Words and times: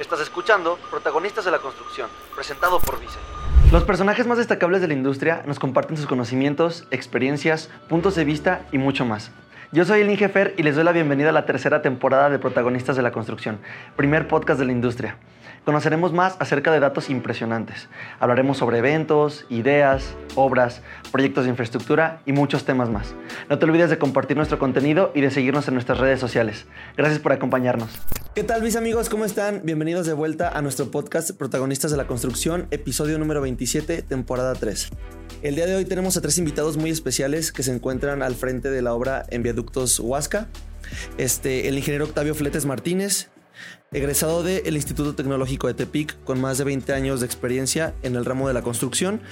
Estás 0.00 0.18
escuchando 0.20 0.76
Protagonistas 0.90 1.44
de 1.44 1.52
la 1.52 1.60
Construcción, 1.60 2.08
presentado 2.34 2.80
por 2.80 2.98
Vice. 2.98 3.20
Los 3.70 3.84
personajes 3.84 4.26
más 4.26 4.38
destacables 4.38 4.80
de 4.80 4.88
la 4.88 4.94
industria 4.94 5.44
nos 5.46 5.60
comparten 5.60 5.96
sus 5.96 6.08
conocimientos, 6.08 6.84
experiencias, 6.90 7.70
puntos 7.88 8.16
de 8.16 8.24
vista 8.24 8.66
y 8.72 8.78
mucho 8.78 9.04
más. 9.04 9.30
Yo 9.70 9.84
soy 9.84 10.00
el 10.00 10.10
Ingefer 10.10 10.54
y 10.56 10.64
les 10.64 10.74
doy 10.74 10.82
la 10.82 10.90
bienvenida 10.90 11.28
a 11.28 11.32
la 11.32 11.46
tercera 11.46 11.80
temporada 11.80 12.28
de 12.28 12.40
Protagonistas 12.40 12.96
de 12.96 13.02
la 13.02 13.12
Construcción, 13.12 13.60
primer 13.94 14.26
podcast 14.26 14.58
de 14.58 14.66
la 14.66 14.72
industria. 14.72 15.16
Conoceremos 15.64 16.12
más 16.12 16.36
acerca 16.40 16.70
de 16.72 16.80
datos 16.80 17.08
impresionantes. 17.08 17.88
Hablaremos 18.20 18.58
sobre 18.58 18.78
eventos, 18.78 19.46
ideas, 19.48 20.14
obras, 20.34 20.82
proyectos 21.10 21.44
de 21.44 21.50
infraestructura 21.50 22.20
y 22.26 22.32
muchos 22.32 22.66
temas 22.66 22.90
más. 22.90 23.14
No 23.48 23.58
te 23.58 23.64
olvides 23.64 23.88
de 23.88 23.96
compartir 23.96 24.36
nuestro 24.36 24.58
contenido 24.58 25.10
y 25.14 25.22
de 25.22 25.30
seguirnos 25.30 25.66
en 25.68 25.74
nuestras 25.74 25.98
redes 25.98 26.20
sociales. 26.20 26.66
Gracias 26.98 27.18
por 27.18 27.32
acompañarnos. 27.32 27.88
¿Qué 28.34 28.44
tal 28.44 28.62
mis 28.62 28.76
amigos? 28.76 29.08
¿Cómo 29.08 29.24
están? 29.24 29.62
Bienvenidos 29.64 30.06
de 30.06 30.12
vuelta 30.12 30.50
a 30.50 30.60
nuestro 30.60 30.90
podcast 30.90 31.30
Protagonistas 31.30 31.90
de 31.90 31.96
la 31.96 32.06
Construcción, 32.06 32.66
episodio 32.70 33.18
número 33.18 33.40
27, 33.40 34.02
temporada 34.02 34.52
3. 34.52 34.90
El 35.40 35.54
día 35.54 35.64
de 35.66 35.76
hoy 35.76 35.86
tenemos 35.86 36.18
a 36.18 36.20
tres 36.20 36.36
invitados 36.36 36.76
muy 36.76 36.90
especiales 36.90 37.52
que 37.52 37.62
se 37.62 37.72
encuentran 37.72 38.22
al 38.22 38.34
frente 38.34 38.70
de 38.70 38.82
la 38.82 38.92
obra 38.92 39.24
en 39.30 39.42
Viaductos 39.42 39.98
Huasca. 39.98 40.48
Este, 41.16 41.68
el 41.68 41.78
ingeniero 41.78 42.04
Octavio 42.04 42.34
Fletes 42.34 42.66
Martínez, 42.66 43.30
egresado 43.94 44.42
del 44.42 44.74
Instituto 44.74 45.14
Tecnológico 45.14 45.68
de 45.68 45.74
Tepic 45.74 46.22
con 46.24 46.40
más 46.40 46.58
de 46.58 46.64
20 46.64 46.92
años 46.92 47.20
de 47.20 47.26
experiencia 47.26 47.94
en 48.02 48.16
el 48.16 48.24
ramo 48.24 48.48
de 48.48 48.54
la 48.54 48.62
construcción 48.62 49.22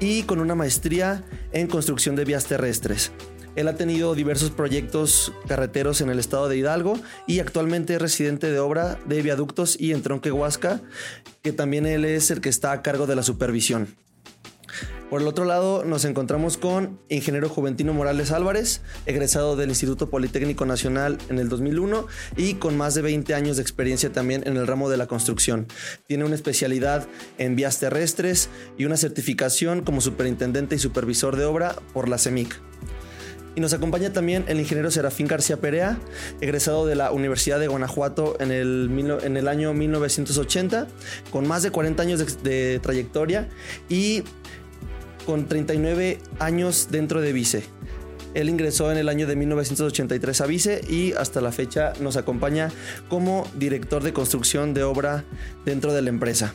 y 0.00 0.22
con 0.22 0.40
una 0.40 0.54
maestría 0.54 1.22
en 1.52 1.66
construcción 1.66 2.16
de 2.16 2.24
vías 2.24 2.46
terrestres. 2.46 3.12
Él 3.56 3.68
ha 3.68 3.76
tenido 3.76 4.14
diversos 4.14 4.50
proyectos 4.50 5.32
carreteros 5.46 6.00
en 6.00 6.10
el 6.10 6.18
estado 6.18 6.48
de 6.48 6.56
Hidalgo 6.56 6.98
y 7.26 7.38
actualmente 7.38 7.94
es 7.94 8.02
residente 8.02 8.50
de 8.50 8.58
obra 8.58 8.98
de 9.06 9.22
viaductos 9.22 9.78
y 9.78 9.92
entronque 9.92 10.32
Huasca, 10.32 10.80
que 11.42 11.52
también 11.52 11.86
él 11.86 12.04
es 12.04 12.30
el 12.30 12.40
que 12.40 12.48
está 12.48 12.72
a 12.72 12.82
cargo 12.82 13.06
de 13.06 13.16
la 13.16 13.22
supervisión. 13.22 13.94
Por 15.10 15.20
el 15.20 15.28
otro 15.28 15.44
lado, 15.44 15.84
nos 15.84 16.04
encontramos 16.04 16.56
con 16.56 16.98
ingeniero 17.08 17.48
Juventino 17.48 17.92
Morales 17.92 18.32
Álvarez, 18.32 18.80
egresado 19.06 19.54
del 19.54 19.68
Instituto 19.68 20.10
Politécnico 20.10 20.66
Nacional 20.66 21.18
en 21.28 21.38
el 21.38 21.48
2001 21.48 22.06
y 22.36 22.54
con 22.54 22.76
más 22.76 22.94
de 22.94 23.02
20 23.02 23.34
años 23.34 23.56
de 23.56 23.62
experiencia 23.62 24.12
también 24.12 24.42
en 24.46 24.56
el 24.56 24.66
ramo 24.66 24.88
de 24.88 24.96
la 24.96 25.06
construcción. 25.06 25.66
Tiene 26.06 26.24
una 26.24 26.34
especialidad 26.34 27.06
en 27.38 27.54
vías 27.54 27.78
terrestres 27.78 28.48
y 28.76 28.86
una 28.86 28.96
certificación 28.96 29.82
como 29.82 30.00
superintendente 30.00 30.74
y 30.74 30.78
supervisor 30.78 31.36
de 31.36 31.44
obra 31.44 31.76
por 31.92 32.08
la 32.08 32.18
CEMIC. 32.18 32.60
Y 33.56 33.60
nos 33.60 33.72
acompaña 33.72 34.12
también 34.12 34.44
el 34.48 34.58
ingeniero 34.58 34.90
Serafín 34.90 35.28
García 35.28 35.58
Perea, 35.58 35.98
egresado 36.40 36.86
de 36.86 36.96
la 36.96 37.12
Universidad 37.12 37.60
de 37.60 37.68
Guanajuato 37.68 38.36
en 38.40 38.50
el, 38.50 38.90
en 39.22 39.36
el 39.36 39.48
año 39.48 39.72
1980, 39.72 40.88
con 41.30 41.46
más 41.46 41.62
de 41.62 41.70
40 41.70 42.02
años 42.02 42.42
de, 42.42 42.50
de 42.50 42.80
trayectoria 42.80 43.48
y 43.88 44.24
con 45.26 45.46
39 45.46 46.18
años 46.38 46.88
dentro 46.90 47.20
de 47.20 47.32
Vice. 47.32 47.64
Él 48.34 48.48
ingresó 48.48 48.90
en 48.90 48.98
el 48.98 49.08
año 49.08 49.26
de 49.26 49.36
1983 49.36 50.40
a 50.40 50.46
Vice 50.46 50.80
y 50.88 51.12
hasta 51.12 51.40
la 51.40 51.52
fecha 51.52 51.92
nos 52.00 52.16
acompaña 52.16 52.70
como 53.08 53.46
director 53.56 54.02
de 54.02 54.12
construcción 54.12 54.74
de 54.74 54.82
obra 54.82 55.24
dentro 55.64 55.92
de 55.92 56.02
la 56.02 56.10
empresa. 56.10 56.54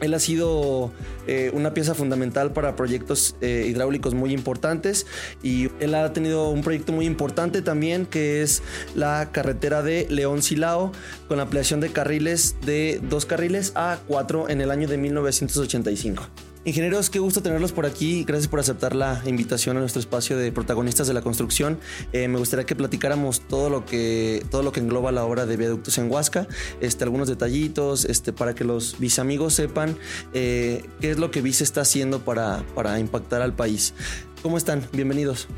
Él 0.00 0.14
ha 0.14 0.18
sido 0.18 0.92
eh, 1.28 1.50
una 1.54 1.74
pieza 1.74 1.94
fundamental 1.94 2.52
para 2.52 2.74
proyectos 2.74 3.36
eh, 3.40 3.66
hidráulicos 3.68 4.14
muy 4.14 4.32
importantes 4.32 5.06
y 5.44 5.70
él 5.78 5.94
ha 5.94 6.12
tenido 6.12 6.50
un 6.50 6.62
proyecto 6.62 6.92
muy 6.92 7.06
importante 7.06 7.62
también 7.62 8.06
que 8.06 8.42
es 8.42 8.62
la 8.96 9.30
carretera 9.30 9.82
de 9.82 10.08
León 10.10 10.42
Silao 10.42 10.90
con 11.28 11.36
la 11.36 11.44
ampliación 11.44 11.78
de 11.78 11.90
carriles 11.90 12.56
de 12.66 13.00
dos 13.08 13.26
carriles 13.26 13.72
a 13.76 14.00
cuatro 14.08 14.48
en 14.48 14.60
el 14.60 14.72
año 14.72 14.88
de 14.88 14.98
1985. 14.98 16.51
Ingenieros, 16.64 17.10
qué 17.10 17.18
gusto 17.18 17.42
tenerlos 17.42 17.72
por 17.72 17.86
aquí. 17.86 18.22
Gracias 18.22 18.46
por 18.46 18.60
aceptar 18.60 18.94
la 18.94 19.20
invitación 19.26 19.76
a 19.76 19.80
nuestro 19.80 19.98
espacio 19.98 20.38
de 20.38 20.52
protagonistas 20.52 21.08
de 21.08 21.14
la 21.14 21.20
construcción. 21.20 21.80
Eh, 22.12 22.28
me 22.28 22.38
gustaría 22.38 22.64
que 22.64 22.76
platicáramos 22.76 23.40
todo 23.40 23.68
lo 23.68 23.84
que, 23.84 24.46
todo 24.48 24.62
lo 24.62 24.70
que 24.70 24.78
engloba 24.78 25.10
la 25.10 25.24
obra 25.24 25.44
de 25.44 25.56
viaductos 25.56 25.98
en 25.98 26.08
Huasca, 26.08 26.46
este, 26.80 27.02
algunos 27.02 27.26
detallitos, 27.26 28.04
este, 28.04 28.32
para 28.32 28.54
que 28.54 28.62
los 28.62 29.00
viceamigos 29.00 29.54
sepan 29.54 29.96
eh, 30.34 30.84
qué 31.00 31.10
es 31.10 31.18
lo 31.18 31.32
que 31.32 31.42
Vice 31.42 31.64
está 31.64 31.80
haciendo 31.80 32.20
para, 32.20 32.64
para 32.76 33.00
impactar 33.00 33.42
al 33.42 33.54
país. 33.54 33.92
¿Cómo 34.40 34.56
están? 34.56 34.86
Bienvenidos. 34.92 35.48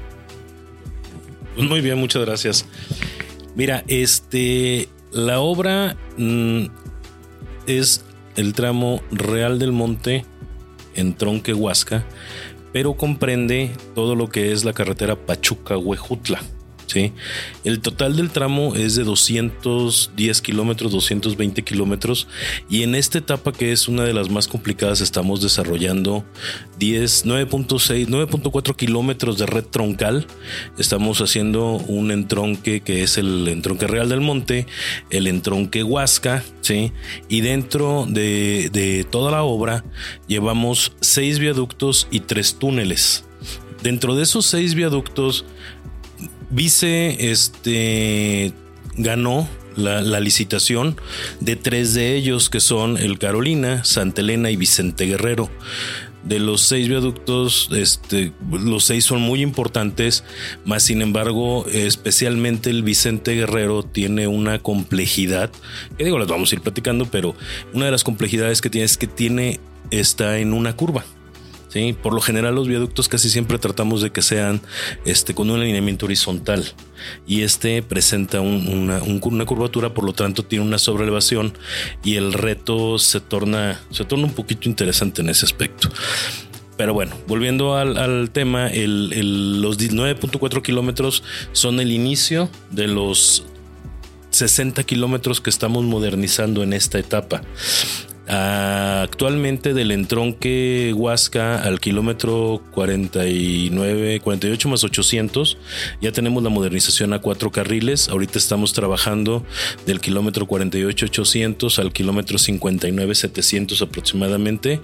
Pues 1.54 1.68
muy 1.68 1.82
bien, 1.82 1.98
muchas 1.98 2.24
gracias. 2.24 2.64
Mira, 3.54 3.84
este, 3.88 4.88
la 5.12 5.40
obra 5.40 5.98
mm, 6.16 6.64
es 7.66 8.06
el 8.36 8.54
tramo 8.54 9.02
Real 9.12 9.58
del 9.58 9.72
Monte 9.72 10.24
en 10.94 11.14
Tronque 11.14 11.54
Huasca, 11.54 12.04
pero 12.72 12.94
comprende 12.94 13.70
todo 13.94 14.14
lo 14.14 14.28
que 14.28 14.52
es 14.52 14.64
la 14.64 14.72
carretera 14.72 15.16
Pachuca-Huejutla. 15.16 16.40
¿Sí? 16.86 17.12
El 17.64 17.80
total 17.80 18.16
del 18.16 18.30
tramo 18.30 18.74
es 18.74 18.94
de 18.94 19.04
210 19.04 20.40
kilómetros, 20.40 20.92
220 20.92 21.62
kilómetros 21.62 22.26
y 22.68 22.82
en 22.82 22.94
esta 22.94 23.18
etapa 23.18 23.52
que 23.52 23.72
es 23.72 23.88
una 23.88 24.04
de 24.04 24.12
las 24.12 24.30
más 24.30 24.48
complicadas 24.48 25.00
estamos 25.00 25.42
desarrollando 25.42 26.24
10, 26.78 27.26
9.6, 27.26 28.08
9.4 28.08 28.76
kilómetros 28.76 29.38
de 29.38 29.46
red 29.46 29.64
troncal. 29.64 30.26
Estamos 30.78 31.20
haciendo 31.20 31.72
un 31.74 32.10
entronque 32.10 32.80
que 32.80 33.02
es 33.02 33.18
el 33.18 33.48
entronque 33.48 33.86
Real 33.86 34.08
del 34.08 34.20
Monte, 34.20 34.66
el 35.10 35.26
entronque 35.26 35.82
Huasca, 35.82 36.44
¿sí? 36.60 36.92
Y 37.28 37.40
dentro 37.40 38.06
de, 38.08 38.70
de 38.72 39.04
toda 39.04 39.30
la 39.30 39.42
obra 39.42 39.84
llevamos 40.26 40.92
seis 41.00 41.38
viaductos 41.38 42.08
y 42.10 42.20
tres 42.20 42.58
túneles. 42.58 43.24
Dentro 43.82 44.14
de 44.14 44.22
esos 44.22 44.46
seis 44.46 44.74
viaductos 44.74 45.44
Vice 46.50 47.30
este, 47.30 48.52
ganó 48.96 49.48
la, 49.76 50.20
licitación 50.20 50.96
de 51.40 51.56
tres 51.56 51.94
de 51.94 52.16
ellos, 52.16 52.50
que 52.50 52.60
son 52.60 52.96
el 52.96 53.18
Carolina, 53.18 53.84
Santa 53.84 54.20
Elena 54.20 54.50
y 54.50 54.56
Vicente 54.56 55.06
Guerrero. 55.06 55.50
De 56.22 56.38
los 56.38 56.62
seis 56.62 56.88
viaductos, 56.88 57.68
este, 57.72 58.32
los 58.50 58.84
seis 58.84 59.04
son 59.04 59.20
muy 59.20 59.42
importantes, 59.42 60.24
más 60.64 60.82
sin 60.82 61.02
embargo, 61.02 61.66
especialmente 61.70 62.70
el 62.70 62.82
Vicente 62.82 63.34
Guerrero 63.34 63.82
tiene 63.82 64.26
una 64.26 64.58
complejidad, 64.58 65.50
que 65.98 66.04
digo, 66.04 66.18
les 66.18 66.28
vamos 66.28 66.50
a 66.50 66.54
ir 66.54 66.62
platicando, 66.62 67.04
pero 67.04 67.36
una 67.74 67.84
de 67.84 67.90
las 67.90 68.04
complejidades 68.04 68.62
que 68.62 68.70
tiene 68.70 68.86
es 68.86 68.96
que 68.96 69.06
tiene, 69.06 69.60
está 69.90 70.38
en 70.38 70.54
una 70.54 70.74
curva. 70.74 71.04
Por 72.02 72.14
lo 72.14 72.20
general 72.20 72.54
los 72.54 72.68
viaductos 72.68 73.08
casi 73.08 73.28
siempre 73.28 73.58
tratamos 73.58 74.00
de 74.00 74.12
que 74.12 74.22
sean 74.22 74.60
este, 75.04 75.34
con 75.34 75.50
un 75.50 75.60
alineamiento 75.60 76.06
horizontal 76.06 76.64
y 77.26 77.42
este 77.42 77.82
presenta 77.82 78.40
una, 78.40 79.00
curvatura, 79.44 79.92
por 79.92 80.04
lo 80.04 80.12
tanto 80.12 80.44
tiene 80.44 80.64
una 80.64 80.78
sobreelevación 80.78 81.52
y 82.04 82.14
el 82.14 82.32
reto 82.32 82.98
se 82.98 83.20
torna, 83.20 83.80
se 83.90 84.04
torna 84.04 84.26
un 84.26 84.34
poquito 84.34 84.68
interesante 84.68 85.22
en 85.22 85.30
ese 85.30 85.46
aspecto. 85.46 85.88
Pero 86.76 86.94
bueno, 86.94 87.16
volviendo 87.26 87.76
al, 87.76 88.30
tema, 88.30 88.68
los 88.68 89.78
9.4 89.78 90.62
kilómetros 90.62 91.24
son 91.52 91.80
el 91.80 91.90
inicio 91.90 92.48
de 92.70 92.86
los 92.86 93.44
60 94.30 94.82
kilómetros 94.84 95.40
que 95.40 95.50
estamos 95.50 95.84
modernizando 95.84 96.62
en 96.62 96.72
esta 96.72 96.98
etapa. 96.98 97.42
Actualmente 98.26 99.74
del 99.74 99.90
entronque 99.90 100.94
Huasca 100.96 101.62
al 101.62 101.78
kilómetro 101.78 102.62
49, 102.70 104.20
48 104.20 104.68
más 104.70 104.82
800, 104.82 105.58
ya 106.00 106.10
tenemos 106.10 106.42
la 106.42 106.48
modernización 106.48 107.12
a 107.12 107.18
cuatro 107.18 107.50
carriles. 107.50 108.08
Ahorita 108.08 108.38
estamos 108.38 108.72
trabajando 108.72 109.44
del 109.86 110.00
kilómetro 110.00 110.46
48 110.46 111.06
800 111.06 111.78
al 111.78 111.92
kilómetro 111.92 112.38
59 112.38 113.14
700 113.14 113.82
aproximadamente. 113.82 114.80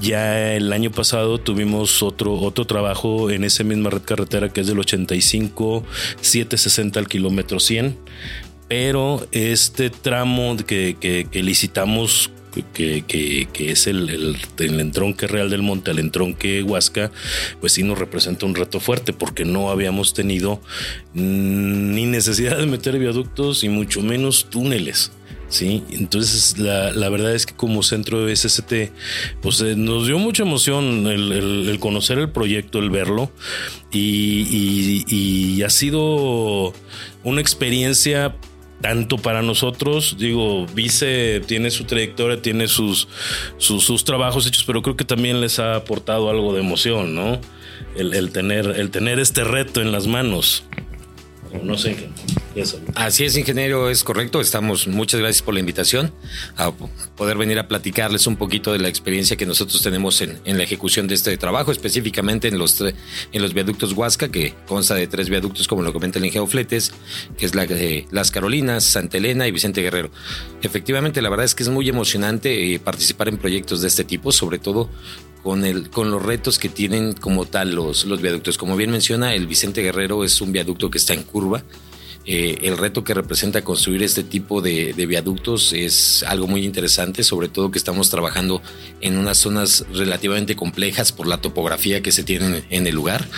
Ya 0.00 0.54
el 0.54 0.72
año 0.72 0.90
pasado 0.90 1.38
tuvimos 1.38 2.02
otro, 2.02 2.32
otro 2.34 2.64
trabajo 2.64 3.30
en 3.30 3.44
esa 3.44 3.62
misma 3.62 3.90
red 3.90 4.02
carretera 4.02 4.48
que 4.48 4.62
es 4.62 4.66
del 4.66 4.78
85 4.78 5.84
760 6.20 6.98
al 6.98 7.08
kilómetro 7.08 7.60
100 7.60 7.98
pero 8.66 9.26
este 9.30 9.90
tramo 9.90 10.56
que, 10.56 10.96
que 10.98 11.42
licitamos 11.42 12.30
que, 12.62 13.04
es 13.58 13.86
el, 13.86 14.08
el, 14.58 14.80
entronque 14.80 15.26
real 15.26 15.50
del 15.50 15.62
monte 15.62 15.90
al 15.90 15.98
entronque 15.98 16.62
Huasca, 16.62 17.10
pues 17.60 17.72
sí 17.72 17.82
nos 17.82 17.98
representa 17.98 18.46
un 18.46 18.54
reto 18.54 18.80
fuerte 18.80 19.12
porque 19.12 19.44
no 19.44 19.70
habíamos 19.70 20.14
tenido 20.14 20.60
ni 21.14 22.06
necesidad 22.06 22.58
de 22.58 22.66
meter 22.66 22.98
viaductos 22.98 23.64
y 23.64 23.68
mucho 23.68 24.02
menos 24.02 24.48
túneles. 24.50 25.10
Sí, 25.48 25.84
entonces 25.90 26.58
la, 26.58 27.08
verdad 27.10 27.34
es 27.34 27.46
que 27.46 27.54
como 27.54 27.82
centro 27.82 28.24
de 28.24 28.34
SST, 28.34 28.72
pues 29.40 29.60
eh, 29.60 29.76
nos 29.76 30.06
dio 30.06 30.18
mucha 30.18 30.42
emoción 30.42 31.06
el, 31.06 31.78
conocer 31.80 32.18
el 32.18 32.30
proyecto, 32.30 32.80
el 32.80 32.90
verlo, 32.90 33.30
y 33.92 35.62
ha 35.62 35.70
sido 35.70 36.72
una 37.22 37.40
experiencia 37.40 38.34
tanto 38.84 39.16
para 39.16 39.40
nosotros, 39.40 40.16
digo, 40.18 40.66
Vice 40.74 41.40
tiene 41.46 41.70
su 41.70 41.84
trayectoria, 41.84 42.42
tiene 42.42 42.68
sus, 42.68 43.08
sus, 43.56 44.04
trabajos 44.04 44.46
hechos, 44.46 44.62
pero 44.64 44.82
creo 44.82 44.94
que 44.94 45.06
también 45.06 45.40
les 45.40 45.58
ha 45.58 45.74
aportado 45.74 46.28
algo 46.28 46.52
de 46.52 46.60
emoción, 46.60 47.14
¿no? 47.14 47.40
El, 47.96 48.30
tener, 48.30 48.66
el 48.76 48.90
tener 48.90 49.20
este 49.20 49.42
reto 49.42 49.80
en 49.80 49.90
las 49.90 50.06
manos. 50.06 50.64
No 51.62 51.78
sé 51.78 52.10
Así 52.94 53.24
es, 53.24 53.36
ingeniero, 53.36 53.90
es 53.90 54.04
correcto. 54.04 54.40
Estamos, 54.40 54.86
muchas 54.86 55.20
gracias 55.20 55.42
por 55.42 55.54
la 55.54 55.60
invitación 55.60 56.12
a 56.56 56.70
poder 57.16 57.36
venir 57.36 57.58
a 57.58 57.66
platicarles 57.66 58.26
un 58.26 58.36
poquito 58.36 58.72
de 58.72 58.78
la 58.78 58.88
experiencia 58.88 59.36
que 59.36 59.46
nosotros 59.46 59.82
tenemos 59.82 60.20
en, 60.20 60.40
la 60.44 60.62
ejecución 60.62 61.08
de 61.08 61.14
este 61.14 61.36
trabajo, 61.36 61.72
específicamente 61.72 62.48
en 62.48 62.58
los, 62.58 62.80
en 62.80 63.42
los 63.42 63.54
viaductos 63.54 63.92
Huasca, 63.92 64.28
que 64.28 64.54
consta 64.66 64.94
de 64.94 65.06
tres 65.06 65.28
viaductos, 65.28 65.66
como 65.66 65.82
lo 65.82 65.92
comenta 65.92 66.18
el 66.18 66.24
ingeniero 66.24 66.46
Fletes, 66.46 66.92
que 67.36 67.46
es 67.46 67.54
la 67.54 67.66
de 67.66 68.06
Las 68.10 68.30
Carolinas, 68.30 68.84
Santa 68.84 69.18
Elena 69.18 69.48
y 69.48 69.52
Vicente 69.52 69.82
Guerrero. 69.82 70.10
Efectivamente, 70.62 71.22
la 71.22 71.30
verdad 71.30 71.46
es 71.46 71.54
que 71.54 71.64
es 71.64 71.68
muy 71.68 71.88
emocionante 71.88 72.74
eh, 72.74 72.78
participar 72.78 73.28
en 73.28 73.38
proyectos 73.38 73.80
de 73.82 73.88
este 73.88 74.04
tipo, 74.04 74.30
sobre 74.30 74.58
todo 74.58 74.88
con, 75.42 75.64
el, 75.64 75.90
con 75.90 76.10
los 76.10 76.22
retos 76.22 76.58
que 76.58 76.68
tienen 76.68 77.14
como 77.14 77.46
tal 77.46 77.74
los, 77.74 78.04
los 78.04 78.22
viaductos. 78.22 78.58
Como 78.58 78.76
bien 78.76 78.90
menciona, 78.90 79.34
el 79.34 79.46
Vicente 79.46 79.82
Guerrero 79.82 80.24
es 80.24 80.40
un 80.40 80.52
viaducto 80.52 80.90
que 80.90 80.98
está 80.98 81.14
en 81.14 81.24
curva 81.24 81.64
eh, 82.26 82.58
el 82.62 82.78
reto 82.78 83.04
que 83.04 83.12
representa 83.12 83.62
construir 83.62 84.02
este 84.02 84.22
tipo 84.22 84.62
de, 84.62 84.94
viaductos 85.06 85.74
es 85.74 86.22
algo 86.22 86.46
muy 86.46 86.64
interesante, 86.64 87.22
sobre 87.22 87.48
todo 87.48 87.70
que 87.70 87.78
estamos 87.78 88.08
trabajando 88.08 88.62
en 89.00 89.18
unas 89.18 89.36
zonas 89.36 89.84
relativamente 89.92 90.56
complejas 90.56 91.12
por 91.12 91.26
la 91.26 91.38
topografía 91.38 92.02
que 92.02 92.12
se 92.12 92.24
tiene 92.24 92.64
en 92.70 92.86
el 92.86 92.94
lugar 92.94 93.28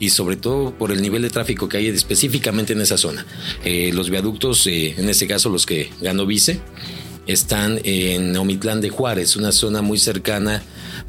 y 0.00 0.10
sobre 0.10 0.36
todo 0.36 0.76
por 0.76 0.90
el 0.90 1.00
nivel 1.00 1.22
de 1.22 1.30
tráfico 1.30 1.68
que 1.68 1.76
hay 1.76 1.86
específicamente 1.88 2.72
en 2.72 2.80
esa 2.80 2.98
zona. 2.98 3.24
Eh, 3.64 3.92
los 3.92 4.10
viaductos, 4.10 4.66
eh, 4.66 4.94
en 4.98 5.08
este 5.08 5.28
caso 5.28 5.48
los 5.48 5.64
que 5.64 5.90
ganó 6.00 6.26
Vice, 6.26 6.60
están 7.26 7.80
en 7.84 8.36
Omitlán 8.36 8.80
de 8.80 8.90
Juárez, 8.90 9.36
una 9.36 9.52
zona 9.52 9.82
muy 9.82 9.98
cercana 9.98 10.62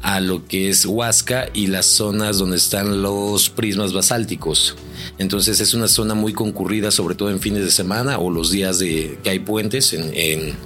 a 0.04 0.20
lo 0.20 0.46
que 0.46 0.68
es 0.68 0.84
Huasca 0.84 1.48
y 1.54 1.68
las 1.68 1.86
zonas 1.86 2.36
donde 2.36 2.58
están 2.58 3.00
los 3.00 3.48
prismas 3.48 3.94
basálticos. 3.94 4.76
Entonces 5.16 5.60
es 5.60 5.72
una 5.72 5.88
zona 5.88 6.12
muy 6.12 6.34
concurrida, 6.34 6.90
sobre 6.90 7.14
todo 7.14 7.30
en 7.30 7.40
fines 7.40 7.64
de 7.64 7.70
semana 7.70 8.18
o 8.18 8.30
los 8.30 8.50
días 8.50 8.78
de, 8.78 9.18
que 9.24 9.30
hay 9.30 9.38
puentes 9.38 9.94
en, 9.94 10.56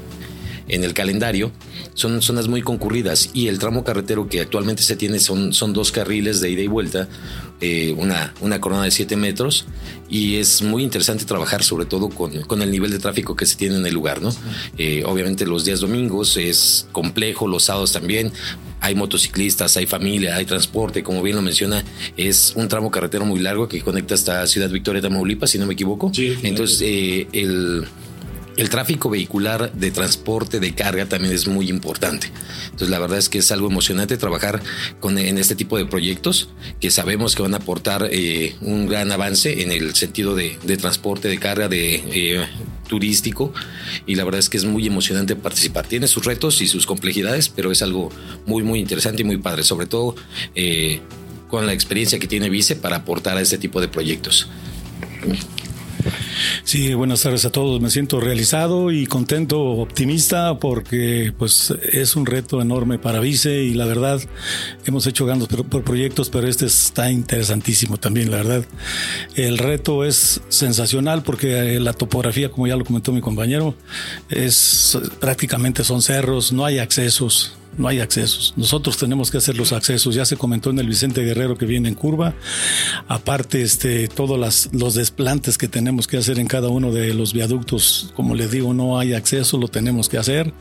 el 0.67 0.93
calendario. 0.93 1.52
Son 1.99 2.23
zonas 2.23 2.47
muy 2.47 2.62
concurridas 2.62 3.31
y 3.33 3.49
el 3.49 3.59
tramo 3.59 3.83
carretero 3.83 4.29
que 4.29 4.41
actualmente 4.41 4.85
se 4.85 4.95
tiene 4.95 5.19
son, 5.19 5.53
son 5.53 5.73
dos 5.73 5.91
carriles 5.91 6.41
de 6.41 6.49
ida 6.49 6.62
y 6.62 6.69
vuelta, 6.69 7.09
eh, 7.61 7.93
una, 7.99 8.33
una 8.41 8.61
corona 8.61 8.85
de 8.85 8.93
7 8.93 9.17
metros 9.17 9.67
y 10.09 10.37
es 10.37 10.62
muy 10.62 10.85
interesante 10.85 11.25
trabajar 11.25 11.65
sobre 11.65 11.87
todo 11.87 12.09
con, 12.09 12.62
el 12.62 12.71
nivel 12.71 12.93
de 12.93 13.00
tráfico 13.00 13.35
que 13.35 13.47
se 13.47 13.56
tiene 13.56 13.79
en 13.79 13.85
el 13.85 13.95
lugar. 13.95 14.23
¿no? 14.23 14.33
Eh, 14.77 15.03
obviamente 15.05 15.45
los 15.45 15.65
días 15.65 15.81
domingos 15.81 16.37
es 16.37 16.87
complejo, 16.93 17.49
los 17.49 17.65
sábados 17.65 17.91
también, 17.91 18.31
hay 18.81 18.95
motociclistas, 18.95 19.77
hay 19.77 19.87
familia, 19.87 20.37
hay 20.37 20.45
transporte, 20.45 21.03
como 21.03 21.21
bien 21.21 21.35
lo 21.35 21.43
menciona, 21.43 21.83
es 22.17 22.53
un 22.55 22.69
tramo 22.69 22.93
carretero 22.93 23.25
muy 23.25 23.41
largo 23.41 23.67
que 23.67 23.81
conecta 23.81 24.15
hasta 24.15 24.47
Ciudad 24.47 24.71
Victoria, 24.71 25.03
Tamaulipas, 25.03 25.50
si 25.50 25.59
no 25.59 25.67
me 25.67 25.73
equivoco. 25.73 26.12
Entonces, 26.45 26.81
eh, 26.83 27.27
el, 27.33 27.89
el 28.58 28.70
tráfico 28.70 29.08
vehicular 29.08 29.72
de 29.72 29.93
transporte 29.93 30.58
de 30.58 30.75
carga 30.75 31.06
también 31.06 31.32
es 31.32 31.46
muy 31.46 31.70
importante. 31.70 32.31
Entonces 32.64 32.90
la 32.90 32.99
verdad 32.99 33.19
es 33.19 33.28
que 33.28 33.38
es 33.38 33.52
algo 33.52 33.69
emocionante 33.69 34.16
trabajar 34.16 34.60
con, 34.99 35.16
en 35.16 35.38
este 35.38 35.55
tipo 35.55 35.78
de 35.78 35.87
proyectos 35.87 36.49
que 36.81 36.90
sabemos 36.90 37.37
que 37.37 37.43
van 37.43 37.55
a 37.55 37.58
aportar 37.58 38.08
eh, 38.10 38.56
un 38.60 38.88
gran 38.88 39.12
avance 39.12 39.62
en 39.62 39.70
el 39.70 39.94
sentido 39.94 40.34
de, 40.34 40.58
transporte 40.76 41.28
de 41.28 41.38
carga, 41.38 41.69
de 41.69 42.02
eh, 42.12 42.46
turístico 42.88 43.55
y 44.06 44.16
la 44.16 44.25
verdad 44.25 44.40
es 44.40 44.49
que 44.49 44.56
es 44.56 44.64
muy 44.64 44.88
emocionante 44.88 45.37
participar. 45.37 45.87
Tiene 45.87 46.08
sus 46.08 46.25
retos 46.25 46.61
y 46.61 46.66
sus 46.66 46.84
complejidades, 46.84 47.49
pero 47.49 47.70
es 47.70 47.81
algo 47.81 48.11
muy, 48.44 48.64
muy 48.64 48.81
interesante 48.81 49.22
y 49.22 49.25
muy 49.25 49.37
padre, 49.37 49.62
sobre 49.62 49.87
todo 49.87 50.16
eh, 50.56 51.00
con 51.49 51.64
la 51.64 51.75
experiencia 51.75 52.19
que 52.19 52.26
tiene 52.26 52.50
Vice 52.50 52.75
para 52.75 52.96
aportar 52.96 53.37
a 53.37 53.40
este 53.40 53.56
tipo 53.56 53.81
de 53.81 53.87
proyectos. 53.87 54.49
Sí, 56.64 56.94
buenas 56.94 57.22
tardes 57.22 57.44
a 57.44 57.50
todos. 57.50 57.81
Me 57.81 57.90
siento 57.90 58.20
realizado 58.20 58.90
y 58.90 59.06
contento, 59.06 59.60
optimista, 59.60 60.58
porque 60.58 61.32
pues 61.37 61.75
es 61.93 62.16
un 62.16 62.26
reto 62.26 62.60
enorme 62.60 62.99
para 62.99 63.20
Vice 63.20 63.62
y 63.62 63.75
la 63.75 63.84
verdad 63.84 64.20
hemos 64.84 65.06
hecho 65.06 65.26
ganos 65.26 65.49
por, 65.49 65.82
proyectos, 65.82 66.31
pero 66.31 66.46
este 66.46 66.66
está 66.66 67.10
interesantísimo 67.10 67.99
también, 67.99 68.31
la 68.31 68.38
verdad. 68.38 68.64
El 69.34 69.58
reto 69.58 70.05
es 70.05 70.40
sensacional 70.49 71.22
porque 71.22 71.78
la 71.81 71.93
topografía, 71.93 72.50
como 72.50 72.66
ya 72.66 72.76
lo 72.76 72.84
comentó 72.84 73.12
mi 73.12 73.20
compañero, 73.20 73.75
es 74.28 74.99
prácticamente 75.20 75.84
son 75.84 76.02
cerros, 76.02 76.52
no 76.52 76.64
hay 76.64 76.78
accesos 76.78 77.57
no 77.78 77.88
hay 77.88 78.00
accesos. 78.00 78.52
Nosotros 78.56 78.98
tenemos 78.98 79.30
que 79.30 79.38
hacer 79.38 79.56
los 79.56 79.72
accesos. 79.72 80.14
Ya 80.14 80.25
se 80.25 80.36
comentó 80.36 80.70
en 80.70 80.78
el 80.78 80.86
Vicente 80.86 81.22
Guerrero 81.22 81.56
que 81.56 81.64
viene 81.64 81.88
en 81.88 81.94
curva. 81.94 82.34
Aparte, 83.06 83.62
este, 83.62 84.08
todos 84.08 84.69
los 84.72 84.94
desplantes 84.94 85.56
que 85.56 85.69
tenemos 85.69 86.06
que 86.06 86.19
hacer 86.19 86.38
en 86.38 86.46
cada 86.46 86.69
uno 86.69 86.92
de 86.92 87.14
los 87.14 87.32
viaductos, 87.32 88.12
como 88.14 88.34
les 88.34 88.50
digo, 88.50 88.75
no 88.75 88.98
hay 88.98 89.14
acceso, 89.14 89.58
lo 89.58 89.69
tenemos 89.69 90.08
que 90.08 90.19
hacer. 90.19 90.52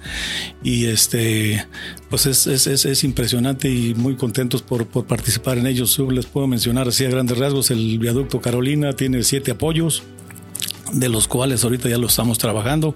Y 0.64 0.86
este, 0.86 1.66
pues 2.10 2.26
es, 2.28 2.48
es, 2.48 2.68
es, 2.68 3.04
impresionante 3.04 3.70
y 3.70 3.94
muy 3.96 4.16
contentos 4.16 4.62
por, 4.62 4.86
por 4.86 5.06
participar 5.06 5.58
en 5.58 5.68
ellos. 5.68 5.98
Les 6.12 6.26
puedo 6.26 6.48
mencionar 6.48 6.88
así 6.88 7.04
a 7.06 7.10
grandes 7.10 7.38
rasgos, 7.38 7.72
el 7.72 8.00
viaducto 8.00 8.40
Carolina 8.42 8.94
tiene 8.94 9.24
siete 9.24 9.52
apoyos 9.52 10.04
de 10.94 11.10
los 11.10 11.28
cuales 11.28 11.64
ahorita 11.64 11.90
ya 11.90 11.98
lo 11.98 12.08
estamos 12.08 12.38
trabajando. 12.38 12.96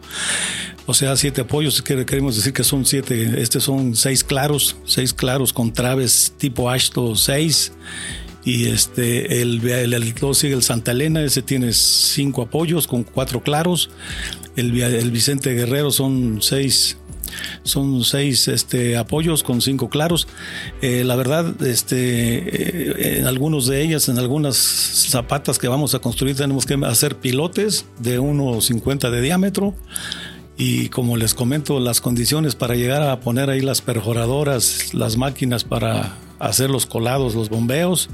O 0.86 0.94
sea, 0.94 1.16
siete 1.16 1.42
apoyos, 1.42 1.82
queremos 1.82 2.36
decir 2.36 2.54
que 2.54 2.64
son 2.64 2.86
siete, 2.86 3.42
este 3.42 3.60
son 3.60 3.96
seis 3.96 4.24
claros, 4.24 4.76
seis 4.86 5.14
claros 5.14 5.54
con 5.54 5.74
traves 5.74 6.34
tipo 6.38 6.70
Ashto 6.70 7.16
6. 7.16 7.74
Y 8.44 8.68
este, 8.70 9.42
el, 9.42 9.68
el, 9.70 9.94
el, 9.94 10.34
sigue 10.34 10.56
el 10.56 10.64
Santa 10.64 10.92
Elena, 10.92 11.24
ese 11.24 11.44
tiene 11.44 11.74
cinco 11.74 12.42
apoyos 12.42 12.88
con 12.88 13.04
cuatro 13.04 13.44
claros. 13.44 13.92
El, 14.56 14.82
el 14.82 15.12
Vicente 15.12 15.54
Guerrero 15.54 15.92
son 15.92 16.40
seis, 16.42 16.98
son 17.64 18.04
seis 18.04 18.48
este, 18.48 18.98
apoyos 18.98 19.44
con 19.44 19.62
cinco 19.62 19.90
claros. 19.90 20.28
Eh, 20.82 21.04
la 21.04 21.16
verdad, 21.16 21.62
este, 21.64 21.98
eh, 21.98 23.20
en 23.20 23.26
algunos 23.26 23.68
de 23.68 23.82
ellas, 23.82 24.10
en 24.10 24.18
algunas 24.18 24.56
zapatas 24.58 25.60
que 25.60 25.68
vamos 25.68 25.96
a 25.96 26.00
construir, 26.00 26.36
tenemos 26.36 26.66
que 26.66 26.80
hacer 26.86 27.18
pilotes 27.18 27.86
de 28.00 28.20
1,50 28.20 29.10
de 29.10 29.22
diámetro 29.22 29.76
y 30.58 30.90
como 30.90 31.18
les 31.18 31.34
comento, 31.34 31.80
las 31.80 32.02
condiciones 32.02 32.56
para 32.56 32.76
llegar 32.76 33.02
a 33.02 33.20
poner 33.20 33.50
ahí 33.50 33.62
las 33.62 33.82
perforadoras, 33.82 34.94
las 34.94 35.18
máquinas 35.18 35.64
para 35.64 36.18
hacer 36.38 36.70
los 36.70 36.86
colados, 36.86 37.36
los 37.36 37.50
bombeos, 37.50 38.10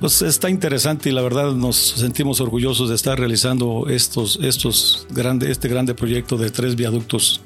pues 0.00 0.22
está 0.22 0.50
interesante 0.50 1.10
y 1.10 1.12
la 1.12 1.22
verdad 1.22 1.52
nos 1.52 1.76
sentimos 1.76 2.40
orgullosos 2.40 2.88
de 2.88 2.94
estar 2.94 3.18
realizando 3.18 3.86
estos, 3.88 4.38
estos 4.42 5.06
grande, 5.10 5.50
este 5.50 5.68
grande 5.68 5.94
proyecto 5.94 6.36
de 6.36 6.50
tres 6.50 6.76
viaductos, 6.76 7.40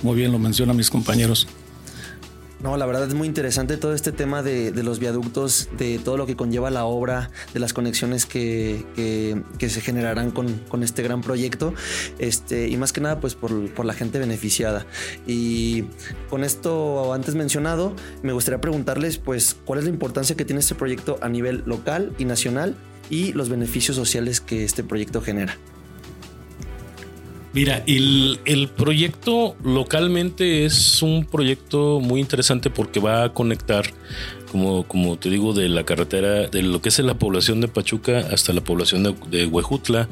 como 0.00 0.14
bien 0.14 0.32
lo 0.32 0.38
mencionan 0.38 0.76
mis 0.76 0.90
compañeros. 0.90 1.46
No, 2.58 2.78
la 2.78 2.86
verdad 2.86 3.06
es 3.06 3.12
muy 3.12 3.28
interesante 3.28 3.76
todo 3.76 3.92
este 3.92 4.12
tema 4.12 4.42
de, 4.42 4.72
los 4.82 4.98
viaductos, 4.98 5.68
de 5.76 5.98
todo 5.98 6.16
lo 6.16 6.26
que 6.26 6.36
conlleva 6.36 6.70
la 6.70 6.86
obra, 6.86 7.30
de 7.52 7.60
las 7.60 7.74
conexiones 7.74 8.24
que, 8.24 8.84
se 9.58 9.80
generarán 9.82 10.30
con, 10.30 10.82
este 10.82 11.02
gran 11.02 11.20
proyecto, 11.20 11.74
este, 12.18 12.68
y 12.68 12.76
más 12.78 12.94
que 12.94 13.02
nada 13.02 13.20
pues 13.20 13.34
por, 13.34 13.84
la 13.84 13.92
gente 13.92 14.18
beneficiada. 14.18 14.86
Y 15.26 15.84
con 16.30 16.44
esto 16.44 17.12
antes 17.12 17.34
mencionado, 17.34 17.94
me 18.22 18.32
gustaría 18.32 18.60
preguntarles 18.60 19.18
pues 19.18 19.54
cuál 19.66 19.80
es 19.80 19.84
la 19.84 19.90
importancia 19.90 20.34
que 20.34 20.46
tiene 20.46 20.60
este 20.60 20.74
proyecto 20.74 21.18
a 21.20 21.28
nivel 21.28 21.62
local 21.66 22.14
y 22.18 22.24
nacional 22.24 22.74
y 23.10 23.32
los 23.34 23.50
beneficios 23.50 23.96
sociales 23.96 24.40
que 24.40 24.64
este 24.64 24.82
proyecto 24.82 25.20
genera. 25.20 25.58
Mira, 27.56 27.82
el, 27.86 28.68
proyecto 28.76 29.56
localmente 29.64 30.66
es 30.66 31.00
un 31.00 31.24
proyecto 31.24 32.00
muy 32.00 32.20
interesante 32.20 32.68
porque 32.68 33.00
va 33.00 33.24
a 33.24 33.32
conectar, 33.32 33.86
como, 34.52 34.86
como 34.86 35.18
te 35.18 35.30
digo, 35.30 35.54
de 35.54 35.70
la 35.70 35.84
carretera, 35.84 36.48
de 36.48 36.60
lo 36.60 36.82
que 36.82 36.90
es 36.90 36.98
la 36.98 37.14
población 37.14 37.62
de 37.62 37.68
Pachuca 37.68 38.28
hasta 38.30 38.52
la 38.52 38.60
población 38.60 39.04
de, 39.04 39.14
de 39.30 39.46
Huejutla. 39.46 40.06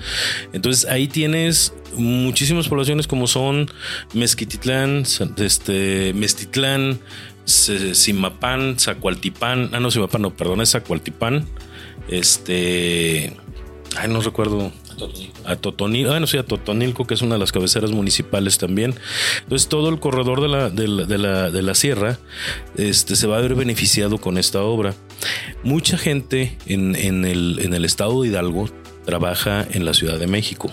Entonces 0.54 0.86
ahí 0.86 1.06
tienes 1.06 1.74
muchísimas 1.98 2.66
poblaciones 2.68 3.06
como 3.06 3.26
son 3.26 3.70
Mezquititlán, 4.14 5.04
este, 5.36 6.14
Mestitlán, 6.14 6.98
Simapán, 7.44 8.78
Zacualtipán, 8.78 9.68
ah 9.74 9.80
no, 9.80 9.90
Simapán 9.90 10.22
no, 10.22 10.34
perdón, 10.34 10.62
es 10.62 10.70
Zacualtipán, 10.70 11.44
este, 12.08 13.36
ay 13.98 14.08
no 14.08 14.22
recuerdo 14.22 14.72
a 15.44 15.56
Totonilco, 15.56 16.10
bueno, 16.10 16.26
sí, 16.26 16.36
a 16.38 16.44
Totonilco, 16.44 17.06
que 17.06 17.14
es 17.14 17.22
una 17.22 17.34
de 17.34 17.40
las 17.40 17.52
cabeceras 17.52 17.90
municipales 17.92 18.58
también. 18.58 18.94
Entonces, 19.42 19.68
todo 19.68 19.88
el 19.88 20.00
corredor 20.00 20.40
de 20.40 20.48
la, 20.48 20.70
de 20.70 20.88
la, 21.18 21.50
de 21.50 21.62
la, 21.62 21.74
sierra 21.74 22.18
este, 22.76 23.16
se 23.16 23.26
va 23.26 23.38
a 23.38 23.40
ver 23.40 23.54
beneficiado 23.54 24.18
con 24.18 24.38
esta 24.38 24.62
obra. 24.62 24.94
Mucha 25.62 25.98
gente 25.98 26.56
en, 26.66 26.94
en, 26.96 27.24
el, 27.24 27.60
en 27.62 27.74
el 27.74 27.84
estado 27.84 28.22
de 28.22 28.28
Hidalgo 28.28 28.68
trabaja 29.04 29.66
en 29.70 29.84
la 29.84 29.94
Ciudad 29.94 30.18
de 30.18 30.26
México. 30.26 30.70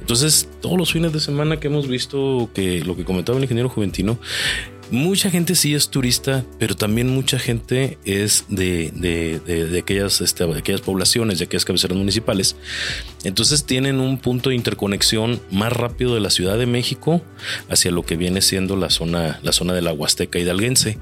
Entonces, 0.00 0.48
todos 0.60 0.76
los 0.76 0.92
fines 0.92 1.12
de 1.12 1.20
semana 1.20 1.58
que 1.58 1.68
hemos 1.68 1.86
visto 1.86 2.50
que 2.54 2.84
lo 2.84 2.96
que 2.96 3.04
comentaba 3.04 3.38
el 3.38 3.44
ingeniero 3.44 3.68
Juventino, 3.68 4.18
mucha 4.92 5.30
gente 5.30 5.54
sí 5.54 5.74
es 5.74 5.88
turista, 5.88 6.44
pero 6.58 6.76
también 6.76 7.08
mucha 7.08 7.38
gente 7.38 7.98
es 8.04 8.44
de, 8.48 8.92
de, 8.94 9.78
aquellas, 9.78 10.20
este, 10.20 10.46
de 10.46 10.58
aquellas 10.58 10.82
poblaciones, 10.82 11.38
de 11.38 11.46
aquellas 11.46 11.64
cabeceras 11.64 11.96
municipales. 11.96 12.56
Entonces 13.24 13.64
tienen 13.64 14.00
un 14.00 14.18
punto 14.18 14.50
de 14.50 14.56
interconexión 14.56 15.40
más 15.50 15.72
rápido 15.72 16.14
de 16.14 16.20
la 16.20 16.30
Ciudad 16.30 16.58
de 16.58 16.66
México 16.66 17.22
hacia 17.70 17.90
lo 17.90 18.04
que 18.04 18.16
viene 18.16 18.42
siendo 18.42 18.76
la 18.76 18.90
zona, 18.90 19.40
la 19.42 19.52
zona 19.52 19.72
de 19.72 19.80
la 19.80 19.92
Huasteca 19.92 20.38
hidalguense. 20.38 20.98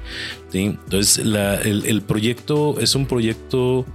Entonces 0.53 1.19
el, 1.19 1.37
el 1.85 2.03
proyecto 2.03 2.79
es 2.81 2.95
un 2.95 3.07
proyecto 3.07 3.87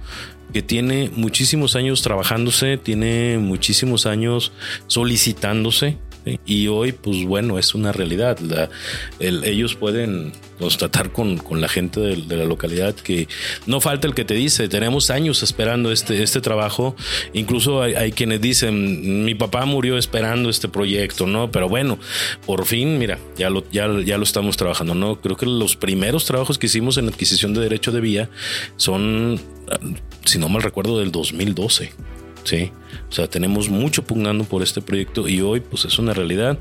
que 0.52 0.62
tiene 0.62 1.10
muchísimos 1.14 1.76
años 1.76 2.02
trabajándose, 2.02 2.78
tiene 2.78 3.38
muchísimos 3.38 4.06
años 4.06 4.52
solicitándose. 4.86 5.98
Y 6.44 6.66
hoy, 6.66 6.92
pues 6.92 7.24
bueno, 7.24 7.58
es 7.58 7.74
una 7.74 7.92
realidad. 7.92 8.38
ellos 9.20 9.76
pueden 9.76 10.32
constatar 10.58 11.12
con, 11.12 11.40
la 11.60 11.68
gente 11.68 12.00
de, 12.00 12.36
la 12.36 12.44
localidad 12.44 12.94
que 12.94 13.28
no 13.66 13.80
falta 13.80 14.08
el 14.08 14.14
que 14.14 14.24
te 14.24 14.34
dice, 14.34 14.68
tenemos 14.68 15.10
años 15.10 15.42
esperando 15.42 15.92
este, 15.92 16.22
este 16.22 16.40
trabajo. 16.40 16.96
Incluso 17.32 17.82
hay, 17.82 18.10
quienes 18.10 18.40
dicen, 18.40 19.24
mi 19.24 19.34
papá 19.34 19.64
murió 19.66 19.98
esperando 19.98 20.50
este 20.50 20.68
proyecto, 20.68 21.26
¿no? 21.26 21.50
Pero 21.52 21.68
bueno, 21.68 21.98
por 22.44 22.64
fin, 22.66 22.98
mira, 22.98 23.18
ya 23.36 23.48
lo, 23.48 23.68
ya, 23.70 23.88
ya 24.04 24.18
lo 24.18 24.24
estamos 24.24 24.56
trabajando, 24.56 24.94
¿no? 24.94 25.20
Creo 25.20 25.36
que 25.36 25.46
los 25.46 25.76
primeros 25.76 26.24
trabajos 26.24 26.58
que 26.58 26.66
hicimos 26.66 26.98
en 26.98 27.08
adquisición 27.08 27.54
de 27.54 27.60
derecho 27.60 27.92
de 27.92 28.00
vía 28.00 28.30
son, 28.76 29.40
si 30.24 30.38
no 30.38 30.48
mal 30.48 30.62
recuerdo, 30.62 30.98
del 30.98 31.12
2012. 31.12 31.92
Sí, 32.44 32.70
o 33.08 33.12
sea, 33.12 33.28
tenemos 33.28 33.68
mucho 33.68 34.04
pugnando 34.04 34.44
por 34.44 34.62
este 34.62 34.80
proyecto 34.80 35.28
y 35.28 35.40
hoy 35.40 35.60
pues 35.60 35.84
es 35.84 35.98
una 35.98 36.12
realidad. 36.12 36.58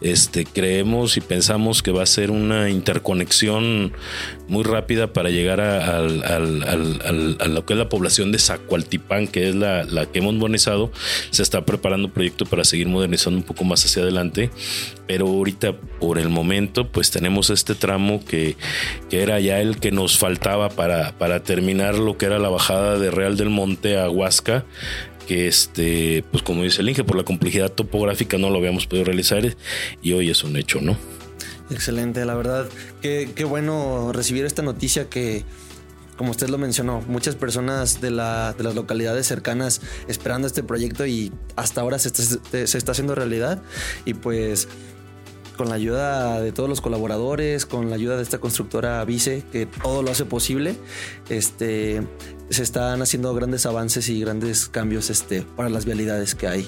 Este, 0.00 0.44
creemos 0.44 1.16
y 1.16 1.20
pensamos 1.20 1.82
que 1.82 1.90
va 1.90 2.02
a 2.02 2.06
ser 2.06 2.30
una 2.30 2.70
interconexión 2.70 3.92
muy 4.48 4.64
rápida 4.64 5.12
para 5.12 5.30
llegar 5.30 5.60
a, 5.60 6.00
lo 6.00 7.66
que 7.66 7.72
es 7.72 7.78
la 7.78 7.88
población 7.88 8.32
de 8.32 8.38
Zacualtipán, 8.38 9.28
que 9.28 9.48
es 9.48 9.54
la, 9.54 9.86
que 10.12 10.18
hemos 10.18 10.34
modernizado. 10.34 10.90
Se 11.30 11.42
está 11.42 11.64
preparando 11.64 12.08
un 12.08 12.12
proyecto 12.12 12.46
para 12.46 12.64
seguir 12.64 12.88
modernizando 12.88 13.38
un 13.38 13.44
poco 13.44 13.64
más 13.64 13.84
hacia 13.84 14.02
adelante, 14.02 14.50
pero 15.06 15.26
ahorita 15.26 15.72
por 16.00 16.18
el 16.18 16.28
momento 16.28 16.88
pues 16.88 17.10
tenemos 17.10 17.50
este 17.50 17.74
tramo 17.74 18.24
que, 18.24 18.56
que 19.08 19.22
era 19.22 19.38
ya 19.40 19.60
el 19.60 19.78
que 19.78 19.92
nos 19.92 20.18
faltaba 20.18 20.68
para, 20.68 21.16
para 21.18 21.42
terminar 21.42 21.94
lo 21.94 22.16
que 22.16 22.26
era 22.26 22.38
la 22.38 22.48
bajada 22.48 22.98
de 22.98 23.10
Real 23.10 23.36
del 23.36 23.50
Monte 23.50 23.98
a 23.98 24.10
Huasca 24.10 24.64
que 25.30 25.46
este, 25.46 26.24
pues 26.32 26.42
como 26.42 26.64
dice 26.64 26.82
el 26.82 26.88
Inge, 26.88 27.04
por 27.04 27.14
la 27.14 27.22
complejidad 27.22 27.70
topográfica 27.70 28.36
no 28.36 28.50
lo 28.50 28.58
habíamos 28.58 28.88
podido 28.88 29.04
realizar 29.04 29.54
y 30.02 30.12
hoy 30.12 30.28
es 30.28 30.42
un 30.42 30.56
hecho, 30.56 30.80
¿no? 30.80 30.96
Excelente, 31.70 32.24
la 32.24 32.34
verdad, 32.34 32.66
qué, 33.00 33.30
qué 33.32 33.44
bueno 33.44 34.10
recibir 34.12 34.44
esta 34.44 34.62
noticia 34.62 35.08
que, 35.08 35.44
como 36.16 36.32
usted 36.32 36.48
lo 36.48 36.58
mencionó, 36.58 37.00
muchas 37.06 37.36
personas 37.36 38.00
de, 38.00 38.10
la, 38.10 38.54
de, 38.54 38.64
las 38.64 38.74
localidades 38.74 39.28
cercanas 39.28 39.82
esperando 40.08 40.48
este 40.48 40.64
proyecto 40.64 41.06
y 41.06 41.30
hasta 41.54 41.80
ahora 41.80 42.00
se 42.00 42.08
está, 42.08 42.66
se 42.66 42.76
está 42.76 42.90
haciendo 42.90 43.14
realidad. 43.14 43.62
Y 44.04 44.14
pues 44.14 44.66
con 45.60 45.68
la 45.68 45.74
ayuda 45.74 46.40
de 46.40 46.52
todos 46.52 46.70
los 46.70 46.80
colaboradores, 46.80 47.66
con 47.66 47.90
la 47.90 47.96
ayuda 47.96 48.16
de 48.16 48.22
esta 48.22 48.38
constructora 48.38 49.04
Vice, 49.04 49.44
que 49.52 49.66
todo 49.66 50.02
lo 50.02 50.10
hace 50.10 50.24
posible, 50.24 50.74
este, 51.28 52.00
se 52.48 52.62
están 52.62 53.02
haciendo 53.02 53.34
grandes 53.34 53.66
avances 53.66 54.08
y 54.08 54.22
grandes 54.22 54.70
cambios 54.70 55.10
este, 55.10 55.42
para 55.42 55.68
las 55.68 55.84
vialidades 55.84 56.34
que 56.34 56.48
hay 56.48 56.66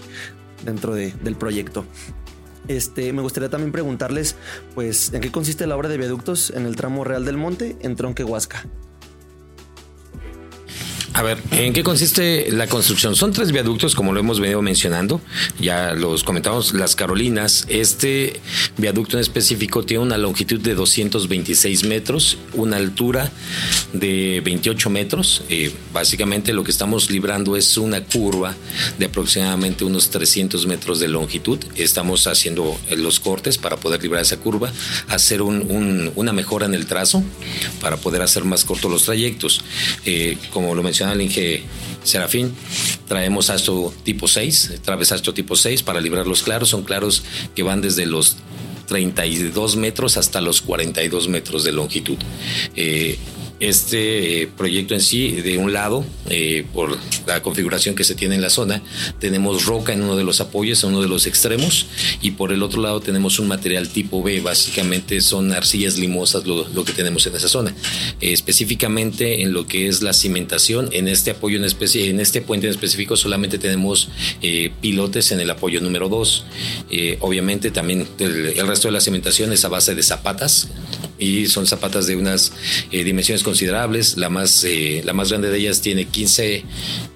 dentro 0.67 0.95
del 0.95 1.37
proyecto. 1.37 1.87
Este, 2.69 3.15
me 3.15 3.23
gustaría 3.23 3.49
también 3.49 3.73
preguntarles, 3.73 4.37
pues, 4.75 5.11
¿en 5.15 5.23
qué 5.23 5.33
consiste 5.33 5.67
la 5.67 5.75
obra 5.75 5.89
de 5.89 5.97
viaductos 5.97 6.51
en 6.51 6.67
el 6.67 6.77
tramo 6.77 7.03
Real 7.03 7.25
del 7.25 7.39
Monte 7.39 7.79
en 7.81 7.97
Tronque 7.97 8.25
Huasca? 8.25 8.67
A 11.15 11.23
ver, 11.23 11.37
¿en 11.51 11.75
qué 11.75 11.83
consiste 11.83 12.51
la 12.53 12.67
construcción? 12.69 13.15
Son 13.15 13.35
tres 13.35 13.53
viaductos, 13.53 13.95
como 13.95 14.15
lo 14.15 14.21
hemos 14.21 14.41
venido 14.41 14.63
mencionando. 14.63 15.21
Ya 15.61 15.93
los 15.93 16.25
comentamos, 16.25 16.73
las 16.73 16.97
Carolinas. 16.97 17.67
Este 17.69 18.41
viaducto 18.79 19.19
en 19.19 19.21
específico 19.21 19.85
tiene 19.85 20.03
una 20.03 20.17
longitud 20.17 20.59
de 20.59 20.75
226 20.75 21.85
metros, 21.85 22.39
una 22.55 22.79
altura 22.79 23.31
de 23.93 24.41
28 24.43 24.89
metros. 24.89 25.45
Eh, 25.51 25.71
básicamente 25.93 26.55
lo 26.55 26.65
que 26.65 26.71
estamos 26.71 27.11
librando 27.11 27.57
es 27.57 27.77
una 27.77 28.03
curva 28.03 28.55
de 28.99 29.05
aproximadamente 29.05 29.85
unos 29.85 30.09
300 30.09 30.67
metros 30.67 30.99
de 30.99 31.09
longitud. 31.09 31.59
Estamos 31.77 32.27
haciendo 32.27 32.81
los 32.97 33.21
cortes 33.21 33.59
para 33.59 33.77
poder 33.77 34.03
librar 34.03 34.23
esa 34.23 34.39
curva, 34.39 34.73
hacer 35.09 35.43
una 35.43 36.33
mejora 36.33 36.65
en 36.65 36.73
el 36.73 36.87
trazo 36.87 37.23
para 37.83 37.99
poder 37.99 38.23
hacer 38.23 38.45
más 38.45 38.65
cortos 38.65 38.91
los 38.91 39.05
trayectos. 39.05 39.63
Eh, 40.07 40.39
como 40.55 40.75
lo 40.75 40.83
mencionamos, 40.83 41.02
el 41.11 41.23
Inge 41.23 41.63
Serafín. 42.05 42.55
Traemos 43.09 43.51
astro 43.51 43.93
tipo 44.05 44.29
6, 44.29 44.81
astro 45.13 45.35
tipo 45.35 45.57
6 45.57 45.83
para 45.83 46.01
librar 46.01 46.27
los 46.27 46.43
claros. 46.43 46.69
Son 46.69 46.85
claros 46.85 47.23
que 47.55 47.63
van 47.63 47.81
desde 47.81 48.07
los 48.07 48.37
32 48.87 49.77
metros 49.77 50.17
hasta 50.17 50.41
los 50.41 50.63
42 50.63 51.29
metros 51.29 51.65
de 51.65 51.73
longitud. 51.73 52.19
Eh, 52.77 53.19
este 53.63 54.43
eh, 54.43 54.49
proyecto 54.49 54.93
en 54.95 55.01
sí, 55.01 55.31
de 55.31 55.57
un 55.57 55.73
lado, 55.73 56.05
eh, 56.29 56.67
por 56.75 56.99
la 57.29 57.43
configuración 57.43 57.95
que 57.95 58.03
se 58.03 58.17
tiene 58.17 58.35
en 58.35 58.41
la 58.41 58.51
zona, 58.51 58.83
tenemos 59.21 59.67
roca 59.67 59.93
en 59.93 60.03
uno 60.03 60.17
de 60.17 60.25
los 60.25 60.41
apoyos, 60.41 60.83
en 60.83 60.91
uno 60.91 61.01
de 61.01 61.07
los 61.07 61.29
extremos, 61.29 61.87
y 62.21 62.33
por 62.33 62.53
el 62.53 62.65
otro 62.65 62.83
lado 62.83 63.01
tenemos 63.01 63.39
un 63.39 63.47
material 63.47 63.89
tipo 63.89 64.21
B, 64.21 64.41
básicamente 64.41 65.21
son 65.21 65.53
arcillas 65.53 65.97
limosas 65.97 66.45
lo, 66.45 66.85
que 66.85 66.93
tenemos 66.93 67.25
en 67.29 67.37
esa 67.37 67.47
zona. 67.47 67.73
Eh, 68.21 68.33
específicamente 68.33 69.43
en 69.43 69.53
lo 69.53 69.65
que 69.69 69.87
es 69.87 70.03
la 70.03 70.13
cimentación, 70.13 70.89
en 70.91 71.07
este 71.07 71.31
apoyo 71.31 71.57
en, 71.57 71.65
en 71.65 72.21
este 72.21 72.43
puente 72.43 72.67
en 72.67 72.73
específico 72.73 73.17
solamente 73.17 73.59
tenemos 73.59 74.09
pilotes 74.81 75.31
en 75.31 75.39
el 75.39 75.49
apoyo 75.51 75.81
número 75.81 76.09
2. 76.09 76.45
obviamente 77.21 77.71
también 77.71 78.09
el, 78.19 78.47
el, 78.57 78.67
resto 78.67 78.89
de 78.89 78.93
la 78.93 79.01
cimentación 79.01 79.53
es 79.53 79.65
a 79.65 79.69
base 79.69 79.95
de 79.95 80.03
zapatas, 80.03 80.69
y 81.23 81.47
son 81.47 81.67
zapatas 81.67 82.07
de 82.07 82.17
unas 82.17 82.53
dimensiones 82.91 83.43
considerables. 83.43 84.17
La 84.17 84.29
más, 84.29 84.65
eh, 84.65 85.03
la 85.05 85.13
más 85.13 85.31
grande 85.31 85.51
de 85.51 85.59
ellas 85.59 85.81
tiene 85.81 86.07
15, 86.07 86.65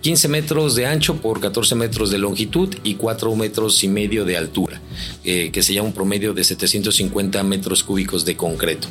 15 0.00 0.28
metros 0.28 0.75
de 0.76 0.86
ancho 0.86 1.16
por 1.16 1.40
14 1.40 1.75
metros 1.75 2.10
de 2.10 2.18
longitud 2.18 2.75
y 2.84 2.94
4 2.94 3.34
metros 3.34 3.82
y 3.82 3.88
medio 3.88 4.25
de 4.25 4.36
altura, 4.36 4.80
eh, 5.26 5.50
que 5.52 5.62
sería 5.62 5.83
un 5.83 5.92
promedio 5.92 6.33
de 6.33 6.45
750 6.45 7.42
metros 7.42 7.83
cúbicos 7.83 8.25
de 8.25 8.37
concreto. 8.37 8.88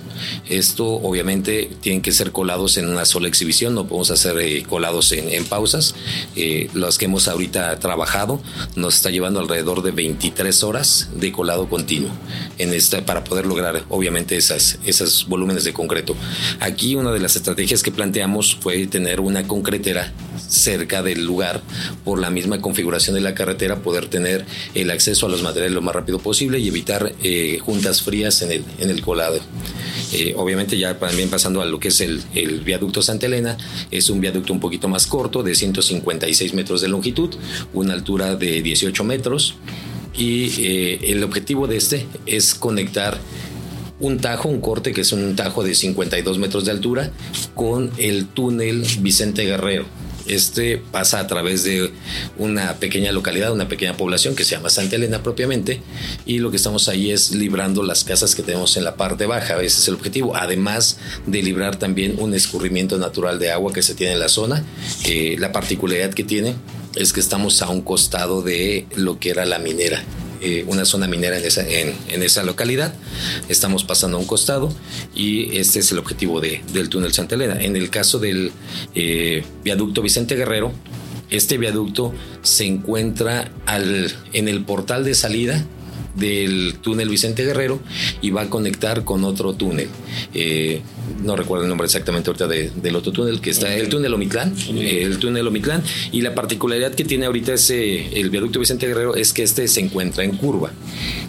Esto 0.50 0.86
obviamente 0.86 1.70
tienen 1.82 2.02
que 2.02 2.12
ser 2.12 2.32
colados 2.32 2.78
en 2.78 2.88
una 2.88 3.06
sola 3.06 3.28
exhibición, 3.28 3.74
no 3.74 3.88
podemos 3.88 4.12
hacer 4.12 4.38
eh, 4.40 4.64
colados 4.64 5.12
en, 5.12 5.46
pausas. 5.46 5.96
las 6.74 6.98
que 6.98 7.06
hemos 7.06 7.28
ahorita 7.28 7.80
trabajado 7.80 8.42
nos 8.76 8.96
está 8.96 9.10
llevando 9.10 9.40
alrededor 9.40 9.82
de 9.82 9.92
23 9.92 10.64
horas 10.64 11.10
de 11.16 11.32
colado 11.32 11.70
continuo 11.70 12.10
en 12.58 12.74
esta, 12.74 13.06
para 13.06 13.24
poder 13.24 13.46
lograr 13.46 13.86
obviamente 13.90 14.36
esas, 14.36 14.78
esos 14.86 15.28
volúmenes 15.28 15.64
de 15.64 15.74
concreto. 15.74 16.16
Aquí 16.60 16.96
una 16.96 17.12
de 17.12 17.20
las 17.20 17.36
estrategias 17.36 17.82
que 17.82 17.92
planteamos 17.92 18.56
fue 18.56 18.88
tener 18.88 19.20
una 19.20 19.48
concretera 19.48 20.12
cerca 20.48 21.04
del 21.04 21.26
lugar 21.26 21.62
por 22.04 22.20
la 22.20 22.30
misma 22.30 22.62
configuración 22.62 23.16
de 23.16 23.22
la 23.22 23.34
carretera, 23.36 23.82
poder 23.82 24.08
tener 24.08 24.46
el 24.74 24.92
acceso 24.92 25.26
a 25.26 25.30
los 25.30 25.44
materiales 25.44 25.74
lo 25.74 25.82
más 25.82 25.96
rápido 25.96 26.20
posible 26.20 26.60
y 26.60 26.68
evitar 26.68 27.14
eh, 27.24 27.60
juntas 27.62 28.02
frías 28.02 28.42
en 28.42 28.52
el, 28.52 28.64
en 28.80 28.90
el 28.90 29.02
colado. 29.02 29.40
Eh, 30.14 30.34
obviamente 30.38 30.78
ya 30.78 30.98
también 30.98 31.30
pasando 31.30 31.62
a 31.62 31.66
lo 31.66 31.80
que 31.80 31.90
es 31.90 32.00
el, 32.02 32.22
el, 32.34 32.62
viaducto 32.62 33.02
Santa 33.02 33.26
Elena, 33.26 33.58
es 33.92 34.10
un 34.10 34.22
viaducto 34.22 34.54
un 34.54 34.60
poquito 34.60 34.88
más 34.88 35.08
corto, 35.08 35.44
de 35.44 35.56
156 35.56 36.54
metros 36.54 36.82
de 36.82 36.88
longitud, 36.88 37.36
una 37.74 37.94
altura 37.94 38.36
de 38.36 38.62
18 38.62 39.04
metros 39.04 39.56
y 40.18 40.52
eh, 40.62 41.00
el 41.12 41.24
objetivo 41.24 41.68
de 41.68 41.78
este 41.78 42.06
es 42.26 42.56
conectar 42.56 43.18
un 44.00 44.20
tajo, 44.20 44.50
un 44.50 44.62
corte 44.62 44.92
que 44.92 45.02
es 45.02 45.12
un 45.12 45.36
tajo 45.36 45.64
de 45.64 45.74
52 45.74 46.38
metros 46.38 46.66
de 46.66 46.72
altura 46.72 47.12
con 47.54 47.92
el 47.98 48.28
túnel 48.28 48.86
Vicente 49.00 49.46
Guerrero. 49.46 49.86
Este 50.28 50.78
pasa 50.78 51.20
a 51.20 51.28
través 51.28 51.64
de 51.64 51.92
una 52.38 52.76
pequeña 52.76 53.12
localidad, 53.12 53.52
una 53.52 53.68
pequeña 53.68 53.96
población 53.96 54.36
que 54.36 54.44
se 54.44 54.56
llama 54.56 54.70
Santa 54.70 54.96
Elena 54.96 55.22
propiamente, 55.22 55.82
y 56.26 56.40
lo 56.40 56.52
que 56.52 56.58
estamos 56.58 56.90
ahí 56.90 57.12
es 57.12 57.32
librando 57.32 57.84
las 57.84 58.04
casas 58.04 58.36
que 58.36 58.44
tenemos 58.44 58.78
en 58.78 58.84
la 58.84 58.96
parte 58.96 59.26
baja, 59.26 59.62
ese 59.62 59.80
es 59.80 59.88
el 59.88 59.96
objetivo, 59.96 60.36
además 60.36 60.98
de 61.26 61.42
librar 61.42 61.78
también 61.78 62.16
un 62.20 62.34
escurrimiento 62.34 62.98
natural 62.98 63.40
de 63.40 63.52
agua 63.52 63.74
que 63.74 63.84
se 63.84 63.94
tiene 63.94 64.14
en 64.14 64.20
la 64.20 64.30
zona. 64.30 64.64
la 65.38 65.52
particularidad 65.52 66.14
que 66.14 66.24
tiene 66.24 66.56
es 66.96 67.14
que 67.14 67.20
estamos 67.20 67.62
a 67.62 67.70
un 67.70 67.82
costado 67.82 68.42
de 68.42 68.88
lo 68.96 69.20
que 69.20 69.30
era 69.30 69.46
la 69.46 69.60
minera 69.60 70.04
eh, 70.46 70.64
una 70.68 70.86
zona 70.86 71.08
minera 71.08 71.40
en 71.40 71.46
esa, 71.46 71.68
en, 71.68 72.22
esa 72.22 72.44
localidad. 72.44 72.94
Estamos 73.50 73.84
pasando 73.84 74.18
a 74.18 74.20
un 74.20 74.28
costado 74.28 74.72
y 75.16 75.58
este 75.58 75.80
es 75.80 75.92
el 75.92 75.98
objetivo 75.98 76.40
de, 76.40 76.62
del 76.72 76.88
túnel 76.88 77.14
Santa 77.14 77.34
Elena. 77.34 77.60
En 77.60 77.76
el 77.76 77.90
caso 77.90 78.20
del 78.20 78.52
eh, 78.94 79.44
viaducto 79.64 80.04
Vicente 80.04 80.36
Guerrero, 80.36 80.72
Este 81.32 81.58
viaducto 81.58 82.14
se 82.44 82.66
encuentra 82.66 83.52
al, 83.66 84.14
en 84.34 84.48
el 84.48 84.64
portal 84.64 85.04
de 85.04 85.16
salida 85.16 85.66
del 86.16 86.76
túnel 86.82 87.10
Vicente 87.10 87.44
Guerrero 87.44 87.80
y 88.22 88.32
va 88.32 88.44
a 88.44 88.50
conectar 88.50 89.04
con 89.04 89.24
otro 89.24 89.54
túnel. 89.54 89.90
Eh, 90.34 90.82
no 91.24 91.36
recuerdo 91.36 91.64
el 91.66 91.70
nombre 91.70 91.86
exactamente 91.86 92.30
ahorita 92.30 92.48
del 92.48 92.96
otro 92.96 93.12
túnel, 93.12 93.42
que 93.42 93.50
está 93.50 93.74
el 93.74 93.90
túnel 93.90 94.14
Omitlán, 94.14 94.54
el 94.70 95.18
túnel 95.18 95.48
Omitlán, 95.48 95.84
y 96.12 96.22
la 96.22 96.34
particularidad 96.34 96.94
que 96.94 97.04
tiene 97.04 97.26
ahorita 97.26 97.54
ese, 97.54 98.20
el 98.20 98.30
viaducto 98.30 98.60
Vicente 98.60 98.88
Guerrero 98.88 99.16
es 99.16 99.34
que 99.34 99.44
este 99.44 99.68
se 99.68 99.82
encuentra 99.82 100.24
en 100.24 100.38
curva. 100.38 100.72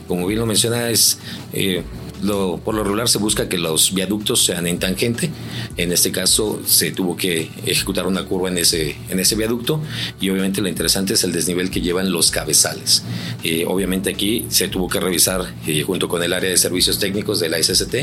Como 0.08 0.26
bien 0.26 0.40
lo 0.40 0.46
menciona, 0.46 0.90
es... 0.90 1.18
Eh, 1.52 1.82
por 2.64 2.74
lo 2.74 2.82
regular 2.82 3.08
se 3.08 3.18
busca 3.18 3.48
que 3.48 3.58
los 3.58 3.94
viaductos 3.94 4.44
sean 4.44 4.66
en 4.66 4.78
tangente. 4.78 5.30
En 5.76 5.92
este 5.92 6.12
caso 6.12 6.60
se 6.64 6.90
tuvo 6.92 7.16
que 7.16 7.50
ejecutar 7.64 8.06
una 8.06 8.24
curva 8.24 8.48
en 8.48 8.58
ese, 8.58 8.96
en 9.08 9.20
ese 9.20 9.36
viaducto 9.36 9.80
y 10.20 10.30
obviamente 10.30 10.60
lo 10.60 10.68
interesante 10.68 11.14
es 11.14 11.24
el 11.24 11.32
desnivel 11.32 11.70
que 11.70 11.80
llevan 11.80 12.10
los 12.10 12.30
cabezales. 12.30 13.02
Eh, 13.44 13.64
obviamente 13.66 14.10
aquí 14.10 14.46
se 14.48 14.68
tuvo 14.68 14.88
que 14.88 15.00
revisar 15.00 15.54
eh, 15.66 15.82
junto 15.82 16.08
con 16.08 16.22
el 16.22 16.32
área 16.32 16.50
de 16.50 16.56
servicios 16.56 16.98
técnicos 16.98 17.40
de 17.40 17.48
la 17.48 17.62
SST 17.62 17.96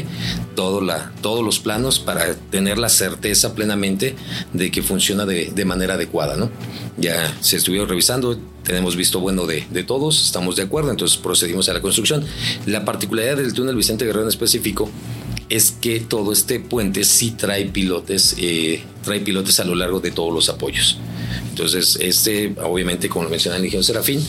todo 0.55 0.81
la, 0.81 1.11
todos 1.21 1.43
los 1.43 1.59
planos 1.59 1.99
para 1.99 2.35
tener 2.35 2.77
la 2.77 2.89
certeza 2.89 3.55
plenamente 3.55 4.15
de 4.53 4.71
que 4.71 4.81
funciona 4.81 5.25
de, 5.25 5.51
de 5.53 5.65
manera 5.65 5.95
adecuada. 5.95 6.35
¿no? 6.35 6.49
Ya 6.97 7.35
se 7.41 7.57
estuvieron 7.57 7.89
revisando, 7.89 8.37
tenemos 8.63 8.95
visto 8.95 9.19
bueno 9.19 9.45
de, 9.45 9.65
de, 9.69 9.83
todos, 9.83 10.23
estamos 10.23 10.55
de 10.55 10.63
acuerdo, 10.63 10.91
entonces 10.91 11.17
procedimos 11.17 11.67
a 11.69 11.73
la 11.73 11.81
construcción. 11.81 12.23
La 12.65 12.85
particularidad 12.85 13.37
del 13.37 13.53
túnel 13.53 13.75
Vicente 13.75 14.05
Guerrero 14.05 14.23
en 14.23 14.29
específico 14.29 14.89
es 15.49 15.71
que 15.71 15.99
todo 15.99 16.31
este 16.31 16.59
puente 16.59 17.03
sí 17.03 17.31
trae 17.31 17.65
pilotes, 17.65 18.35
eh, 18.37 18.83
trae 19.03 19.19
pilotes 19.19 19.59
a 19.59 19.65
lo 19.65 19.75
largo 19.75 19.99
de 19.99 20.11
todos 20.11 20.33
los 20.33 20.49
apoyos. 20.49 20.97
Entonces, 21.49 21.97
este, 21.99 22.55
obviamente, 22.63 23.09
como 23.09 23.25
lo 23.25 23.29
menciona 23.29 23.57
el 23.57 23.65
ingeniero 23.65 23.83
Serafín, 23.83 24.23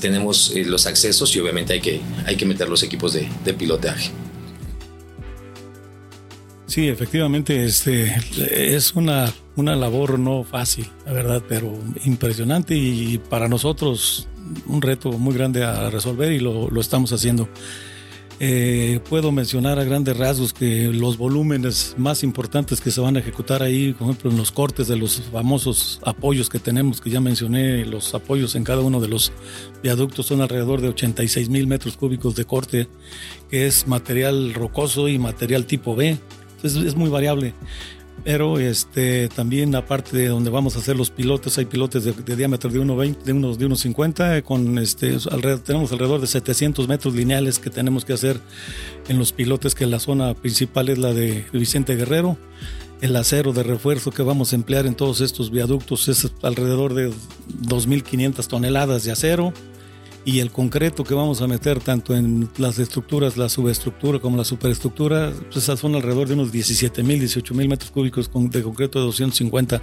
tenemos 0.00 0.52
eh, 0.54 0.64
los 0.64 0.86
accesos 0.86 1.34
y 1.36 1.40
obviamente 1.40 1.74
hay 1.74 1.80
que, 1.80 2.00
hay 2.26 2.36
que 2.36 2.46
meter 2.46 2.68
los 2.68 2.82
equipos 2.82 3.12
de, 3.12 3.28
de 3.44 3.54
pilotaje. 3.54 4.10
Sí, 6.66 6.88
efectivamente, 6.88 7.64
este 7.64 8.14
es 8.76 8.94
una, 8.94 9.32
una 9.58 9.74
labor 9.74 10.20
no 10.20 10.44
fácil, 10.44 10.88
la 11.04 11.12
verdad, 11.12 11.42
pero 11.48 11.76
impresionante 12.04 12.76
y 12.76 13.18
para 13.18 13.48
nosotros 13.48 14.28
un 14.66 14.80
reto 14.80 15.10
muy 15.10 15.34
grande 15.34 15.64
a 15.64 15.90
resolver 15.90 16.32
y 16.32 16.38
lo, 16.38 16.70
lo 16.70 16.80
estamos 16.80 17.12
haciendo. 17.12 17.48
Eh, 18.40 19.00
puedo 19.08 19.32
mencionar 19.32 19.80
a 19.80 19.84
grandes 19.84 20.16
rasgos 20.16 20.52
que 20.52 20.92
los 20.92 21.18
volúmenes 21.18 21.96
más 21.98 22.22
importantes 22.22 22.80
que 22.80 22.92
se 22.92 23.00
van 23.00 23.16
a 23.16 23.18
ejecutar 23.18 23.64
ahí, 23.64 23.94
por 23.94 24.06
ejemplo, 24.06 24.30
en 24.30 24.36
los 24.36 24.52
cortes 24.52 24.86
de 24.86 24.96
los 24.96 25.22
famosos 25.22 25.98
apoyos 26.04 26.48
que 26.48 26.60
tenemos, 26.60 27.00
que 27.00 27.10
ya 27.10 27.20
mencioné, 27.20 27.84
los 27.84 28.14
apoyos 28.14 28.54
en 28.54 28.62
cada 28.62 28.82
uno 28.82 29.00
de 29.00 29.08
los 29.08 29.32
viaductos 29.82 30.26
son 30.26 30.40
alrededor 30.40 30.80
de 30.80 30.90
86 30.90 31.48
mil 31.48 31.66
metros 31.66 31.96
cúbicos 31.96 32.36
de 32.36 32.44
corte, 32.44 32.88
que 33.50 33.66
es 33.66 33.88
material 33.88 34.54
rocoso 34.54 35.08
y 35.08 35.18
material 35.18 35.66
tipo 35.66 35.96
B 35.96 36.16
es 36.62 36.96
muy 36.96 37.10
variable. 37.10 37.54
Pero 38.24 38.58
este, 38.58 39.28
también 39.28 39.74
aparte 39.74 40.16
de 40.16 40.28
donde 40.28 40.50
vamos 40.50 40.76
a 40.76 40.80
hacer 40.80 40.96
los 40.96 41.10
pilotes, 41.10 41.56
hay 41.58 41.64
pilotes 41.64 42.04
de, 42.04 42.36
diámetro 42.36 42.70
de 42.70 42.80
1,20, 42.80 43.22
de 43.22 43.32
unos, 43.32 43.58
de 43.58 43.66
unos 43.66 43.80
50, 43.80 44.42
con 44.42 44.78
este, 44.78 45.16
tenemos 45.64 45.92
alrededor 45.92 46.20
de 46.20 46.26
700 46.26 46.88
metros 46.88 47.14
lineales 47.14 47.58
que 47.58 47.70
tenemos 47.70 48.04
que 48.04 48.12
hacer 48.12 48.40
en 49.08 49.18
los 49.18 49.32
pilotes, 49.32 49.74
que 49.74 49.86
la 49.86 50.00
zona 50.00 50.34
principal 50.34 50.88
es 50.88 50.98
la 50.98 51.12
de 51.12 51.46
Vicente 51.52 51.96
Guerrero. 51.96 52.36
El 53.00 53.14
acero 53.14 53.52
de 53.52 53.62
refuerzo 53.62 54.10
que 54.10 54.22
vamos 54.22 54.52
a 54.52 54.56
emplear 54.56 54.84
en 54.86 54.96
todos 54.96 55.20
estos 55.20 55.52
viaductos 55.52 56.08
es 56.08 56.30
alrededor 56.42 56.94
de 56.94 57.10
2.500 57.62 58.46
toneladas 58.48 59.04
de 59.04 59.12
acero 59.12 59.52
y 60.28 60.40
el 60.40 60.50
concreto 60.50 61.04
que 61.04 61.14
vamos 61.14 61.40
a 61.40 61.46
meter 61.46 61.80
tanto 61.80 62.14
en 62.14 62.50
las 62.58 62.78
estructuras, 62.78 63.38
la 63.38 63.48
subestructura 63.48 64.18
como 64.18 64.36
la 64.36 64.44
superestructura, 64.44 65.32
pues 65.50 65.64
son 65.64 65.94
alrededor 65.94 66.28
de 66.28 66.34
unos 66.34 66.52
17 66.52 67.02
mil, 67.02 67.18
18 67.18 67.54
mil 67.54 67.66
metros 67.66 67.90
cúbicos 67.90 68.30
de 68.50 68.62
concreto 68.62 68.98
de 68.98 69.06
250. 69.06 69.80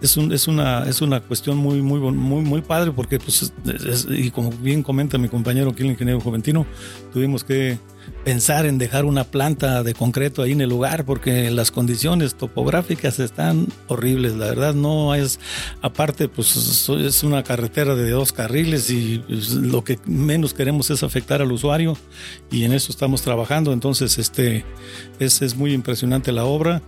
Es, 0.00 0.16
un, 0.16 0.32
es, 0.32 0.46
una, 0.46 0.84
es 0.84 1.00
una 1.00 1.20
cuestión 1.20 1.56
muy, 1.56 1.82
muy, 1.82 1.98
muy, 1.98 2.42
muy 2.42 2.60
padre 2.60 2.92
porque, 2.92 3.18
pues, 3.18 3.52
y 4.08 4.30
como 4.30 4.50
bien 4.50 4.82
comenta 4.82 5.18
mi 5.18 5.28
compañero 5.28 5.70
aquí, 5.70 5.82
el 5.82 5.90
ingeniero 5.90 6.20
Juventino, 6.20 6.66
tuvimos 7.12 7.42
que 7.44 7.78
pensar 8.24 8.66
en 8.66 8.78
dejar 8.78 9.04
una 9.04 9.24
planta 9.24 9.82
de 9.82 9.94
concreto 9.94 10.42
ahí 10.42 10.52
en 10.52 10.60
el 10.60 10.68
lugar 10.68 11.04
porque 11.04 11.50
las 11.50 11.70
condiciones 11.70 12.34
topográficas 12.34 13.18
están 13.18 13.68
horribles. 13.86 14.34
La 14.34 14.46
verdad 14.46 14.74
no 14.74 15.14
es, 15.14 15.40
aparte 15.82 16.28
pues 16.28 16.88
es 16.88 17.22
una 17.22 17.42
carretera 17.42 17.94
de 17.94 18.10
dos 18.10 18.32
carriles 18.32 18.90
y 18.90 19.22
pues, 19.26 19.50
lo 19.50 19.84
que 19.84 19.98
menos 20.06 20.54
queremos 20.54 20.90
es 20.90 21.02
afectar 21.02 21.42
al 21.42 21.52
usuario 21.52 21.96
y 22.50 22.64
en 22.64 22.72
eso 22.72 22.92
estamos 22.92 23.22
trabajando. 23.22 23.72
Entonces 23.72 24.18
este 24.18 24.64
es, 25.18 25.42
es 25.42 25.56
muy 25.56 25.72
impresionante 25.72 26.32
la 26.32 26.44
obra. 26.44 26.82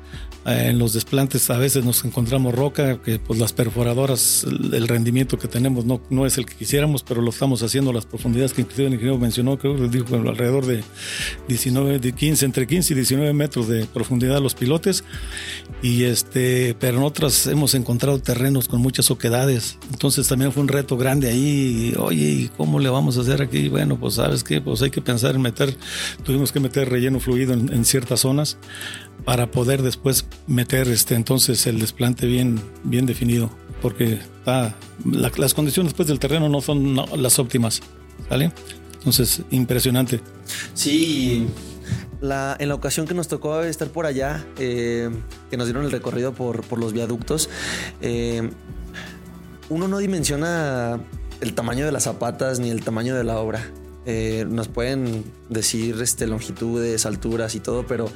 Eh, 0.46 0.68
en 0.68 0.78
los 0.78 0.94
desplantes 0.94 1.50
a 1.50 1.58
veces 1.58 1.84
nos 1.84 2.04
encontramos 2.04 2.54
roca, 2.54 3.00
que 3.02 3.18
pues 3.18 3.38
las 3.38 3.52
perforadoras, 3.52 4.44
el 4.44 4.88
rendimiento 4.88 5.38
que 5.38 5.48
tenemos 5.48 5.84
no, 5.84 6.00
no 6.08 6.24
es 6.24 6.38
el 6.38 6.46
que 6.46 6.54
quisiéramos, 6.54 7.02
pero 7.02 7.20
lo 7.20 7.30
estamos 7.30 7.62
haciendo 7.62 7.90
a 7.90 7.94
las 7.94 8.06
profundidades 8.06 8.54
que 8.54 8.62
inclusive 8.62 8.88
el 8.88 8.94
ingeniero 8.94 9.18
mencionó, 9.18 9.58
creo 9.58 9.76
que 9.76 9.88
dijo 9.88 10.14
alrededor 10.14 10.64
de 10.66 10.82
19, 11.48 11.98
de 11.98 12.12
15, 12.12 12.44
entre 12.46 12.66
15 12.66 12.92
y 12.92 12.96
19 12.96 13.32
metros 13.34 13.68
de 13.68 13.84
profundidad 13.86 14.40
los 14.40 14.54
pilotes. 14.54 15.04
Y 15.82 16.04
este, 16.04 16.74
pero 16.78 16.98
en 16.98 17.04
otras 17.04 17.46
hemos 17.46 17.74
encontrado 17.74 18.18
terrenos 18.20 18.68
con 18.68 18.80
muchas 18.80 19.10
oquedades. 19.10 19.78
Entonces 19.92 20.26
también 20.26 20.52
fue 20.52 20.62
un 20.62 20.68
reto 20.68 20.96
grande 20.96 21.28
ahí. 21.28 21.94
Oye, 21.98 22.24
¿y 22.24 22.50
cómo 22.56 22.78
le 22.78 22.88
vamos 22.88 23.18
a 23.18 23.20
hacer 23.20 23.42
aquí? 23.42 23.68
Bueno, 23.68 23.98
pues 23.98 24.14
sabes 24.14 24.42
que 24.42 24.60
pues 24.60 24.82
hay 24.82 24.90
que 24.90 25.02
pensar 25.02 25.34
en 25.34 25.42
meter, 25.42 25.74
tuvimos 26.24 26.52
que 26.52 26.60
meter 26.60 26.88
relleno 26.88 27.20
fluido 27.20 27.52
en 27.52 27.84
ciertas 27.84 28.20
zonas 28.20 28.58
para 29.24 29.50
poder 29.50 29.82
después 29.82 30.26
meter 30.46 30.88
este 30.88 31.14
entonces 31.14 31.66
el 31.66 31.78
desplante 31.78 32.26
bien, 32.26 32.60
bien 32.84 33.06
definido, 33.06 33.50
porque 33.82 34.18
las 35.04 35.54
condiciones 35.54 35.92
después 35.92 36.08
del 36.08 36.18
terreno 36.18 36.48
no 36.48 36.60
son 36.60 36.96
las 36.96 37.38
óptimas, 37.38 37.80
¿vale? 38.28 38.52
Entonces, 38.94 39.42
impresionante. 39.50 40.20
Sí, 40.74 41.46
en 42.22 42.68
la 42.68 42.74
ocasión 42.74 43.06
que 43.06 43.14
nos 43.14 43.28
tocó 43.28 43.62
estar 43.62 43.88
por 43.88 44.06
allá, 44.06 44.44
eh, 44.58 45.10
que 45.50 45.56
nos 45.56 45.66
dieron 45.66 45.84
el 45.84 45.90
recorrido 45.90 46.34
por, 46.34 46.62
por 46.64 46.78
los 46.78 46.92
viaductos, 46.92 47.48
eh, 48.02 48.50
uno 49.70 49.88
no 49.88 49.98
dimensiona 49.98 51.00
el 51.40 51.54
tamaño 51.54 51.86
de 51.86 51.92
las 51.92 52.04
zapatas 52.04 52.60
ni 52.60 52.70
el 52.70 52.82
tamaño 52.82 53.14
de 53.14 53.24
la 53.24 53.38
obra. 53.38 53.70
Eh, 54.06 54.46
nos 54.48 54.68
pueden 54.68 55.24
decir 55.48 56.00
este, 56.02 56.26
longitudes, 56.26 57.06
alturas 57.06 57.54
y 57.54 57.60
todo, 57.60 57.86
pero 57.86 58.10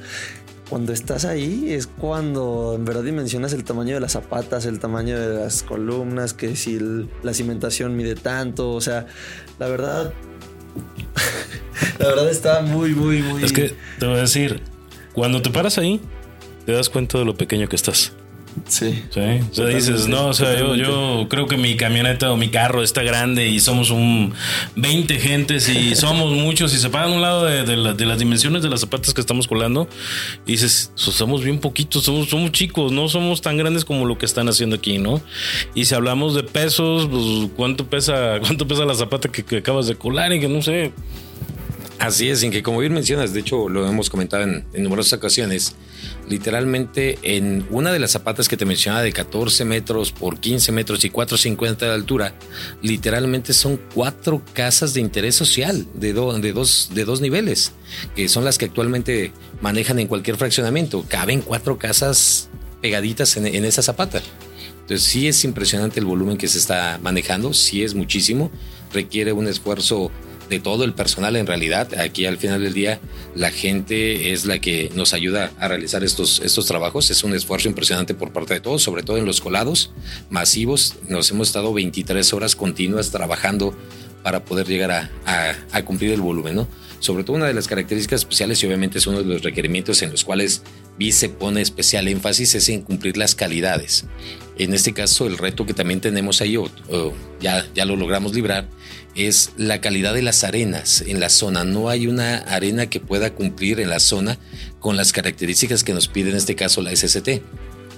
cuando 0.69 0.93
estás 0.93 1.25
ahí 1.25 1.71
es 1.71 1.87
cuando 1.87 2.73
en 2.75 2.85
verdad 2.85 3.03
dimensionas 3.03 3.53
el 3.53 3.63
tamaño 3.63 3.93
de 3.93 3.99
las 3.99 4.13
zapatas, 4.13 4.65
el 4.65 4.79
tamaño 4.79 5.19
de 5.19 5.35
las 5.35 5.63
columnas, 5.63 6.33
que 6.33 6.55
si 6.55 6.79
la 7.23 7.33
cimentación 7.33 7.95
mide 7.95 8.15
tanto, 8.15 8.71
o 8.71 8.81
sea, 8.81 9.05
la 9.59 9.67
verdad, 9.67 10.13
la 11.99 12.07
verdad 12.07 12.29
está 12.29 12.61
muy, 12.61 12.95
muy, 12.95 13.21
muy... 13.21 13.43
Es 13.43 13.53
que 13.53 13.73
te 13.99 14.05
voy 14.05 14.17
a 14.17 14.21
decir, 14.21 14.61
cuando 15.13 15.41
te 15.41 15.49
paras 15.51 15.77
ahí, 15.77 16.01
te 16.65 16.71
das 16.71 16.89
cuenta 16.89 17.19
de 17.19 17.25
lo 17.25 17.35
pequeño 17.35 17.69
que 17.69 17.75
estás. 17.75 18.13
Sí. 18.67 19.03
Sí. 19.09 19.19
O 19.19 19.53
sea, 19.53 19.65
dices, 19.67 20.07
no, 20.07 20.27
o 20.27 20.33
sea, 20.33 20.57
yo, 20.57 20.75
yo 20.75 21.27
creo 21.29 21.45
que 21.45 21.57
mi 21.57 21.75
camioneta 21.75 22.31
o 22.31 22.37
mi 22.37 22.49
carro 22.49 22.81
está 22.83 23.03
grande 23.03 23.47
y 23.47 23.59
somos 23.59 23.91
un 23.91 24.33
20 24.75 25.19
gentes 25.19 25.69
y 25.69 25.95
somos 25.95 26.31
muchos 26.31 26.73
y 26.73 26.77
se 26.77 26.89
paran 26.89 27.11
un 27.11 27.21
lado 27.21 27.45
de, 27.45 27.75
las 27.75 28.19
dimensiones 28.19 28.63
de 28.63 28.69
las 28.69 28.81
zapatas 28.81 29.13
que 29.13 29.21
estamos 29.21 29.47
colando 29.47 29.87
y 30.45 30.53
dices, 30.53 30.91
somos 30.95 31.43
bien 31.43 31.59
poquitos, 31.59 32.03
somos, 32.03 32.29
somos 32.29 32.51
chicos, 32.51 32.91
no 32.91 33.09
somos 33.09 33.41
tan 33.41 33.57
grandes 33.57 33.83
como 33.85 34.05
lo 34.05 34.17
que 34.17 34.25
están 34.25 34.47
haciendo 34.47 34.77
aquí, 34.77 34.97
¿no? 34.97 35.21
Y 35.73 35.85
si 35.85 35.93
hablamos 35.93 36.33
de 36.33 36.43
pesos, 36.43 37.07
pues 37.09 37.51
cuánto 37.55 37.87
pesa, 37.87 38.39
cuánto 38.41 38.67
pesa 38.67 38.85
la 38.85 38.95
zapata 38.95 39.29
que, 39.29 39.43
que 39.43 39.57
acabas 39.57 39.87
de 39.87 39.95
colar 39.95 40.33
y 40.33 40.39
que 40.39 40.47
no 40.47 40.61
sé. 40.61 40.93
Así 41.99 42.29
es, 42.29 42.43
en 42.43 42.51
que 42.51 42.61
como 42.61 42.79
bien 42.79 42.93
mencionas, 42.93 43.33
de 43.33 43.39
hecho 43.39 43.69
lo 43.69 43.87
hemos 43.87 44.09
comentado 44.09 44.43
en, 44.43 44.65
numerosas 44.73 45.13
ocasiones, 45.13 45.75
literalmente 46.27 47.17
en 47.21 47.65
una 47.69 47.91
de 47.91 47.99
las 47.99 48.11
zapatas 48.11 48.47
que 48.47 48.57
te 48.57 48.65
mencionaba 48.65 49.03
de 49.03 49.13
14 49.13 49.65
metros 49.65 50.11
por 50.11 50.39
15 50.39 50.71
metros 50.71 51.05
y 51.05 51.09
4,50 51.09 51.77
de 51.77 51.91
altura, 51.91 52.33
literalmente 52.81 53.53
son 53.53 53.79
cuatro 53.93 54.41
casas 54.53 54.93
de 54.93 55.01
interés 55.01 55.35
social 55.35 55.85
de, 55.93 56.13
de, 56.13 56.53
dos, 56.53 56.91
de 56.93 57.05
dos 57.05 57.21
niveles, 57.21 57.71
que 58.15 58.27
son 58.27 58.43
las 58.43 58.57
que 58.57 58.65
actualmente 58.65 59.31
manejan 59.61 59.99
en 59.99 60.07
cualquier 60.07 60.37
fraccionamiento. 60.37 61.05
Caben 61.07 61.41
cuatro 61.41 61.77
casas 61.77 62.49
pegaditas 62.81 63.37
en, 63.37 63.47
en 63.47 63.65
esa 63.65 63.81
zapata. 63.81 64.21
Entonces 64.81 65.07
sí 65.07 65.27
es 65.27 65.43
impresionante 65.43 65.99
el 65.99 66.05
volumen 66.05 66.37
que 66.37 66.47
se 66.47 66.59
está 66.59 66.99
manejando, 67.01 67.53
sí 67.53 67.83
es 67.83 67.95
muchísimo, 67.95 68.51
requiere 68.93 69.33
un 69.33 69.47
esfuerzo 69.47 70.11
de 70.49 70.59
todo 70.59 70.83
el 70.83 70.93
personal 70.93 71.35
en 71.35 71.47
realidad. 71.47 71.93
Aquí 71.99 72.25
al 72.25 72.37
final 72.37 72.61
del 72.61 72.73
día 72.73 72.99
la 73.35 73.51
gente 73.51 74.31
es 74.31 74.45
la 74.45 74.59
que 74.59 74.89
nos 74.95 75.13
ayuda 75.13 75.51
a 75.59 75.67
realizar 75.67 76.03
estos, 76.03 76.39
estos 76.39 76.65
trabajos. 76.65 77.09
Es 77.11 77.23
un 77.23 77.33
esfuerzo 77.33 77.67
impresionante 77.67 78.13
por 78.13 78.31
parte 78.31 78.53
de 78.53 78.59
todos, 78.59 78.83
sobre 78.83 79.03
todo 79.03 79.17
en 79.17 79.25
los 79.25 79.41
colados 79.41 79.91
masivos. 80.29 80.95
Nos 81.07 81.31
hemos 81.31 81.47
estado 81.49 81.73
23 81.73 82.33
horas 82.33 82.55
continuas 82.55 83.11
trabajando 83.11 83.75
para 84.23 84.43
poder 84.43 84.67
llegar 84.67 84.91
a, 84.91 85.55
a, 85.71 85.85
cumplir 85.85 86.11
el 86.11 86.21
volumen. 86.21 86.65
Sobre 86.99 87.23
todo 87.23 87.35
una 87.35 87.45
de 87.45 87.53
las 87.53 87.67
características 87.67 88.21
especiales 88.21 88.63
y 88.63 88.65
obviamente 88.65 88.97
es 88.97 89.05
uno 89.05 89.19
de 89.19 89.25
los 89.25 89.43
requerimientos 89.43 90.01
en 90.01 90.09
los 90.09 90.23
cuales 90.23 90.63
se 91.11 91.29
pone 91.29 91.61
especial 91.61 92.07
énfasis 92.07 92.55
es 92.55 92.69
en 92.69 92.81
cumplir 92.81 93.17
las 93.17 93.35
calidades. 93.35 94.05
En 94.57 94.73
este 94.73 94.93
caso, 94.93 95.27
el 95.27 95.37
reto 95.37 95.65
que 95.65 95.73
también 95.73 95.99
tenemos 95.99 96.41
ahí, 96.41 96.57
ya, 97.41 97.65
ya 97.73 97.85
lo 97.85 97.95
logramos 97.95 98.33
librar, 98.33 98.67
es 99.15 99.51
la 99.57 99.81
calidad 99.81 100.13
de 100.13 100.21
las 100.21 100.43
arenas 100.43 101.03
en 101.05 101.19
la 101.19 101.29
zona. 101.29 101.63
No 101.65 101.89
hay 101.89 102.07
una 102.07 102.37
arena 102.37 102.89
que 102.89 102.99
pueda 102.99 103.33
cumplir 103.33 103.79
en 103.79 103.89
la 103.89 103.99
zona 103.99 104.37
con 104.79 104.95
las 104.95 105.11
características 105.11 105.83
que 105.83 105.93
nos 105.93 106.07
pide 106.07 106.29
en 106.29 106.37
este 106.37 106.55
caso 106.55 106.81
la 106.81 106.95
SST. 106.95 107.41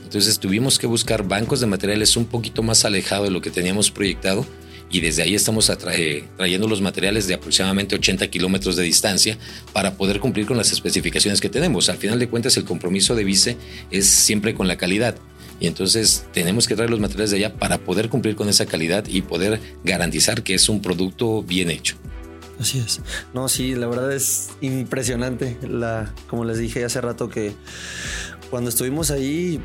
Entonces 0.03 0.39
tuvimos 0.39 0.79
que 0.79 0.87
buscar 0.87 1.27
bancos 1.27 1.59
de 1.59 1.67
materiales 1.67 2.15
un 2.17 2.25
poquito 2.25 2.63
más 2.63 2.85
alejados 2.85 3.27
de 3.27 3.31
lo 3.31 3.41
que 3.41 3.51
teníamos 3.51 3.91
proyectado 3.91 4.45
y 4.89 5.01
desde 5.01 5.21
ahí 5.21 5.35
estamos 5.35 5.69
trayendo 5.77 6.67
los 6.67 6.81
materiales 6.81 7.27
de 7.27 7.33
aproximadamente 7.33 7.95
80 7.95 8.27
kilómetros 8.29 8.77
de 8.77 8.83
distancia 8.83 9.37
para 9.73 9.95
poder 9.95 10.21
cumplir 10.21 10.45
con 10.45 10.55
las 10.55 10.71
especificaciones 10.71 11.41
que 11.41 11.49
tenemos. 11.49 11.89
Al 11.89 11.97
final 11.97 12.19
de 12.19 12.29
cuentas, 12.29 12.55
el 12.57 12.63
compromiso 12.63 13.13
de 13.15 13.25
Vice 13.25 13.57
es 13.91 14.07
siempre 14.07 14.53
con 14.53 14.67
la 14.67 14.77
calidad. 14.77 15.17
Y 15.59 15.67
entonces 15.67 16.25
tenemos 16.33 16.67
que 16.67 16.75
traer 16.75 16.89
los 16.89 16.99
materiales 16.99 17.31
de 17.31 17.37
allá 17.37 17.55
para 17.55 17.79
poder 17.79 18.09
cumplir 18.09 18.35
con 18.35 18.49
esa 18.49 18.65
calidad 18.65 19.05
y 19.07 19.21
poder 19.21 19.59
garantizar 19.83 20.43
que 20.43 20.53
es 20.53 20.69
un 20.69 20.81
producto 20.81 21.41
bien 21.43 21.71
hecho. 21.71 21.97
Así 22.59 22.79
es. 22.79 23.01
No, 23.33 23.49
sí, 23.49 23.75
la 23.75 23.87
verdad 23.87 24.11
es 24.11 24.49
impresionante. 24.61 25.57
La, 25.67 26.13
como 26.27 26.45
les 26.45 26.57
dije 26.57 26.83
hace 26.83 27.01
rato 27.01 27.29
que 27.29 27.53
cuando 28.49 28.69
estuvimos 28.69 29.11
ahí 29.11 29.59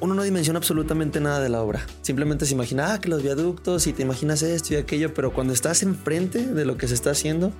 uno 0.00 0.14
no 0.14 0.22
dimensiona 0.22 0.58
absolutamente 0.58 1.20
nada 1.20 1.40
de 1.40 1.48
la 1.48 1.62
obra. 1.62 1.84
Simplemente 2.02 2.46
se 2.46 2.54
imagina 2.54 2.92
ah, 2.92 3.00
que 3.00 3.08
los 3.08 3.22
viaductos 3.22 3.86
y 3.86 3.92
te 3.92 4.02
imaginas 4.02 4.42
esto 4.42 4.74
y 4.74 4.76
aquello, 4.76 5.12
pero 5.12 5.32
cuando 5.32 5.52
estás 5.52 5.82
enfrente 5.82 6.46
de 6.46 6.64
lo 6.64 6.76
que 6.76 6.86
se 6.88 6.94
está 6.94 7.10
haciendo, 7.10 7.52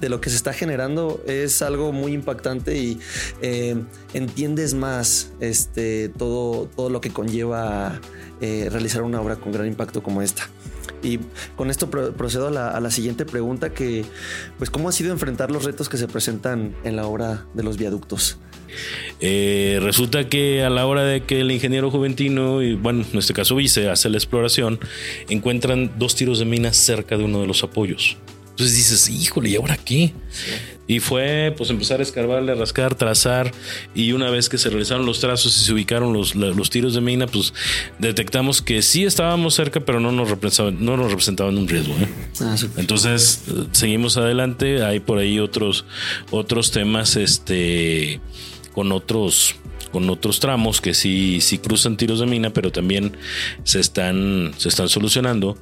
de 0.00 0.08
lo 0.08 0.20
que 0.20 0.30
se 0.30 0.36
está 0.36 0.52
generando, 0.52 1.22
es 1.26 1.62
algo 1.62 1.92
muy 1.92 2.12
impactante 2.12 2.76
y 2.76 3.00
eh, 3.40 3.82
entiendes 4.12 4.74
más 4.74 5.32
este, 5.40 6.10
todo, 6.10 6.66
todo 6.66 6.90
lo 6.90 7.00
que 7.00 7.10
conlleva 7.10 8.00
eh, 8.40 8.68
realizar 8.70 9.02
una 9.02 9.20
obra 9.20 9.36
con 9.36 9.52
gran 9.52 9.66
impacto 9.66 10.02
como 10.02 10.22
esta. 10.22 10.48
Y 11.02 11.20
con 11.56 11.70
esto 11.70 11.88
procedo 11.90 12.48
a 12.48 12.50
la, 12.50 12.70
a 12.70 12.80
la, 12.80 12.90
siguiente 12.90 13.24
pregunta 13.24 13.72
que, 13.72 14.04
pues, 14.58 14.68
¿cómo 14.68 14.88
ha 14.88 14.92
sido 14.92 15.12
enfrentar 15.12 15.50
los 15.50 15.64
retos 15.64 15.88
que 15.88 15.96
se 15.96 16.08
presentan 16.08 16.74
en 16.82 16.96
la 16.96 17.06
obra 17.06 17.46
de 17.54 17.62
los 17.62 17.78
viaductos? 17.78 18.38
Eh, 19.20 19.78
resulta 19.82 20.28
que 20.28 20.62
a 20.62 20.70
la 20.70 20.86
hora 20.86 21.04
de 21.04 21.22
que 21.22 21.40
el 21.40 21.50
ingeniero 21.50 21.90
juventino, 21.90 22.62
y 22.62 22.74
bueno, 22.74 23.04
en 23.12 23.18
este 23.18 23.34
caso 23.34 23.56
Vice, 23.56 23.88
hace 23.88 24.08
la 24.10 24.16
exploración, 24.16 24.78
encuentran 25.28 25.92
dos 25.98 26.14
tiros 26.14 26.38
de 26.38 26.44
minas 26.44 26.76
cerca 26.76 27.16
de 27.16 27.24
uno 27.24 27.40
de 27.40 27.46
los 27.46 27.62
apoyos. 27.62 28.16
Entonces 28.58 28.76
dices, 28.76 29.08
híjole, 29.08 29.50
¿y 29.50 29.56
ahora 29.56 29.76
qué? 29.76 30.12
Y 30.88 30.98
fue 30.98 31.54
pues 31.56 31.70
empezar 31.70 32.00
a 32.00 32.02
escarbarle, 32.02 32.50
a 32.50 32.54
rascar, 32.56 32.96
trazar. 32.96 33.52
Y 33.94 34.10
una 34.10 34.30
vez 34.30 34.48
que 34.48 34.58
se 34.58 34.68
realizaron 34.68 35.06
los 35.06 35.20
trazos 35.20 35.56
y 35.56 35.64
se 35.64 35.72
ubicaron 35.72 36.12
los, 36.12 36.34
los 36.34 36.68
tiros 36.70 36.94
de 36.94 37.00
mina, 37.00 37.28
pues 37.28 37.54
detectamos 38.00 38.60
que 38.60 38.82
sí 38.82 39.04
estábamos 39.04 39.54
cerca, 39.54 39.78
pero 39.78 40.00
no 40.00 40.10
nos 40.10 40.28
representaban, 40.28 40.84
no 40.84 40.96
nos 40.96 41.10
representaban 41.10 41.56
un 41.56 41.68
riesgo. 41.68 41.94
¿eh? 41.94 42.08
Ah, 42.40 42.56
Entonces 42.78 43.42
seguimos 43.70 44.16
adelante. 44.16 44.82
Hay 44.82 44.98
por 44.98 45.18
ahí 45.18 45.38
otros, 45.38 45.84
otros 46.32 46.72
temas, 46.72 47.14
este 47.14 48.20
con 48.78 48.92
otros 48.92 49.56
con 49.90 50.08
otros 50.08 50.38
tramos 50.38 50.80
que 50.80 50.94
sí, 50.94 51.40
sí 51.40 51.58
cruzan 51.58 51.96
tiros 51.96 52.20
de 52.20 52.26
mina, 52.26 52.50
pero 52.50 52.70
también 52.70 53.16
se 53.64 53.80
están, 53.80 54.54
se 54.56 54.68
están 54.68 54.88
solucionando. 54.88 55.58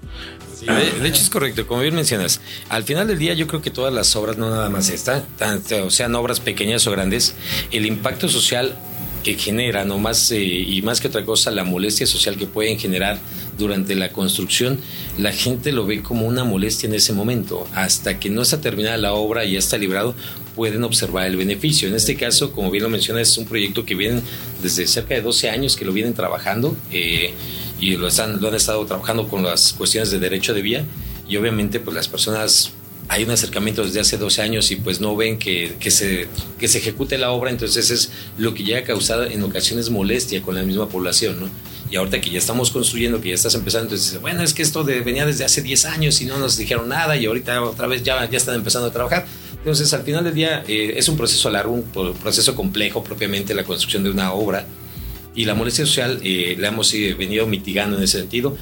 de, 0.60 1.08
hecho 1.08 1.22
es 1.22 1.30
correcto, 1.30 1.66
como 1.66 1.80
bien 1.80 1.94
mencionas, 1.94 2.42
al 2.68 2.84
final 2.84 3.08
del 3.08 3.18
día 3.18 3.32
yo 3.32 3.46
creo 3.46 3.62
que 3.62 3.70
todas 3.70 3.94
las 3.94 4.14
obras, 4.16 4.36
no 4.36 4.50
nada 4.50 4.68
más 4.68 4.90
esta, 4.90 5.24
o 5.82 5.90
sean 5.90 6.14
obras 6.14 6.40
pequeñas 6.40 6.86
o 6.88 6.90
grandes, 6.90 7.36
el 7.70 7.86
impacto 7.86 8.28
social 8.28 8.76
que 9.24 9.32
generan, 9.34 9.90
o 9.92 9.98
más, 9.98 10.30
eh, 10.32 10.42
y 10.42 10.82
más 10.82 11.00
que 11.00 11.08
otra 11.08 11.24
cosa, 11.24 11.50
la 11.50 11.64
molestia 11.64 12.06
social 12.06 12.36
que 12.36 12.46
pueden 12.46 12.78
generar 12.78 13.18
durante 13.58 13.94
la 13.94 14.10
construcción, 14.10 14.78
la 15.18 15.32
gente 15.32 15.72
lo 15.72 15.86
ve 15.86 16.02
como 16.02 16.26
una 16.26 16.44
molestia 16.44 16.88
en 16.88 16.94
ese 16.94 17.12
momento. 17.12 17.66
Hasta 17.74 18.18
que 18.18 18.30
no 18.30 18.42
está 18.42 18.60
terminada 18.60 18.96
la 18.96 19.14
obra 19.14 19.44
y 19.44 19.52
ya 19.52 19.58
está 19.58 19.78
librado, 19.78 20.14
pueden 20.54 20.82
observar 20.84 21.26
el 21.26 21.36
beneficio. 21.36 21.88
En 21.88 21.94
este 21.94 22.16
caso, 22.16 22.52
como 22.52 22.70
bien 22.70 22.82
lo 22.82 22.90
mencionas, 22.90 23.28
es 23.28 23.38
un 23.38 23.46
proyecto 23.46 23.84
que 23.84 23.94
viene 23.94 24.22
desde 24.62 24.86
cerca 24.86 25.14
de 25.14 25.22
12 25.22 25.50
años 25.50 25.76
que 25.76 25.84
lo 25.84 25.92
vienen 25.92 26.14
trabajando 26.14 26.76
eh, 26.90 27.34
y 27.78 27.96
lo, 27.96 28.08
están, 28.08 28.40
lo 28.40 28.48
han 28.48 28.54
estado 28.54 28.84
trabajando 28.86 29.28
con 29.28 29.42
las 29.42 29.74
cuestiones 29.74 30.10
de 30.10 30.18
derecho 30.18 30.54
de 30.54 30.62
vía 30.62 30.84
y 31.28 31.36
obviamente 31.36 31.80
pues 31.80 31.94
las 31.94 32.08
personas 32.08 32.72
hay 33.08 33.24
un 33.24 33.30
acercamiento 33.30 33.84
desde 33.84 34.00
hace 34.00 34.16
12 34.16 34.42
años 34.42 34.70
y 34.70 34.76
pues 34.76 35.00
no 35.00 35.14
ven 35.14 35.38
que, 35.38 35.76
que, 35.78 35.90
se, 35.90 36.26
que 36.58 36.66
se 36.66 36.78
ejecute 36.78 37.18
la 37.18 37.30
obra, 37.30 37.50
entonces 37.50 37.90
es 37.90 38.10
lo 38.36 38.54
que 38.54 38.64
ya 38.64 38.78
ha 38.78 38.82
causado 38.82 39.24
en 39.24 39.42
ocasiones 39.42 39.90
molestia 39.90 40.42
con 40.42 40.54
la 40.54 40.62
misma 40.62 40.88
población, 40.88 41.38
¿no? 41.40 41.48
Y 41.90 41.96
ahorita 41.96 42.20
que 42.20 42.30
ya 42.30 42.38
estamos 42.38 42.70
construyendo, 42.70 43.20
que 43.20 43.28
ya 43.28 43.34
estás 43.34 43.54
empezando, 43.54 43.84
entonces 43.84 44.20
bueno, 44.20 44.42
es 44.42 44.54
que 44.54 44.62
esto 44.62 44.82
venía 44.84 45.24
desde 45.24 45.44
hace 45.44 45.62
10 45.62 45.84
años 45.86 46.20
y 46.20 46.24
no 46.24 46.38
nos 46.38 46.56
dijeron 46.56 46.88
nada 46.88 47.16
y 47.16 47.26
ahorita 47.26 47.62
otra 47.62 47.86
vez 47.86 48.02
ya, 48.02 48.28
ya 48.28 48.36
están 48.36 48.56
empezando 48.56 48.88
a 48.88 48.92
trabajar. 48.92 49.26
Entonces, 49.58 49.92
al 49.94 50.02
final 50.02 50.22
del 50.22 50.34
día 50.34 50.62
eh, 50.68 50.94
es 50.96 51.08
un 51.08 51.16
proceso 51.16 51.50
largo, 51.50 51.74
un 51.74 52.14
proceso 52.14 52.54
complejo 52.54 53.02
propiamente 53.02 53.54
la 53.54 53.64
construcción 53.64 54.04
de 54.04 54.10
una 54.10 54.32
obra 54.32 54.66
y 55.36 55.44
la 55.44 55.54
molestia 55.54 55.84
social 55.84 56.18
eh, 56.22 56.56
la 56.58 56.68
hemos 56.68 56.92
eh, 56.94 57.14
venido 57.14 57.46
mitigando 57.46 57.96
en 57.96 58.02
ese 58.02 58.18
sentido, 58.18 58.56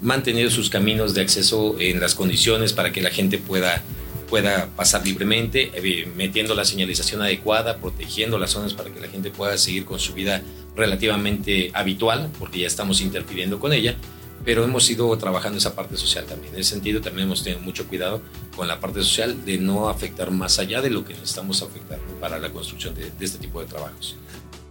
manteniendo 0.00 0.50
sus 0.50 0.70
caminos 0.70 1.14
de 1.14 1.20
acceso 1.20 1.76
en 1.78 2.00
las 2.00 2.14
condiciones 2.14 2.72
para 2.72 2.92
que 2.92 3.02
la 3.02 3.10
gente 3.10 3.38
pueda 3.38 3.82
pueda 4.24 4.68
pasar 4.76 5.04
libremente, 5.04 5.70
metiendo 6.16 6.54
la 6.54 6.64
señalización 6.64 7.22
adecuada, 7.22 7.78
protegiendo 7.78 8.38
las 8.38 8.50
zonas 8.50 8.74
para 8.74 8.90
que 8.90 9.00
la 9.00 9.08
gente 9.08 9.30
pueda 9.30 9.56
seguir 9.58 9.84
con 9.84 9.98
su 9.98 10.14
vida 10.14 10.42
relativamente 10.76 11.70
habitual, 11.74 12.30
porque 12.38 12.60
ya 12.60 12.66
estamos 12.66 13.00
interfiriendo 13.00 13.60
con 13.60 13.72
ella, 13.72 13.96
pero 14.44 14.64
hemos 14.64 14.88
ido 14.90 15.16
trabajando 15.16 15.58
esa 15.58 15.74
parte 15.74 15.96
social 15.96 16.26
también. 16.26 16.54
En 16.54 16.60
ese 16.60 16.70
sentido 16.70 17.00
también 17.00 17.26
hemos 17.26 17.42
tenido 17.42 17.62
mucho 17.62 17.86
cuidado 17.86 18.20
con 18.56 18.68
la 18.68 18.80
parte 18.80 19.00
social 19.00 19.44
de 19.44 19.58
no 19.58 19.88
afectar 19.88 20.30
más 20.30 20.58
allá 20.58 20.82
de 20.82 20.90
lo 20.90 21.04
que 21.04 21.14
necesitamos 21.14 21.62
afectar 21.62 21.98
para 22.20 22.38
la 22.38 22.50
construcción 22.50 22.94
de, 22.94 23.10
de 23.10 23.24
este 23.24 23.38
tipo 23.38 23.60
de 23.60 23.66
trabajos. 23.66 24.16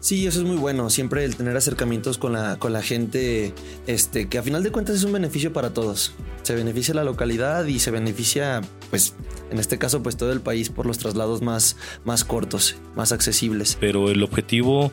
Sí, 0.03 0.27
eso 0.27 0.41
es 0.41 0.45
muy 0.45 0.57
bueno. 0.57 0.89
Siempre 0.89 1.23
el 1.23 1.37
tener 1.37 1.55
acercamientos 1.55 2.17
con 2.17 2.33
la, 2.33 2.59
con 2.59 2.73
la 2.73 2.81
gente, 2.81 3.53
este, 3.87 4.27
que 4.27 4.37
a 4.37 4.43
final 4.43 4.61
de 4.61 4.69
cuentas 4.69 4.97
es 4.97 5.05
un 5.05 5.13
beneficio 5.13 5.53
para 5.53 5.73
todos. 5.73 6.13
Se 6.41 6.53
beneficia 6.55 6.93
la 6.93 7.05
localidad 7.05 7.65
y 7.67 7.79
se 7.79 7.89
beneficia, 7.89 8.59
pues, 8.89 9.15
en 9.49 9.59
este 9.59 9.77
caso, 9.77 10.03
pues 10.03 10.17
todo 10.17 10.33
el 10.33 10.41
país 10.41 10.69
por 10.69 10.87
los 10.87 10.97
traslados 10.97 11.41
más, 11.41 11.77
más 12.03 12.25
cortos, 12.25 12.75
más 12.97 13.13
accesibles. 13.13 13.77
Pero 13.79 14.09
el 14.09 14.21
objetivo 14.23 14.91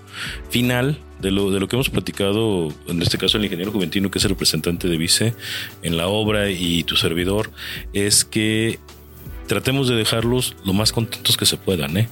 final 0.48 1.00
de 1.20 1.32
lo, 1.32 1.50
de 1.50 1.58
lo 1.58 1.66
que 1.66 1.74
hemos 1.74 1.90
platicado, 1.90 2.68
en 2.86 3.02
este 3.02 3.18
caso 3.18 3.36
el 3.36 3.42
ingeniero 3.42 3.72
Juventino, 3.72 4.12
que 4.12 4.18
es 4.18 4.24
el 4.24 4.30
representante 4.30 4.86
de 4.86 4.96
Vice 4.96 5.34
en 5.82 5.96
la 5.96 6.06
obra 6.06 6.50
y 6.50 6.84
tu 6.84 6.94
servidor, 6.94 7.50
es 7.92 8.24
que 8.24 8.78
tratemos 9.48 9.88
de 9.88 9.96
dejarlos 9.96 10.54
lo 10.64 10.72
más 10.72 10.92
contentos 10.92 11.36
que 11.36 11.46
se 11.46 11.56
puedan, 11.56 11.96
¿eh? 11.96 12.08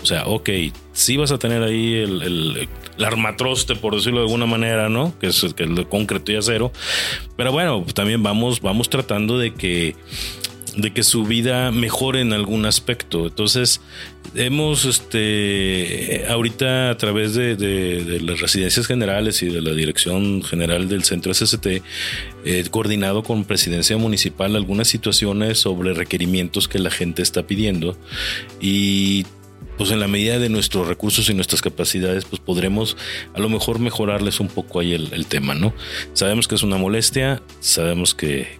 O 0.00 0.06
sea, 0.06 0.28
ok, 0.28 0.48
sí 0.96 1.16
vas 1.18 1.30
a 1.30 1.38
tener 1.38 1.62
ahí 1.62 1.94
el, 1.94 2.68
armatroste, 3.04 3.76
por 3.76 3.94
decirlo 3.94 4.20
de 4.20 4.24
alguna 4.24 4.46
manera, 4.46 4.88
¿no? 4.88 5.16
Que 5.18 5.26
es, 5.28 5.44
que 5.54 5.64
el 5.64 5.74
de 5.74 5.84
concreto 5.84 6.32
y 6.32 6.36
acero. 6.36 6.72
Pero 7.36 7.52
bueno, 7.52 7.84
también 7.94 8.22
vamos, 8.22 8.62
vamos 8.62 8.88
tratando 8.88 9.38
de 9.38 9.52
que 9.52 9.94
de 10.76 10.92
que 10.92 11.02
su 11.02 11.24
vida 11.24 11.70
mejore 11.72 12.20
en 12.20 12.34
algún 12.34 12.66
aspecto. 12.66 13.26
Entonces, 13.26 13.80
hemos 14.34 14.84
este 14.84 16.26
ahorita 16.28 16.90
a 16.90 16.96
través 16.98 17.34
de, 17.34 17.56
de, 17.56 18.20
las 18.20 18.40
residencias 18.40 18.86
generales 18.86 19.42
y 19.42 19.46
de 19.46 19.62
la 19.62 19.72
dirección 19.72 20.42
general 20.42 20.88
del 20.88 21.02
centro 21.04 21.32
SST, 21.32 21.66
eh, 22.44 22.64
coordinado 22.70 23.22
con 23.22 23.44
presidencia 23.44 23.96
municipal 23.96 24.54
algunas 24.54 24.88
situaciones 24.88 25.58
sobre 25.58 25.94
requerimientos 25.94 26.68
que 26.68 26.78
la 26.78 26.90
gente 26.90 27.22
está 27.22 27.46
pidiendo 27.46 27.96
y 28.60 29.24
pues 29.76 29.90
en 29.90 30.00
la 30.00 30.08
medida 30.08 30.38
de 30.38 30.48
nuestros 30.48 30.86
recursos 30.86 31.28
y 31.28 31.34
nuestras 31.34 31.62
capacidades, 31.62 32.24
pues 32.24 32.40
podremos 32.40 32.96
a 33.34 33.40
lo 33.40 33.48
mejor 33.48 33.78
mejorarles 33.78 34.40
un 34.40 34.48
poco 34.48 34.80
ahí 34.80 34.94
el, 34.94 35.26
tema, 35.26 35.54
¿no? 35.54 35.74
Sabemos 36.12 36.48
que 36.48 36.54
es 36.54 36.62
una 36.62 36.76
molestia, 36.76 37.42
sabemos 37.60 38.14
que, 38.14 38.58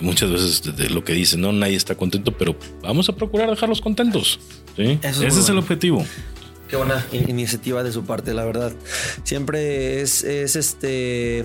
muchas 0.00 0.30
veces 0.30 0.76
de 0.76 0.90
lo 0.90 1.04
que 1.04 1.12
dicen, 1.12 1.40
no, 1.40 1.52
nadie 1.52 1.76
está 1.76 1.94
contento, 1.94 2.32
pero 2.32 2.56
vamos 2.82 3.08
a 3.08 3.14
procurar 3.14 3.50
dejarlos 3.50 3.80
contentos. 3.80 4.38
¿sí? 4.76 4.98
Ese 5.02 5.26
es 5.26 5.48
el 5.48 5.58
objetivo. 5.58 6.04
Qué 6.68 6.76
buena 6.76 7.04
iniciativa 7.12 7.82
de 7.82 7.92
su 7.92 8.04
parte, 8.04 8.34
la 8.34 8.44
verdad. 8.44 8.72
Siempre 9.24 10.02
es, 10.02 10.22
es 10.22 10.54
este. 10.54 11.44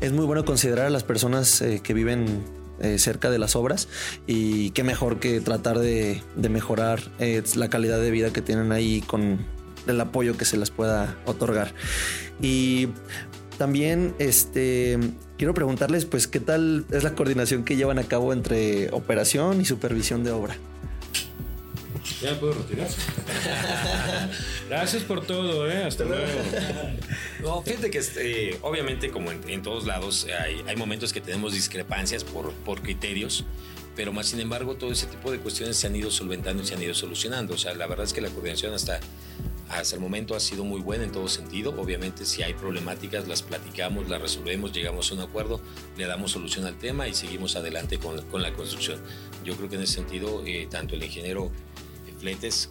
Es 0.00 0.12
muy 0.12 0.26
bueno 0.26 0.44
considerar 0.44 0.86
a 0.86 0.90
las 0.90 1.04
personas 1.04 1.62
eh, 1.62 1.80
que 1.82 1.94
viven 1.94 2.42
eh, 2.80 2.98
cerca 2.98 3.30
de 3.30 3.38
las 3.38 3.56
obras 3.56 3.88
y 4.26 4.70
qué 4.70 4.82
mejor 4.84 5.20
que 5.20 5.40
tratar 5.40 5.78
de, 5.78 6.22
mejorar 6.36 7.00
eh, 7.18 7.42
la 7.56 7.68
calidad 7.68 8.00
de 8.00 8.10
vida 8.10 8.32
que 8.32 8.42
tienen 8.42 8.72
ahí 8.72 9.00
con 9.00 9.38
el 9.86 10.00
apoyo 10.00 10.36
que 10.36 10.44
se 10.44 10.56
les 10.56 10.70
pueda 10.70 11.16
otorgar. 11.26 11.74
Y 12.40 12.88
también 13.58 14.14
este, 14.18 14.98
quiero 15.38 15.54
preguntarles, 15.54 16.04
pues, 16.04 16.26
¿qué 16.26 16.40
tal 16.40 16.84
es 16.90 17.04
la 17.04 17.14
coordinación 17.14 17.64
que 17.64 17.76
llevan 17.76 17.98
a 17.98 18.04
cabo 18.04 18.32
entre 18.32 18.90
operación 18.92 19.60
y 19.60 19.64
supervisión 19.64 20.24
de 20.24 20.32
obra? 20.32 20.56
Ya 22.20 22.38
puedo 22.38 22.54
retirarse. 22.54 23.00
Gracias 24.68 25.02
por 25.04 25.26
todo, 25.26 25.70
¿eh? 25.70 25.84
Hasta 25.84 26.04
luego. 26.04 26.26
No, 27.42 27.62
fíjate 27.62 27.90
que 27.90 27.98
este, 27.98 28.58
obviamente 28.62 29.10
como 29.10 29.30
en, 29.30 29.62
todos 29.62 29.86
lados 29.86 30.26
hay, 30.66 30.76
momentos 30.76 31.12
que 31.12 31.20
tenemos 31.20 31.54
discrepancias 31.54 32.24
por, 32.24 32.52
por 32.52 32.82
criterios, 32.82 33.44
pero 33.96 34.12
más 34.12 34.26
sin 34.26 34.40
embargo 34.40 34.74
todo 34.76 34.92
ese 34.92 35.06
tipo 35.06 35.30
de 35.30 35.38
cuestiones 35.38 35.76
se 35.76 35.86
han 35.86 35.96
ido 35.96 36.10
solventando 36.10 36.62
y 36.62 36.66
se 36.66 36.74
han 36.74 36.82
ido 36.82 36.94
solucionando. 36.94 37.54
O 37.54 37.58
sea, 37.58 37.74
la 37.74 37.86
verdad 37.86 38.04
es 38.04 38.12
que 38.12 38.20
la 38.20 38.28
coordinación 38.28 38.74
hasta 38.74 39.00
hasta 39.68 39.96
el 39.96 40.02
momento 40.02 40.36
ha 40.36 40.40
sido 40.40 40.64
muy 40.64 40.80
buena 40.80 41.04
en 41.04 41.12
todo 41.12 41.28
sentido. 41.28 41.74
Obviamente 41.80 42.24
si 42.24 42.42
hay 42.42 42.54
problemáticas 42.54 43.26
las 43.26 43.42
platicamos, 43.42 44.08
las 44.08 44.20
resolvemos, 44.20 44.72
llegamos 44.72 45.10
a 45.10 45.14
un 45.14 45.20
acuerdo, 45.20 45.60
le 45.96 46.06
damos 46.06 46.32
solución 46.32 46.66
al 46.66 46.78
tema 46.78 47.08
y 47.08 47.14
seguimos 47.14 47.56
adelante 47.56 47.98
con, 47.98 48.20
con 48.26 48.42
la 48.42 48.52
construcción. 48.52 49.00
Yo 49.44 49.56
creo 49.56 49.68
que 49.68 49.76
en 49.76 49.82
ese 49.82 49.94
sentido 49.94 50.42
eh, 50.46 50.68
tanto 50.70 50.94
el 50.94 51.02
ingeniero 51.02 51.50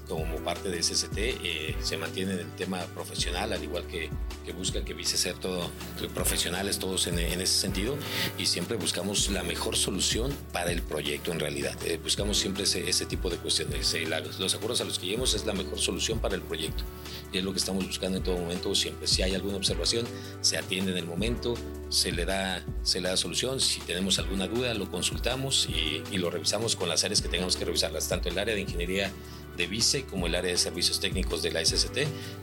como 0.07 0.37
parte 0.37 0.69
de 0.69 0.81
SST 0.81 1.17
eh, 1.17 1.75
se 1.81 1.97
mantiene 1.97 2.33
en 2.33 2.39
el 2.39 2.51
tema 2.55 2.79
profesional, 2.95 3.53
al 3.53 3.63
igual 3.63 3.85
que, 3.85 4.09
que 4.45 4.51
busca 4.51 4.83
que 4.83 4.93
vise 4.93 5.15
ser 5.15 5.35
todo 5.35 5.69
profesionales 6.13 6.79
todos 6.79 7.07
en, 7.07 7.19
ese 7.19 7.45
sentido 7.45 7.95
y 8.37 8.47
siempre 8.47 8.77
buscamos 8.77 9.29
la 9.29 9.43
mejor 9.43 9.75
solución 9.75 10.33
para 10.51 10.71
el 10.71 10.81
proyecto 10.81 11.31
en 11.31 11.39
realidad. 11.39 11.75
Eh, 11.85 11.99
buscamos 12.01 12.37
siempre 12.37 12.63
ese, 12.63 12.89
ese, 12.89 13.05
tipo 13.05 13.29
de 13.29 13.37
cuestiones. 13.37 13.93
Eh, 13.93 14.05
los 14.39 14.55
acuerdos 14.55 14.81
a 14.81 14.85
los 14.85 14.97
que 14.97 15.05
lleguemos 15.05 15.33
es 15.35 15.45
la 15.45 15.53
mejor 15.53 15.79
solución 15.79 16.19
para 16.19 16.35
el 16.35 16.41
proyecto 16.41 16.83
y 17.31 17.37
es 17.37 17.43
lo 17.43 17.51
que 17.51 17.59
estamos 17.59 17.85
buscando 17.85 18.17
en 18.17 18.23
todo 18.23 18.37
momento 18.37 18.73
siempre. 18.75 19.07
Si 19.07 19.21
hay 19.21 19.35
alguna 19.35 19.57
observación, 19.57 20.05
se 20.41 20.57
atiende 20.57 20.91
en 20.91 20.97
el 20.97 21.05
momento, 21.05 21.55
se 21.89 22.11
le 22.11 22.25
da, 22.25 22.63
se 22.83 23.01
le 23.01 23.09
da 23.09 23.17
solución. 23.17 23.59
Si 23.59 23.79
tenemos 23.81 24.19
alguna 24.19 24.47
duda, 24.47 24.73
lo 24.73 24.89
consultamos 24.89 25.67
y, 25.69 26.03
y 26.11 26.17
lo 26.17 26.29
revisamos 26.29 26.75
con 26.75 26.89
las 26.89 27.03
áreas 27.03 27.21
que 27.21 27.29
tengamos 27.29 27.55
que 27.55 27.65
revisarlas, 27.65 28.07
tanto 28.07 28.29
el 28.29 28.37
área 28.37 28.55
de 28.55 28.61
ingeniería 28.61 29.11
de 29.57 29.67
VICE 29.67 30.05
como 30.05 30.27
el 30.27 30.35
área 30.35 30.51
de 30.51 30.57
servicios 30.57 30.99
técnicos 30.99 31.41
de 31.43 31.51
la 31.51 31.63
SST. 31.63 31.97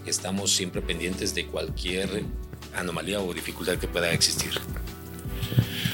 Estamos 0.06 0.52
siempre 0.52 0.82
pendientes 0.82 1.34
de 1.34 1.46
cualquier 1.46 2.24
anomalía 2.74 3.20
o 3.20 3.32
dificultad 3.32 3.78
que 3.78 3.88
pueda 3.88 4.12
existir. 4.12 4.52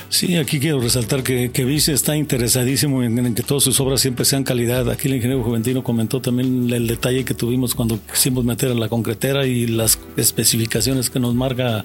Sí, 0.08 0.36
aquí 0.36 0.60
quiero 0.60 0.80
resaltar 0.80 1.22
que, 1.22 1.50
que 1.50 1.64
Vice 1.64 1.92
está 1.92 2.16
interesadísimo 2.16 3.02
en, 3.02 3.34
que 3.34 3.42
todas 3.42 3.64
sus 3.64 3.80
obras 3.80 4.00
siempre 4.00 4.24
sean 4.24 4.44
calidad. 4.44 4.88
Aquí 4.88 5.08
el 5.08 5.16
ingeniero 5.16 5.42
Juventino 5.42 5.82
comentó 5.82 6.20
también 6.20 6.72
el 6.72 6.86
detalle 6.86 7.24
que 7.24 7.34
tuvimos 7.34 7.74
cuando 7.74 7.98
quisimos 8.12 8.44
meter 8.44 8.70
a 8.70 8.74
la 8.74 8.88
concretera 8.88 9.46
y 9.46 9.66
las 9.66 9.98
especificaciones 10.16 11.10
que 11.10 11.18
nos 11.18 11.34
marca 11.34 11.84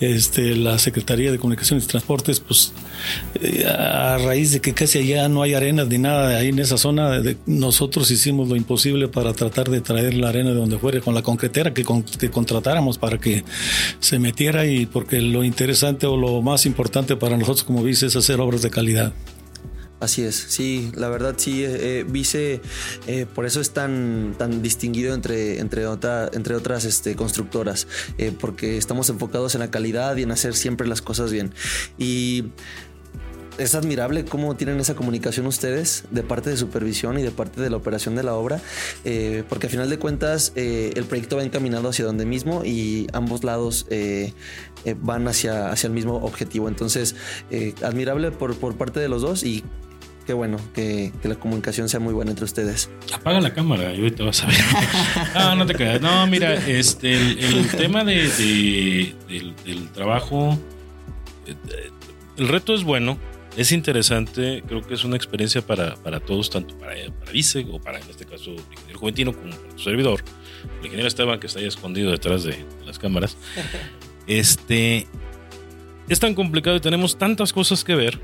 este, 0.00 0.54
la 0.54 0.78
Secretaría 0.78 1.32
de 1.32 1.38
Comunicaciones 1.38 1.84
y 1.84 1.88
Transportes, 1.88 2.40
pues 2.40 2.72
eh, 3.40 3.66
a 3.66 4.18
raíz 4.18 4.52
de 4.52 4.60
que 4.60 4.74
casi 4.74 4.98
allá 4.98 5.28
no 5.28 5.42
hay 5.42 5.54
arenas 5.54 5.88
ni 5.88 5.98
nada 5.98 6.36
ahí 6.38 6.48
en 6.48 6.58
esa 6.58 6.76
zona, 6.76 7.22
nosotros 7.46 8.10
hicimos 8.10 8.48
lo 8.48 8.56
imposible 8.56 9.08
para 9.08 9.32
tratar 9.32 9.70
de 9.70 9.80
traer 9.80 10.14
la 10.14 10.28
arena 10.28 10.50
de 10.50 10.56
donde 10.56 10.78
fuera 10.78 11.00
con 11.00 11.14
la 11.14 11.22
concretera 11.22 11.72
que, 11.72 11.84
que 12.18 12.30
contratáramos 12.30 12.98
para 12.98 13.18
que 13.18 13.44
se 13.98 14.18
metiera 14.18 14.66
y 14.66 14.86
porque 14.86 15.20
lo 15.20 15.42
interesante 15.42 16.06
o 16.06 16.16
lo 16.16 16.42
más 16.42 16.66
importante 16.66 17.16
para 17.16 17.36
nosotros 17.40 17.64
como 17.64 17.82
Vice 17.82 18.06
es 18.06 18.16
hacer 18.16 18.40
obras 18.40 18.62
de 18.62 18.70
calidad. 18.70 19.12
Así 20.00 20.22
es, 20.22 20.34
sí, 20.34 20.90
la 20.94 21.10
verdad 21.10 21.34
sí, 21.36 21.62
eh, 21.62 22.06
Vice 22.08 22.62
eh, 23.06 23.26
por 23.34 23.44
eso 23.44 23.60
es 23.60 23.72
tan, 23.72 24.34
tan 24.38 24.62
distinguido 24.62 25.14
entre, 25.14 25.58
entre, 25.58 25.84
entre 25.84 26.54
otras 26.54 26.86
este, 26.86 27.16
constructoras, 27.16 27.86
eh, 28.16 28.32
porque 28.38 28.78
estamos 28.78 29.10
enfocados 29.10 29.54
en 29.54 29.60
la 29.60 29.70
calidad 29.70 30.16
y 30.16 30.22
en 30.22 30.30
hacer 30.30 30.54
siempre 30.54 30.88
las 30.88 31.02
cosas 31.02 31.30
bien. 31.30 31.52
Y 31.98 32.44
es 33.60 33.74
admirable 33.74 34.24
cómo 34.24 34.56
tienen 34.56 34.80
esa 34.80 34.94
comunicación 34.94 35.46
ustedes 35.46 36.04
de 36.10 36.22
parte 36.22 36.50
de 36.50 36.56
supervisión 36.56 37.18
y 37.18 37.22
de 37.22 37.30
parte 37.30 37.60
de 37.60 37.68
la 37.68 37.76
operación 37.76 38.16
de 38.16 38.22
la 38.22 38.34
obra, 38.34 38.60
eh, 39.04 39.44
porque 39.48 39.66
a 39.66 39.70
final 39.70 39.90
de 39.90 39.98
cuentas 39.98 40.52
eh, 40.56 40.92
el 40.96 41.04
proyecto 41.04 41.36
va 41.36 41.44
encaminado 41.44 41.90
hacia 41.90 42.06
donde 42.06 42.24
mismo 42.24 42.64
y 42.64 43.06
ambos 43.12 43.44
lados 43.44 43.86
eh, 43.90 44.32
van 45.02 45.28
hacia, 45.28 45.70
hacia 45.70 45.88
el 45.88 45.92
mismo 45.92 46.16
objetivo. 46.16 46.68
Entonces, 46.68 47.14
admirable 47.82 48.30
por, 48.30 48.56
por 48.56 48.76
parte 48.76 48.98
de 48.98 49.08
los 49.08 49.22
dos 49.22 49.42
y 49.42 49.62
qué 50.26 50.32
bueno 50.32 50.56
que, 50.74 51.12
la 51.22 51.34
comunicación 51.34 51.88
sea 51.88 52.00
muy 52.00 52.14
buena 52.14 52.30
entre 52.30 52.46
ustedes. 52.46 52.90
Apaga 53.12 53.40
la 53.40 53.52
cámara 53.52 53.92
y 53.92 53.98
ahorita 53.98 54.24
vas 54.24 54.42
a 54.42 54.46
ver. 54.46 54.56
no, 55.34 55.56
no 55.56 55.66
te 55.66 55.74
creas. 55.74 56.00
No, 56.00 56.26
mira, 56.26 56.54
este, 56.54 57.12
el, 57.14 57.68
tema 57.68 58.04
de, 58.04 59.14
del, 59.28 59.88
trabajo, 59.90 60.58
el 62.38 62.48
reto 62.48 62.74
es 62.74 62.84
bueno. 62.84 63.18
Es 63.56 63.72
interesante, 63.72 64.62
creo 64.66 64.80
que 64.82 64.94
es 64.94 65.04
una 65.04 65.16
experiencia 65.16 65.60
para, 65.60 65.96
para 65.96 66.20
todos, 66.20 66.50
tanto 66.50 66.78
para, 66.78 66.94
para 67.18 67.32
Vice 67.32 67.66
o 67.70 67.80
para, 67.80 67.98
en 67.98 68.08
este 68.08 68.24
caso, 68.24 68.50
el 68.50 68.60
ingeniero 68.72 68.98
Juventino 68.98 69.32
como 69.32 69.50
para 69.50 69.68
tu 69.74 69.82
servidor, 69.82 70.22
el 70.78 70.86
ingeniero 70.86 71.08
Esteban, 71.08 71.40
que 71.40 71.48
está 71.48 71.58
ahí 71.58 71.66
escondido 71.66 72.10
detrás 72.10 72.44
de 72.44 72.64
las 72.84 72.98
cámaras. 72.98 73.36
Este, 74.26 75.08
es 76.08 76.20
tan 76.20 76.36
complicado 76.36 76.76
y 76.76 76.80
tenemos 76.80 77.18
tantas 77.18 77.52
cosas 77.52 77.82
que 77.82 77.96
ver 77.96 78.20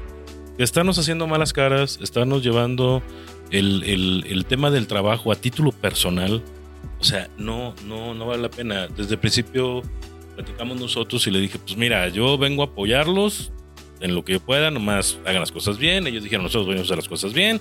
que 0.57 0.63
estarnos 0.63 0.99
haciendo 0.99 1.27
malas 1.27 1.53
caras, 1.53 1.99
estarnos 2.01 2.45
llevando 2.45 3.03
el, 3.51 3.83
el, 3.83 4.25
el 4.29 4.45
tema 4.45 4.71
del 4.71 4.87
trabajo 4.87 5.33
a 5.33 5.37
título 5.37 5.73
personal, 5.73 6.45
o 6.99 7.05
sea, 7.05 7.29
no, 7.37 7.75
no, 7.85 8.15
no 8.15 8.27
vale 8.27 8.43
la 8.43 8.51
pena. 8.51 8.87
Desde 8.89 9.15
el 9.15 9.21
principio 9.21 9.83
platicamos 10.35 10.81
nosotros 10.81 11.27
y 11.27 11.31
le 11.31 11.41
dije, 11.41 11.59
pues 11.59 11.77
mira, 11.77 12.09
yo 12.09 12.39
vengo 12.39 12.63
a 12.63 12.67
apoyarlos, 12.67 13.53
en 14.01 14.15
lo 14.15 14.25
que 14.25 14.41
puedan, 14.41 14.75
nomás 14.75 15.19
hagan 15.25 15.41
las 15.41 15.53
cosas 15.53 15.79
bien. 15.79 16.07
Ellos 16.07 16.23
dijeron, 16.23 16.45
nosotros 16.45 16.67
vamos 16.67 16.83
a 16.83 16.85
hacer 16.85 16.97
las 16.97 17.09
cosas 17.09 17.33
bien. 17.33 17.61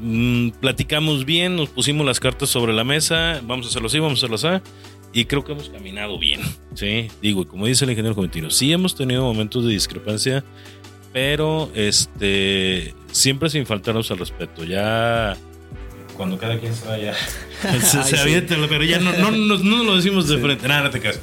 Mm, 0.00 0.50
platicamos 0.60 1.24
bien, 1.24 1.56
nos 1.56 1.70
pusimos 1.70 2.06
las 2.06 2.20
cartas 2.20 2.48
sobre 2.48 2.72
la 2.72 2.84
mesa, 2.84 3.40
vamos 3.44 3.66
a 3.66 3.68
hacerlo 3.70 3.88
así, 3.88 3.98
vamos 3.98 4.22
a 4.22 4.26
hacerlo 4.26 4.36
así. 4.36 4.62
Y 5.12 5.24
creo 5.24 5.44
que 5.44 5.52
hemos 5.52 5.70
caminado 5.70 6.18
bien, 6.18 6.40
¿sí? 6.74 7.08
Digo, 7.22 7.48
como 7.48 7.66
dice 7.66 7.84
el 7.84 7.90
ingeniero 7.90 8.14
Juventino, 8.14 8.50
sí 8.50 8.72
hemos 8.72 8.94
tenido 8.94 9.22
momentos 9.22 9.64
de 9.64 9.72
discrepancia, 9.72 10.44
pero 11.12 11.70
este 11.74 12.94
siempre 13.10 13.48
sin 13.48 13.66
faltarnos 13.66 14.10
al 14.10 14.18
respeto. 14.18 14.64
Ya 14.64 15.36
cuando 16.16 16.38
cada 16.38 16.58
quien 16.58 16.74
se 16.74 16.86
vaya, 16.86 17.14
se, 17.80 18.02
se 18.02 18.42
pero 18.68 18.84
ya 18.84 18.98
no, 18.98 19.12
no, 19.12 19.30
no, 19.30 19.84
lo 19.84 19.96
decimos 19.96 20.28
de 20.28 20.38
frente. 20.38 20.68
Nada, 20.68 20.84
no 20.84 20.90
te 20.90 21.00
caso. 21.00 21.20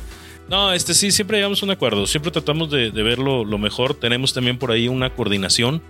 No, 0.49 0.71
este 0.73 0.93
sí, 0.93 1.11
siempre 1.11 1.37
llegamos 1.37 1.61
a 1.61 1.65
un 1.65 1.71
acuerdo. 1.71 2.05
Siempre 2.05 2.31
tratamos 2.31 2.69
de, 2.69 2.91
de 2.91 3.03
ver 3.03 3.17
lo, 3.17 3.45
mejor. 3.57 3.95
Tenemos 3.95 4.33
también 4.33 4.57
por 4.57 4.71
ahí 4.71 4.87
una 4.87 5.13
coordinación 5.13 5.81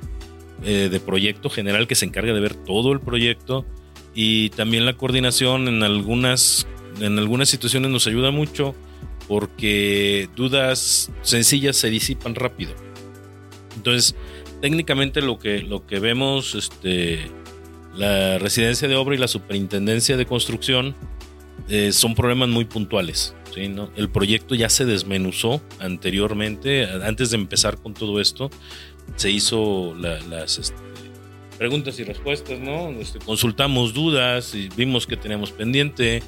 eh, 0.64 0.88
de 0.90 1.00
proyecto 1.00 1.50
general 1.50 1.88
que 1.88 1.96
se 1.96 2.06
encarga 2.06 2.34
de 2.34 2.40
ver 2.40 2.56
todo 2.56 2.94
el 2.94 3.02
proyecto. 3.02 3.66
Y 4.14 4.50
también 4.52 4.86
la 4.86 4.94
coordinación 4.94 5.68
en 5.68 5.84
algunas, 5.84 6.68
en 7.02 7.20
algunas 7.20 7.50
situaciones 7.50 7.92
nos 7.92 8.08
ayuda 8.08 8.32
mucho 8.32 8.76
porque 9.28 10.30
dudas 10.36 11.12
sencillas 11.22 11.76
se 11.76 11.90
disipan 11.90 12.36
rápido. 12.36 12.74
Entonces, 13.76 14.16
técnicamente 14.62 15.22
lo 15.22 15.38
que, 15.38 15.62
lo 15.62 15.86
que 15.86 16.00
vemos, 16.00 16.56
este, 16.56 17.30
la 17.94 18.38
residencia 18.38 18.88
de 18.88 18.96
obra 18.96 19.16
y 19.16 19.18
la 19.18 19.28
superintendencia 19.28 20.16
de 20.16 20.26
construcción 20.26 20.96
eh, 21.68 21.92
son 21.92 22.16
problemas 22.16 22.48
muy 22.50 22.66
puntuales. 22.66 23.36
El 23.56 24.10
proyecto 24.10 24.56
ya 24.56 24.70
se 24.70 24.86
desmenuzó 24.86 25.62
anteriormente, 25.80 26.86
antes 26.86 27.32
de 27.32 27.38
empezar 27.38 27.78
con 27.78 27.94
todo 27.94 28.20
esto, 28.20 28.50
se 29.16 29.32
hizo 29.32 29.96
las 29.96 30.58
este, 30.58 30.76
preguntas 31.58 32.00
y 32.00 32.04
respuestas, 32.04 32.60
¿no? 32.60 32.90
Este, 32.90 33.20
consultamos 33.20 33.94
dudas 33.94 34.54
y 34.56 34.70
vimos 34.76 35.08
que 35.08 35.18
teníamos 35.18 35.52
pendiente 35.52 36.22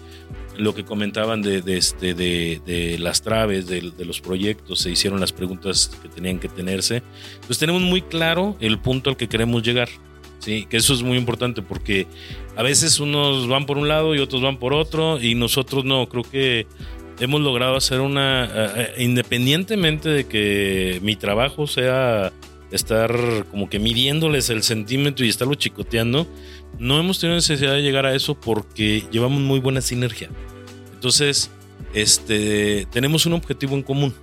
lo 0.57 0.73
que 0.73 0.83
comentaban 0.83 1.41
de, 1.41 1.61
este, 1.67 2.13
de, 2.15 2.97
las 2.99 3.21
traves 3.21 3.67
de, 3.67 3.93
los 4.05 4.21
proyectos, 4.21 4.79
se 4.79 4.89
hicieron 4.89 5.19
las 5.19 5.31
preguntas 5.31 5.91
que 6.01 6.09
tenían 6.09 6.39
que 6.39 6.49
tenerse. 6.49 7.03
Entonces 7.35 7.59
tenemos 7.59 7.83
muy 7.83 8.01
claro 8.01 8.57
el 8.59 8.79
punto 8.79 9.09
al 9.09 9.17
que 9.17 9.27
queremos 9.27 9.61
llegar. 9.63 9.89
Sí, 10.39 10.65
que 10.69 10.77
eso 10.77 10.93
es 10.93 11.01
muy 11.01 11.17
importante 11.17 11.61
porque 11.61 12.07
a 12.55 12.63
veces 12.63 12.99
unos 12.99 13.47
van 13.47 13.65
por 13.65 13.77
un 13.77 13.87
lado 13.87 14.15
y 14.15 14.19
otros 14.19 14.41
van 14.41 14.57
por 14.57 14.73
otro 14.73 15.21
y 15.21 15.35
nosotros 15.35 15.83
no, 15.83 16.07
creo 16.09 16.23
que 16.23 16.67
hemos 17.19 17.41
logrado 17.41 17.75
hacer 17.75 17.99
una, 17.99 18.45
eh, 18.45 18.49
eh, 18.97 19.03
independientemente 19.03 20.09
de 20.09 20.27
que 20.27 20.99
mi 21.01 21.15
trabajo 21.15 21.67
sea 21.67 22.31
estar 22.71 23.45
como 23.49 23.69
que 23.69 23.79
midiéndoles 23.79 24.49
el 24.49 24.63
centímetro 24.63 25.25
y 25.25 25.29
estarlo 25.29 25.55
chicoteando, 25.55 26.27
no 26.79 26.99
hemos 26.99 27.19
tenido 27.19 27.35
necesidad 27.35 27.73
de 27.73 27.81
llegar 27.81 28.05
a 28.05 28.13
eso 28.13 28.39
porque 28.39 29.03
llevamos 29.11 29.41
muy 29.41 29.59
buena 29.59 29.81
sinergia. 29.81 30.29
Entonces, 30.93 31.49
este, 31.93 32.87
tenemos 32.91 33.25
un 33.25 33.33
objetivo 33.33 33.75
en 33.75 33.83
común 33.83 34.13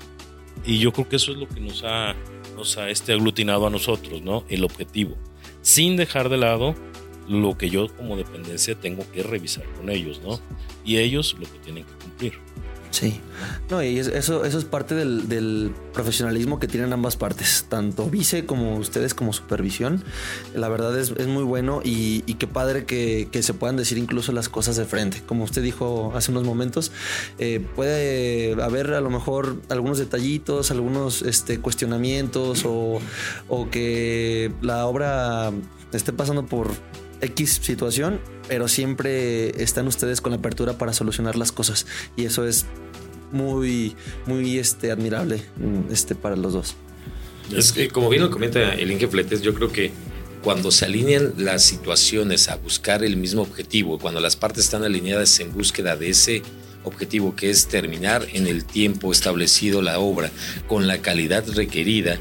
y 0.64 0.78
yo 0.78 0.92
creo 0.92 1.08
que 1.08 1.16
eso 1.16 1.32
es 1.32 1.38
lo 1.38 1.48
que 1.48 1.60
nos 1.60 1.82
ha, 1.84 2.14
nos 2.56 2.76
ha 2.78 2.90
este 2.90 3.12
aglutinado 3.12 3.66
a 3.66 3.70
nosotros, 3.70 4.22
¿no? 4.22 4.44
El 4.48 4.64
objetivo, 4.64 5.16
sin 5.62 5.96
dejar 5.96 6.28
de 6.28 6.36
lado 6.36 6.74
lo 7.28 7.56
que 7.56 7.70
yo 7.70 7.88
como 7.96 8.16
dependencia 8.16 8.74
tengo 8.74 9.10
que 9.12 9.22
revisar 9.22 9.64
con 9.74 9.90
ellos, 9.90 10.20
¿no? 10.22 10.38
Y 10.84 10.98
ellos 10.98 11.36
lo 11.38 11.46
que 11.46 11.58
tienen 11.60 11.84
que 11.84 11.92
cumplir. 12.04 12.34
Sí, 12.94 13.20
no, 13.70 13.82
y 13.82 13.98
eso, 13.98 14.44
eso 14.44 14.44
es 14.44 14.64
parte 14.64 14.94
del, 14.94 15.74
profesionalismo 15.92 16.60
que 16.60 16.68
tienen 16.68 16.92
ambas 16.92 17.16
partes, 17.16 17.66
tanto 17.68 18.08
vice 18.08 18.46
como 18.46 18.76
ustedes 18.76 19.14
como 19.14 19.32
supervisión. 19.32 20.04
La 20.54 20.68
verdad 20.68 20.96
es, 20.96 21.26
muy 21.26 21.42
bueno 21.42 21.80
y, 21.82 22.20
qué 22.34 22.46
padre 22.46 22.84
que, 22.84 23.28
se 23.42 23.52
puedan 23.52 23.76
decir 23.76 23.98
incluso 23.98 24.30
las 24.30 24.48
cosas 24.48 24.76
de 24.76 24.84
frente. 24.84 25.22
Como 25.26 25.42
usted 25.42 25.60
dijo 25.60 26.12
hace 26.14 26.30
unos 26.30 26.44
momentos, 26.44 26.92
eh, 27.40 27.66
puede 27.74 28.62
haber 28.62 28.94
a 28.94 29.00
lo 29.00 29.10
mejor 29.10 29.60
algunos 29.70 29.98
detallitos, 29.98 30.70
algunos 30.70 31.22
este, 31.22 31.58
cuestionamientos 31.58 32.64
o, 32.64 33.00
o 33.48 33.70
que 33.70 34.52
la 34.62 34.86
obra 34.86 35.50
esté 35.92 36.12
pasando 36.12 36.46
por 36.46 36.70
X 37.24 37.60
situación, 37.62 38.20
pero 38.48 38.68
siempre 38.68 39.62
están 39.62 39.86
ustedes 39.86 40.20
con 40.20 40.32
la 40.32 40.38
apertura 40.38 40.78
para 40.78 40.92
solucionar 40.92 41.36
las 41.36 41.52
cosas. 41.52 41.86
Y 42.16 42.24
eso 42.24 42.46
es 42.46 42.66
muy, 43.32 43.96
muy 44.26 44.58
este, 44.58 44.90
admirable 44.90 45.42
este, 45.90 46.14
para 46.14 46.36
los 46.36 46.52
dos. 46.52 46.76
Es 47.54 47.72
que, 47.72 47.88
como 47.88 48.08
bien 48.08 48.22
lo 48.22 48.30
comenta 48.30 48.74
el 48.74 48.90
Inge 48.90 49.08
Fletes, 49.08 49.42
yo 49.42 49.54
creo 49.54 49.70
que 49.70 49.92
cuando 50.42 50.70
se 50.70 50.84
alinean 50.84 51.34
las 51.38 51.62
situaciones 51.62 52.48
a 52.48 52.56
buscar 52.56 53.02
el 53.02 53.16
mismo 53.16 53.42
objetivo, 53.42 53.98
cuando 53.98 54.20
las 54.20 54.36
partes 54.36 54.64
están 54.64 54.84
alineadas 54.84 55.40
en 55.40 55.52
búsqueda 55.52 55.96
de 55.96 56.10
ese 56.10 56.42
objetivo 56.84 57.34
que 57.34 57.50
es 57.50 57.66
terminar 57.66 58.26
en 58.32 58.46
el 58.46 58.64
tiempo 58.64 59.10
establecido 59.10 59.80
la 59.82 59.98
obra 59.98 60.30
con 60.68 60.86
la 60.86 60.98
calidad 60.98 61.44
requerida, 61.48 62.18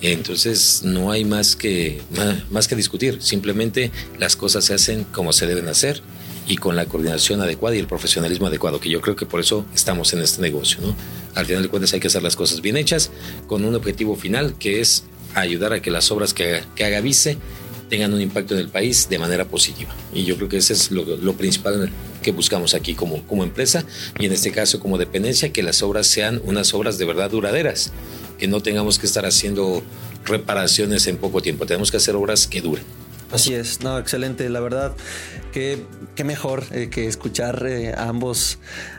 entonces 0.00 0.82
no 0.84 1.10
hay 1.10 1.24
más 1.24 1.56
que, 1.56 2.02
más 2.50 2.68
que 2.68 2.76
discutir, 2.76 3.22
simplemente 3.22 3.90
las 4.18 4.36
cosas 4.36 4.64
se 4.64 4.74
hacen 4.74 5.04
como 5.04 5.32
se 5.32 5.46
deben 5.46 5.68
hacer 5.68 6.02
y 6.46 6.56
con 6.56 6.76
la 6.76 6.86
coordinación 6.86 7.40
adecuada 7.40 7.76
y 7.76 7.78
el 7.78 7.86
profesionalismo 7.86 8.46
adecuado, 8.46 8.80
que 8.80 8.90
yo 8.90 9.00
creo 9.00 9.16
que 9.16 9.26
por 9.26 9.40
eso 9.40 9.64
estamos 9.74 10.12
en 10.12 10.20
este 10.20 10.42
negocio. 10.42 10.80
¿no? 10.82 10.94
Al 11.34 11.46
final 11.46 11.62
de 11.62 11.68
cuentas 11.68 11.92
hay 11.94 12.00
que 12.00 12.08
hacer 12.08 12.22
las 12.22 12.36
cosas 12.36 12.60
bien 12.60 12.76
hechas 12.76 13.10
con 13.46 13.64
un 13.64 13.74
objetivo 13.74 14.16
final 14.16 14.54
que 14.58 14.80
es 14.80 15.04
ayudar 15.34 15.72
a 15.72 15.80
que 15.80 15.90
las 15.90 16.10
obras 16.10 16.34
que, 16.34 16.60
que 16.74 16.84
haga 16.84 17.00
Vice 17.00 17.38
tengan 17.88 18.12
un 18.12 18.20
impacto 18.20 18.54
en 18.54 18.60
el 18.60 18.68
país 18.68 19.08
de 19.08 19.18
manera 19.18 19.44
positiva. 19.44 19.94
Y 20.12 20.24
yo 20.24 20.36
creo 20.36 20.48
que 20.48 20.56
ese 20.56 20.72
es 20.72 20.90
lo, 20.90 21.04
lo, 21.04 21.34
principal 21.34 21.90
que 22.22 22.32
buscamos 22.32 22.74
aquí 22.74 22.94
como, 22.94 23.22
como 23.26 23.44
empresa 23.44 23.84
y 24.18 24.26
en 24.26 24.32
este 24.32 24.50
caso 24.50 24.80
como 24.80 24.98
dependencia, 24.98 25.52
que 25.52 25.62
las 25.62 25.82
obras 25.82 26.06
sean 26.06 26.40
unas 26.44 26.72
obras 26.74 26.98
de 26.98 27.04
verdad 27.04 27.30
duraderas 27.30 27.92
que 28.44 28.48
no 28.48 28.60
tengamos 28.60 28.98
que 28.98 29.06
estar 29.06 29.24
haciendo 29.24 29.82
reparaciones 30.26 31.06
en 31.06 31.16
poco 31.16 31.40
tiempo. 31.40 31.64
Tenemos 31.64 31.90
que 31.90 31.96
hacer 31.96 32.14
obras 32.14 32.46
que 32.46 32.60
duren. 32.60 32.84
Así 33.32 33.54
es, 33.54 33.80
no, 33.80 33.98
excelente. 33.98 34.50
La 34.50 34.60
verdad, 34.60 34.94
que 35.50 35.82
qué 36.14 36.24
mejor 36.24 36.62
eh, 36.70 36.90
que 36.90 37.06
escuchar 37.06 37.66
eh, 37.66 37.94
ambos, 37.96 38.58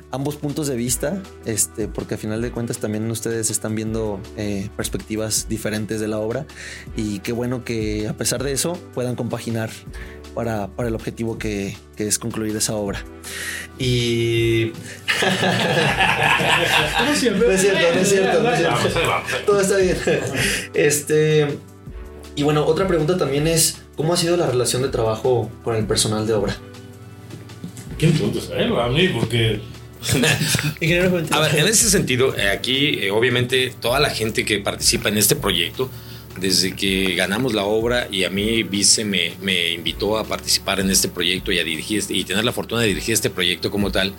ambos 0.10 0.36
puntos 0.38 0.66
de 0.66 0.76
vista, 0.76 1.22
este, 1.46 1.88
porque 1.88 2.16
a 2.16 2.18
final 2.18 2.42
de 2.42 2.50
cuentas 2.50 2.80
también 2.80 3.12
ustedes 3.12 3.52
están 3.52 3.76
viendo 3.76 4.20
eh, 4.36 4.68
perspectivas 4.76 5.48
diferentes 5.48 6.00
de 6.00 6.08
la 6.08 6.18
obra 6.18 6.48
y 6.98 7.20
qué 7.20 7.32
bueno 7.32 7.64
que 7.64 8.08
a 8.08 8.18
pesar 8.18 8.44
de 8.44 8.52
eso 8.52 8.80
puedan 8.96 9.16
compaginar 9.16 9.70
para, 10.36 10.68
para 10.68 10.90
el 10.90 10.96
objetivo 10.96 11.40
que, 11.40 11.76
que, 11.96 12.08
es 12.08 12.20
concluir 12.20 12.56
esa 12.56 12.76
obra. 12.76 13.04
Y... 13.80 14.66
no 17.00 17.12
es 17.12 17.20
cierto, 17.20 17.46
no 17.46 17.52
es 17.52 17.62
cierto, 17.62 17.94
no 17.94 18.00
es 18.00 18.10
cierto. 18.10 18.90
Todo 19.46 19.62
está 19.62 19.78
bien. 19.78 19.98
Este... 20.74 21.58
Y 22.36 22.44
bueno, 22.44 22.66
otra 22.66 22.86
pregunta 22.86 23.18
también 23.18 23.48
es, 23.48 23.82
¿cómo 23.96 24.14
ha 24.14 24.18
sido 24.18 24.36
la 24.36 24.46
relación 24.46 24.82
de 24.82 24.90
trabajo 24.90 25.50
con 25.64 25.78
el 25.78 25.86
personal 25.86 26.28
de 26.28 26.34
obra? 26.34 26.58
¿Quién 27.98 28.12
preguntas 28.12 28.50
a 28.52 28.58
él 28.58 28.78
a 28.78 28.90
mí? 28.90 29.08
Porque 29.08 29.62
a 31.32 31.40
ver, 31.40 31.56
en 31.56 31.68
ese 31.68 31.90
sentido, 31.90 32.36
eh, 32.36 32.50
aquí 32.50 33.00
eh, 33.00 33.12
obviamente 33.12 33.74
toda 33.80 34.00
la 34.00 34.10
gente 34.10 34.46
que 34.46 34.60
participa 34.60 35.10
en 35.10 35.18
este 35.18 35.36
proyecto 35.36 35.90
desde 36.40 36.76
que 36.76 37.16
ganamos 37.16 37.54
la 37.54 37.64
obra 37.64 38.08
y 38.12 38.24
a 38.24 38.30
mí 38.30 38.64
Vice 38.64 39.06
me, 39.06 39.74
invitó 39.74 40.18
a 40.18 40.26
participar 40.26 40.80
en 40.80 40.90
este 40.90 41.08
proyecto 41.08 41.52
y 41.52 41.60
a 41.60 41.64
dirigir 41.64 42.00
este, 42.00 42.14
y 42.14 42.24
tener 42.24 42.44
la 42.44 42.52
fortuna 42.52 42.82
de 42.82 42.88
dirigir 42.88 43.14
este 43.14 43.30
proyecto 43.30 43.72
como 43.72 43.92
tal. 43.92 44.14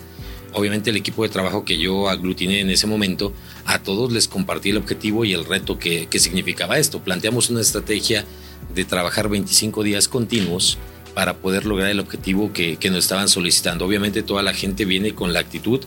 Obviamente 0.53 0.89
el 0.89 0.95
equipo 0.95 1.23
de 1.23 1.29
trabajo 1.29 1.65
que 1.65 1.77
yo 1.77 2.09
aglutiné 2.09 2.61
en 2.61 2.69
ese 2.69 2.87
momento, 2.87 3.33
a 3.65 3.79
todos 3.79 4.11
les 4.11 4.27
compartí 4.27 4.71
el 4.71 4.77
objetivo 4.77 5.25
y 5.25 5.33
el 5.33 5.45
reto 5.45 5.77
que, 5.77 6.07
que 6.07 6.19
significaba 6.19 6.79
esto. 6.79 6.99
Planteamos 7.03 7.49
una 7.49 7.61
estrategia 7.61 8.25
de 8.73 8.85
trabajar 8.85 9.29
25 9.29 9.83
días 9.83 10.07
continuos 10.07 10.77
para 11.13 11.35
poder 11.35 11.65
lograr 11.65 11.89
el 11.89 11.99
objetivo 11.99 12.53
que, 12.53 12.77
que 12.77 12.89
nos 12.89 12.99
estaban 12.99 13.27
solicitando. 13.27 13.85
Obviamente 13.85 14.23
toda 14.23 14.41
la 14.41 14.53
gente 14.53 14.85
viene 14.85 15.13
con 15.13 15.33
la 15.33 15.39
actitud 15.39 15.81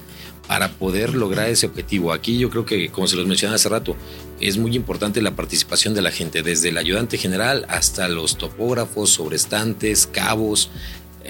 para 0.51 0.69
poder 0.69 1.15
lograr 1.15 1.49
ese 1.49 1.67
objetivo. 1.67 2.13
Aquí 2.13 2.37
yo 2.37 2.51
creo 2.51 2.67
que, 2.67 2.89
como 2.89 3.07
se 3.07 3.15
los 3.15 3.25
mencioné 3.25 3.55
hace 3.55 3.69
rato, 3.69 3.95
es 4.41 4.59
muy 4.59 4.75
importante 4.75 5.23
la 5.23 5.37
participación 5.37 5.95
de 5.95 6.03
la 6.03 6.11
gente, 6.11 6.43
desde 6.43 6.71
el 6.71 6.77
ayudante 6.77 7.19
general 7.19 7.65
hasta 7.69 8.09
los 8.09 8.37
topógrafos, 8.37 9.11
sobrestantes, 9.11 10.09
cabos, 10.09 10.73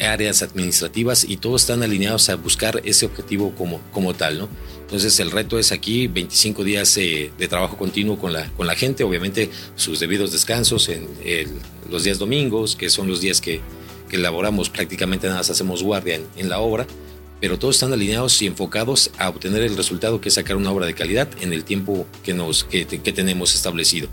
áreas 0.01 0.41
administrativas 0.41 1.25
y 1.29 1.37
todos 1.37 1.61
están 1.61 1.83
alineados 1.83 2.31
a 2.31 2.37
buscar 2.37 2.81
ese 2.87 3.05
objetivo 3.05 3.55
como, 3.55 3.83
como 3.93 4.15
tal, 4.15 4.39
¿no? 4.39 4.49
Entonces 4.81 5.21
el 5.21 5.31
reto 5.31 5.59
es 5.59 5.71
aquí 5.71 6.07
25 6.07 6.65
días 6.65 6.97
eh, 6.97 7.31
de 7.37 7.47
trabajo 7.47 7.77
continuo 7.77 8.19
con 8.19 8.33
la, 8.33 8.49
con 8.53 8.67
la 8.67 8.75
gente, 8.75 9.05
obviamente 9.05 9.51
sus 9.77 10.01
debidos 10.01 10.33
descansos 10.33 10.89
en 10.89 11.07
los 11.91 12.05
días 12.05 12.19
domingos, 12.19 12.75
que 12.75 12.89
son 12.89 13.07
los 13.07 13.21
días 13.21 13.43
que, 13.43 13.61
que 14.09 14.17
elaboramos 14.17 14.71
prácticamente 14.71 15.27
nada 15.27 15.41
más 15.41 15.51
hacemos 15.51 15.83
guardia 15.83 16.19
en 16.39 16.49
la 16.49 16.61
obra 16.61 16.87
pero 17.41 17.59
todos 17.59 17.77
están 17.77 17.93
alineados 17.93 18.41
y 18.43 18.47
enfocados 18.47 19.11
a 19.19 19.29
obtener 19.29 19.63
el 19.63 19.77
resultado 19.77 20.21
que 20.21 20.29
es 20.29 20.35
sacar 20.35 20.57
una 20.57 20.71
obra 20.71 20.87
de 20.87 20.95
calidad 20.95 21.29
en 21.41 21.53
el 21.53 21.65
tiempo 21.65 22.07
que, 22.23 22.35
nos, 22.35 22.65
que, 22.65 22.85
tenemos 22.85 23.55
establecido. 23.55 24.09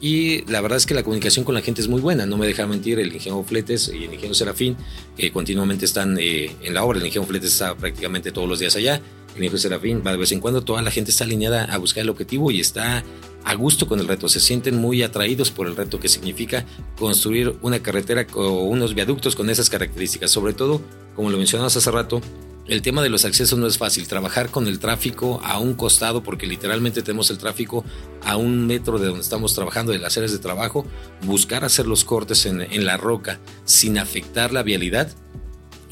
Y 0.00 0.44
la 0.50 0.60
verdad 0.60 0.76
es 0.76 0.86
que 0.86 0.92
la 0.92 1.02
comunicación 1.02 1.44
con 1.44 1.54
la 1.54 1.62
gente 1.62 1.80
es 1.80 1.88
muy 1.88 2.00
buena, 2.00 2.26
no 2.26 2.36
me 2.36 2.46
deja 2.46 2.66
mentir 2.66 2.98
el 2.98 3.14
ingeniero 3.14 3.42
Fletes 3.44 3.88
y 3.88 4.04
el 4.04 4.12
ingeniero 4.12 4.34
Serafín, 4.34 4.76
que 5.16 5.32
continuamente 5.32 5.84
están 5.84 6.18
eh, 6.18 6.54
en 6.62 6.74
la 6.74 6.84
obra, 6.84 6.98
el 6.98 7.06
ingeniero 7.06 7.28
Fletes 7.28 7.52
está 7.52 7.74
prácticamente 7.74 8.32
todos 8.32 8.48
los 8.48 8.58
días 8.58 8.76
allá, 8.76 8.96
el 8.96 9.30
ingeniero 9.30 9.56
Serafín 9.56 10.02
va 10.06 10.10
de 10.10 10.18
vez 10.18 10.32
en 10.32 10.40
cuando, 10.40 10.62
toda 10.62 10.82
la 10.82 10.90
gente 10.90 11.10
está 11.10 11.24
alineada 11.24 11.64
a 11.64 11.78
buscar 11.78 12.02
el 12.02 12.10
objetivo 12.10 12.50
y 12.50 12.60
está 12.60 13.02
a 13.44 13.54
gusto 13.54 13.86
con 13.86 14.00
el 14.00 14.08
reto, 14.08 14.28
se 14.28 14.40
sienten 14.40 14.76
muy 14.76 15.02
atraídos 15.02 15.50
por 15.50 15.68
el 15.68 15.76
reto 15.76 16.00
que 16.00 16.08
significa 16.08 16.66
construir 16.98 17.54
una 17.62 17.80
carretera 17.80 18.26
o 18.34 18.64
unos 18.64 18.94
viaductos 18.94 19.36
con 19.36 19.48
esas 19.48 19.70
características, 19.70 20.30
sobre 20.30 20.54
todo, 20.54 20.82
como 21.14 21.30
lo 21.30 21.38
mencionamos 21.38 21.76
hace 21.76 21.90
rato, 21.90 22.20
el 22.66 22.82
tema 22.82 23.02
de 23.02 23.10
los 23.10 23.24
accesos 23.24 23.58
no 23.58 23.66
es 23.66 23.78
fácil. 23.78 24.08
Trabajar 24.08 24.50
con 24.50 24.66
el 24.66 24.78
tráfico 24.78 25.40
a 25.44 25.58
un 25.58 25.74
costado, 25.74 26.22
porque 26.22 26.46
literalmente 26.46 27.02
tenemos 27.02 27.30
el 27.30 27.38
tráfico 27.38 27.84
a 28.22 28.36
un 28.36 28.66
metro 28.66 28.98
de 28.98 29.06
donde 29.06 29.20
estamos 29.20 29.54
trabajando, 29.54 29.92
de 29.92 29.98
las 29.98 30.16
áreas 30.16 30.32
de 30.32 30.38
trabajo, 30.38 30.86
buscar 31.22 31.64
hacer 31.64 31.86
los 31.86 32.04
cortes 32.04 32.46
en, 32.46 32.84
la 32.84 32.96
roca 32.96 33.38
sin 33.64 33.98
afectar 33.98 34.52
la 34.52 34.62
vialidad, 34.62 35.14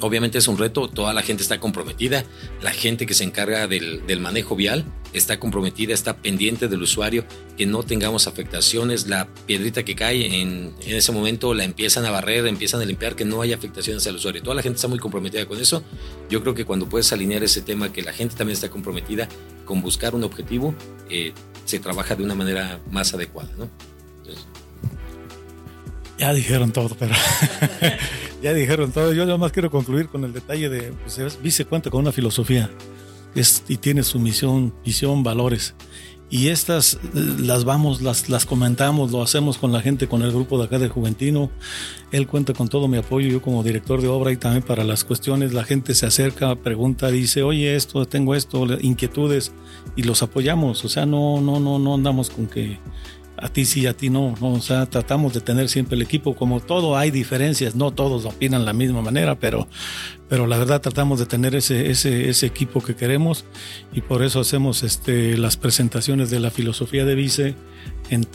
Obviamente 0.01 0.39
es 0.39 0.49
un 0.49 0.59
reto, 0.59 0.89
toda 0.89 1.13
la 1.13 1.23
gente 1.23 1.45
está 1.45 1.61
comprometida, 1.61 2.25
la 2.61 2.73
gente 2.73 3.07
que 3.07 3.15
se 3.15 3.23
encarga 3.23 3.69
del, 3.69 4.03
manejo 4.19 4.57
vial 4.57 4.85
está 5.13 5.39
comprometida, 5.39 5.95
está 5.95 6.17
pendiente 6.17 6.69
del 6.69 6.83
usuario, 6.83 7.25
que 7.57 7.67
no 7.67 7.83
tengamos 7.83 8.27
afectaciones, 8.27 9.07
la 9.07 9.29
piedrita 9.47 9.85
que 9.85 9.95
cae 9.95 10.41
en, 10.41 10.75
ese 10.87 11.13
momento 11.13 11.55
la 11.55 11.65
empiezan 11.65 12.05
a 12.07 12.11
barrer, 12.11 12.47
empiezan 12.47 12.81
a 12.81 12.85
limpiar, 12.85 13.15
que 13.15 13.25
no 13.25 13.43
haya 13.43 13.57
afectaciones 13.57 14.07
al 14.07 14.17
usuario. 14.17 14.43
Toda 14.43 14.57
la 14.57 14.63
gente 14.63 14.77
está 14.77 14.89
muy 14.89 14.99
comprometida 14.99 15.47
con 15.47 15.61
eso. 15.61 15.83
Yo 16.31 16.41
creo 16.43 16.55
que 16.55 16.65
cuando 16.65 16.89
puedes 16.89 17.13
alinear 17.13 17.43
ese 17.43 17.63
tema, 17.63 17.93
que 17.93 18.03
la 18.03 18.13
gente 18.13 18.37
también 18.37 18.55
está 18.55 18.71
comprometida 18.71 19.29
con 19.65 19.83
buscar 19.83 20.15
un 20.15 20.25
objetivo, 20.25 20.75
eh, 21.11 21.33
se 21.65 21.79
trabaja 21.79 22.15
de 22.15 22.25
una 22.25 22.35
manera 22.35 22.81
más 22.91 23.15
adecuada. 23.15 23.51
¿no? 23.59 23.69
Ya 26.19 26.33
dijeron 26.33 26.73
todo, 26.73 26.95
pero 26.99 27.15
ya 28.43 28.55
dijeron 28.55 28.93
todo. 28.93 29.13
Yo 29.13 29.25
nada 29.25 29.39
más 29.39 29.51
quiero 29.51 29.71
concluir 29.71 30.07
con 30.09 30.25
el 30.25 30.33
detalle 30.33 30.69
de, 30.69 30.93
pues, 30.93 31.43
Vice 31.43 31.65
cuenta 31.65 31.91
con 31.91 32.01
una 32.01 32.13
filosofía 32.13 32.71
y 33.69 33.77
tiene 33.77 34.03
su 34.03 34.19
misión, 34.19 34.75
visión, 34.85 35.23
valores. 35.23 35.75
Y 36.33 36.49
estas 36.49 36.95
eh, 36.95 36.99
las 37.41 37.65
vamos, 37.65 38.01
las, 38.01 38.31
las 38.31 38.47
comentamos, 38.47 39.13
lo 39.13 39.23
hacemos 39.23 39.59
con 39.59 39.71
la 39.71 39.83
gente, 39.83 40.09
con 40.09 40.23
el 40.23 40.33
grupo 40.33 40.59
de 40.59 40.65
acá 40.65 40.79
de 40.79 40.89
Juventino. 40.89 41.51
Él 42.11 42.27
cuenta 42.27 42.55
con 42.55 42.69
todo 42.69 42.89
mi 42.89 42.97
apoyo, 42.97 43.29
yo 43.29 43.43
como 43.43 43.63
director 43.63 44.01
de 44.01 44.09
obra 44.09 44.33
y 44.33 44.39
también 44.39 44.63
para 44.63 44.83
las 44.83 45.05
cuestiones, 45.05 45.53
la 45.53 45.65
gente 45.65 45.95
se 45.95 46.07
acerca, 46.07 46.55
pregunta, 46.55 47.09
dice, 47.09 47.43
oye, 47.43 47.77
esto, 47.77 48.07
tengo 48.07 48.35
esto, 48.35 48.67
inquietudes, 48.81 49.53
y 49.95 50.05
los 50.05 50.23
apoyamos. 50.23 50.83
O 50.87 50.89
sea, 50.89 51.05
no, 51.05 51.43
no, 51.43 51.61
no, 51.61 51.79
no 51.79 51.95
andamos 51.95 52.31
con 52.31 52.47
que 52.47 52.79
a 53.43 53.49
ti 53.49 53.65
sí, 53.65 53.87
a 53.87 53.97
ti 53.97 54.09
no, 54.09 54.35
o 54.41 54.61
sea, 54.61 54.87
tratamos 54.87 55.35
de 55.35 55.41
tener 55.41 55.69
siempre 55.69 55.97
el 55.97 56.03
equipo, 56.03 56.37
como 56.37 56.61
todo 56.61 56.97
hay 56.97 57.11
diferencias, 57.11 57.75
no 57.75 57.91
todos 57.91 58.25
opinan 58.25 58.61
de 58.61 58.67
la 58.67 58.73
misma 58.73 59.03
manera, 59.03 59.37
pero, 59.37 59.67
pero 60.29 60.47
la 60.47 60.57
verdad 60.59 60.81
tratamos 60.81 61.19
de 61.19 61.27
tener 61.27 61.57
ese, 61.57 61.91
ese, 61.91 62.31
ese 62.31 62.47
equipo 62.47 62.81
que 62.81 62.95
queremos 62.95 63.45
y 63.93 64.01
por 64.01 64.23
eso 64.23 64.39
hacemos 64.39 64.85
este, 64.85 65.37
las 65.37 65.57
presentaciones 65.57 66.31
de 66.31 66.39
la 66.39 66.53
filosofía 66.53 67.05
de 67.05 67.17
Vice 67.17 67.57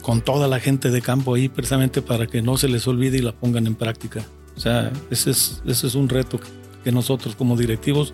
con 0.01 0.21
toda 0.21 0.49
la 0.49 0.59
gente 0.59 0.91
de 0.91 1.01
campo 1.01 1.35
ahí, 1.35 1.47
precisamente 1.47 2.01
para 2.01 2.27
que 2.27 2.41
no 2.41 2.57
se 2.57 2.67
les 2.67 2.85
olvide 2.85 3.17
y 3.17 3.21
la 3.21 3.31
pongan 3.31 3.65
en 3.65 3.75
práctica. 3.75 4.25
O 4.57 4.59
sea, 4.59 4.91
ese 5.09 5.31
es, 5.31 5.61
ese 5.65 5.87
es 5.87 5.95
un 5.95 6.09
reto 6.09 6.37
que 6.83 6.91
nosotros 6.91 7.35
como 7.35 7.55
directivos 7.55 8.13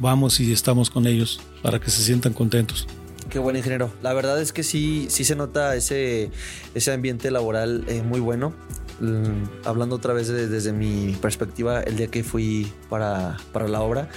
vamos 0.00 0.40
y 0.40 0.52
estamos 0.52 0.90
con 0.90 1.06
ellos 1.06 1.40
para 1.62 1.78
que 1.78 1.90
se 1.90 2.02
sientan 2.02 2.32
contentos. 2.32 2.88
Qué 3.36 3.40
buen 3.40 3.54
ingeniero. 3.54 3.92
La 4.00 4.14
verdad 4.14 4.40
es 4.40 4.54
que 4.54 4.62
sí, 4.62 5.08
sí 5.10 5.22
se 5.22 5.36
nota 5.36 5.76
ese, 5.76 6.30
ese 6.74 6.90
ambiente 6.90 7.30
laboral 7.30 7.84
eh, 7.86 8.02
muy 8.02 8.18
bueno. 8.18 8.54
Mm, 8.98 9.66
hablando 9.66 9.96
otra 9.96 10.14
vez 10.14 10.28
desde 10.28 10.72
mi 10.72 11.14
perspectiva, 11.20 11.82
el 11.82 11.98
día 11.98 12.06
que 12.06 12.24
fui 12.24 12.72
para, 12.88 13.36
para 13.52 13.68
la 13.68 13.82
obra, 13.82 14.08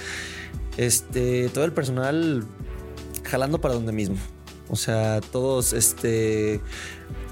este, 0.78 1.50
todo 1.50 1.66
el 1.66 1.72
personal 1.72 2.46
jalando 3.22 3.60
para 3.60 3.74
donde 3.74 3.92
mismo. 3.92 4.16
O 4.70 4.76
sea, 4.76 5.20
todos 5.20 5.74
este, 5.74 6.62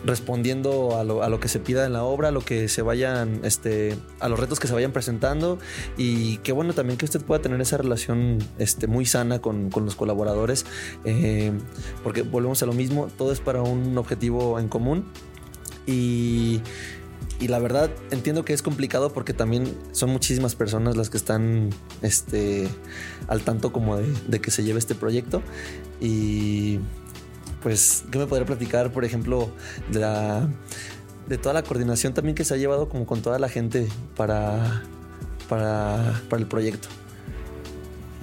respondiendo 0.04 0.96
a 0.96 1.04
lo, 1.04 1.22
a 1.22 1.28
lo, 1.28 1.40
que 1.40 1.48
se 1.48 1.58
pida 1.58 1.86
en 1.86 1.92
la 1.92 2.04
obra, 2.04 2.28
a 2.28 2.30
lo 2.30 2.40
que 2.40 2.68
se 2.68 2.82
vayan, 2.82 3.40
este, 3.44 3.96
a 4.20 4.28
los 4.28 4.38
retos 4.38 4.60
que 4.60 4.66
se 4.66 4.74
vayan 4.74 4.92
presentando. 4.92 5.58
Y 5.96 6.38
qué 6.38 6.52
bueno 6.52 6.72
también 6.72 6.98
que 6.98 7.04
usted 7.04 7.20
pueda 7.20 7.40
tener 7.40 7.60
esa 7.60 7.76
relación 7.76 8.38
este, 8.58 8.86
muy 8.86 9.06
sana 9.06 9.40
con, 9.40 9.70
con 9.70 9.84
los 9.84 9.96
colaboradores, 9.96 10.66
eh, 11.04 11.52
porque 12.02 12.22
volvemos 12.22 12.62
a 12.62 12.66
lo 12.66 12.72
mismo, 12.72 13.08
todo 13.16 13.32
es 13.32 13.40
para 13.40 13.62
un 13.62 13.96
objetivo 13.98 14.58
en 14.58 14.68
común. 14.68 15.04
Y 15.86 16.60
y 17.40 17.46
la 17.46 17.60
verdad 17.60 17.90
entiendo 18.10 18.44
que 18.44 18.52
es 18.52 18.62
complicado 18.62 19.12
porque 19.12 19.32
también 19.32 19.72
son 19.92 20.10
muchísimas 20.10 20.56
personas 20.56 20.96
las 20.96 21.08
que 21.08 21.16
están 21.16 21.70
este, 22.02 22.68
al 23.28 23.42
tanto 23.42 23.72
como 23.72 23.96
de, 23.96 24.12
de, 24.26 24.40
que 24.40 24.50
se 24.50 24.64
lleve 24.64 24.80
este 24.80 24.96
proyecto 24.96 25.40
y 26.00 26.80
pues, 27.62 28.04
¿qué 28.10 28.18
me 28.18 28.26
podría 28.26 28.46
platicar, 28.46 28.92
por 28.92 29.04
ejemplo, 29.04 29.50
de, 29.90 30.00
la, 30.00 30.48
de 31.26 31.38
toda 31.38 31.54
la 31.54 31.62
coordinación 31.62 32.14
también 32.14 32.34
que 32.34 32.44
se 32.44 32.54
ha 32.54 32.56
llevado 32.56 32.88
como 32.88 33.06
con 33.06 33.22
toda 33.22 33.38
la 33.38 33.48
gente 33.48 33.88
para, 34.16 34.82
para, 35.48 36.20
para 36.28 36.40
el 36.40 36.48
proyecto? 36.48 36.88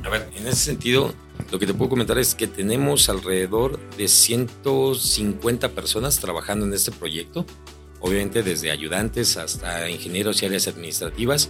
A 0.04 0.10
ver, 0.10 0.30
en 0.38 0.48
ese 0.48 0.58
sentido, 0.58 1.14
lo 1.52 1.60
que 1.60 1.66
te 1.66 1.74
puedo 1.74 1.90
comentar 1.90 2.18
es 2.18 2.36
que 2.36 2.48
tenemos 2.48 3.10
alrededor 3.10 3.80
de 3.98 4.08
150 4.08 5.70
personas 5.70 6.20
trabajando 6.20 6.66
en 6.66 6.74
este 6.74 6.92
proyecto, 6.92 7.46
obviamente 8.00 8.44
desde 8.44 8.72
ayudantes 8.72 9.38
hasta 9.38 9.90
ingenieros 9.90 10.42
y 10.42 10.46
áreas 10.46 10.68
administrativas 10.68 11.50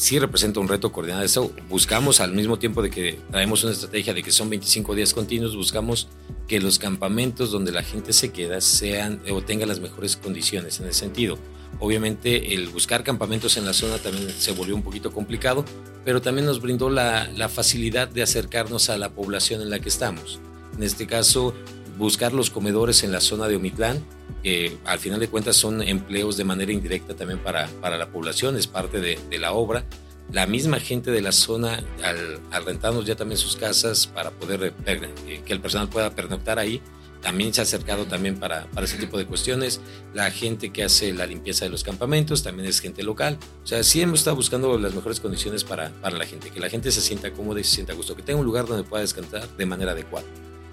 sí 0.00 0.18
representa 0.18 0.60
un 0.60 0.68
reto 0.68 0.92
coordinar 0.92 1.22
eso. 1.22 1.52
Buscamos 1.68 2.20
al 2.20 2.32
mismo 2.32 2.58
tiempo 2.58 2.80
de 2.80 2.88
que 2.88 3.18
traemos 3.30 3.62
una 3.64 3.74
estrategia 3.74 4.14
de 4.14 4.22
que 4.22 4.30
son 4.30 4.48
25 4.48 4.94
días 4.94 5.12
continuos, 5.12 5.54
buscamos 5.54 6.08
que 6.48 6.58
los 6.58 6.78
campamentos 6.78 7.50
donde 7.50 7.70
la 7.70 7.82
gente 7.82 8.14
se 8.14 8.32
queda 8.32 8.62
sean 8.62 9.20
o 9.30 9.42
tengan 9.42 9.68
las 9.68 9.78
mejores 9.78 10.16
condiciones 10.16 10.80
en 10.80 10.86
ese 10.86 11.00
sentido. 11.00 11.38
Obviamente 11.80 12.54
el 12.54 12.70
buscar 12.70 13.04
campamentos 13.04 13.58
en 13.58 13.66
la 13.66 13.74
zona 13.74 13.98
también 13.98 14.30
se 14.30 14.52
volvió 14.52 14.74
un 14.74 14.82
poquito 14.82 15.12
complicado, 15.12 15.66
pero 16.02 16.22
también 16.22 16.46
nos 16.46 16.62
brindó 16.62 16.88
la, 16.88 17.28
la 17.36 17.50
facilidad 17.50 18.08
de 18.08 18.22
acercarnos 18.22 18.88
a 18.88 18.96
la 18.96 19.10
población 19.10 19.60
en 19.60 19.68
la 19.68 19.80
que 19.80 19.90
estamos. 19.90 20.40
En 20.78 20.82
este 20.82 21.06
caso, 21.06 21.52
buscar 22.00 22.32
los 22.32 22.50
comedores 22.50 23.04
en 23.04 23.12
la 23.12 23.20
zona 23.20 23.46
de 23.46 23.56
Omitlán, 23.56 24.02
que 24.42 24.76
al 24.86 24.98
final 24.98 25.20
de 25.20 25.28
cuentas 25.28 25.54
son 25.54 25.82
empleos 25.82 26.36
de 26.36 26.44
manera 26.44 26.72
indirecta 26.72 27.14
también 27.14 27.38
para, 27.38 27.68
para 27.80 27.98
la 27.98 28.10
población, 28.10 28.56
es 28.56 28.66
parte 28.66 29.00
de, 29.00 29.18
de 29.28 29.38
la 29.38 29.52
obra. 29.52 29.84
La 30.32 30.46
misma 30.46 30.80
gente 30.80 31.10
de 31.10 31.20
la 31.20 31.32
zona, 31.32 31.84
al, 32.02 32.40
al, 32.50 32.64
rentarnos 32.64 33.04
ya 33.04 33.16
también 33.16 33.36
sus 33.36 33.56
casas 33.56 34.06
para 34.06 34.30
poder 34.30 34.72
eh, 34.86 35.42
que 35.44 35.52
el 35.52 35.60
personal 35.60 35.88
pueda 35.88 36.10
pernoctar 36.14 36.58
ahí, 36.58 36.80
también 37.20 37.52
se 37.52 37.60
ha 37.60 37.64
acercado 37.64 38.06
también 38.06 38.38
para, 38.38 38.64
para 38.70 38.86
ese 38.86 38.96
tipo 38.96 39.18
de 39.18 39.26
cuestiones. 39.26 39.80
La 40.14 40.30
gente 40.30 40.70
que 40.70 40.84
hace 40.84 41.12
la 41.12 41.26
limpieza 41.26 41.66
de 41.66 41.70
los 41.70 41.84
campamentos 41.84 42.42
también 42.42 42.66
es 42.66 42.80
gente 42.80 43.02
local. 43.02 43.38
O 43.62 43.66
sea, 43.66 43.82
sí 43.82 44.00
hemos 44.00 44.20
estado 44.20 44.36
buscando 44.36 44.78
las 44.78 44.94
mejores 44.94 45.20
condiciones 45.20 45.64
para, 45.64 45.90
para 46.00 46.16
la 46.16 46.24
gente, 46.24 46.50
que 46.50 46.60
la 46.60 46.70
gente 46.70 46.90
se 46.92 47.02
sienta 47.02 47.32
cómoda 47.32 47.60
y 47.60 47.64
se 47.64 47.74
sienta 47.74 47.92
a 47.92 47.96
gusto, 47.96 48.16
que 48.16 48.22
tenga 48.22 48.40
un 48.40 48.46
lugar 48.46 48.66
donde 48.66 48.84
pueda 48.84 49.02
descansar 49.02 49.46
de 49.54 49.66
manera 49.66 49.92
adecuada. 49.92 50.26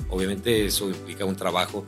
Obviamente 0.10 0.66
eso 0.66 0.90
implica 0.90 1.26
un 1.26 1.36
trabajo 1.36 1.86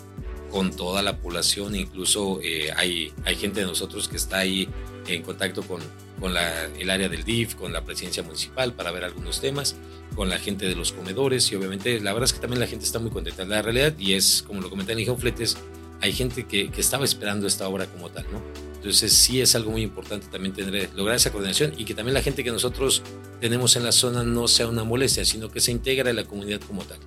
con 0.51 0.72
toda 0.72 1.01
la 1.01 1.17
población, 1.17 1.76
incluso 1.76 2.39
eh, 2.41 2.72
hay, 2.76 3.13
hay 3.24 3.36
gente 3.36 3.59
de 3.59 3.67
nosotros 3.67 4.07
que 4.07 4.17
está 4.17 4.39
ahí 4.39 4.67
en 5.07 5.22
contacto 5.22 5.61
con, 5.63 5.82
con 6.20 6.34
el 6.78 6.89
área 6.89 7.07
del 7.07 7.24
DIF, 7.24 7.55
con 7.55 7.72
la 7.72 7.84
presidencia 7.84 8.24
municipal 8.24 8.74
para 8.74 8.91
ver 8.91 9.03
algunos 9.03 9.39
temas, 9.41 9.76
con 10.15 10.30
la 10.30 10.38
gente 10.38 10.67
de 10.67 10.76
los 10.76 10.91
comedores 10.91 11.51
y 11.51 11.55
obviamente 11.55 11.99
la 11.99 12.13
verdad 12.13 12.26
es 12.26 12.34
que 12.34 12.39
también 12.39 12.59
la 12.59 12.67
gente 12.67 12.86
está 12.86 12.99
muy 12.99 13.11
contenta. 13.11 13.45
La 13.45 13.61
realidad, 13.61 13.93
y 13.97 14.13
es 14.13 14.43
como 14.45 14.61
lo 14.61 14.70
comenté 14.70 14.93
en 14.93 15.17
Fletes, 15.17 15.57
hay 16.01 16.13
gente 16.13 16.45
que, 16.45 16.72
que, 16.72 16.82
estaba 16.82 17.05
esperando 17.05 17.45
esta 17.45 17.67
obra 17.67 17.86
como 17.86 18.09
tal, 18.09 18.26
¿no? 18.32 18.41
Entonces 18.76 19.11
sí 19.11 19.41
es 19.41 19.55
algo 19.55 19.72
muy 19.72 19.82
importante 19.82 20.28
también 20.28 20.53
tener, 20.53 20.89
lograr 20.95 21.17
esa 21.17 21.32
coordinación 21.32 21.74
y 21.78 21.84
que 21.84 21.93
también 21.93 22.13
la 22.13 22.22
gente 22.22 22.45
que 22.45 22.51
nosotros 22.51 23.01
tenemos 23.41 23.76
en 23.76 23.84
la 23.84 23.91
zona 23.91 24.24
no 24.24 24.47
sea 24.47 24.67
una 24.67 24.86
molestia, 24.86 25.26
sino 25.26 25.51
que 25.51 25.59
se 25.59 25.72
integre 25.72 26.09
en 26.09 26.15
la 26.15 26.24
comunidad 26.24 26.61
como 26.61 26.84
tal. 26.84 26.97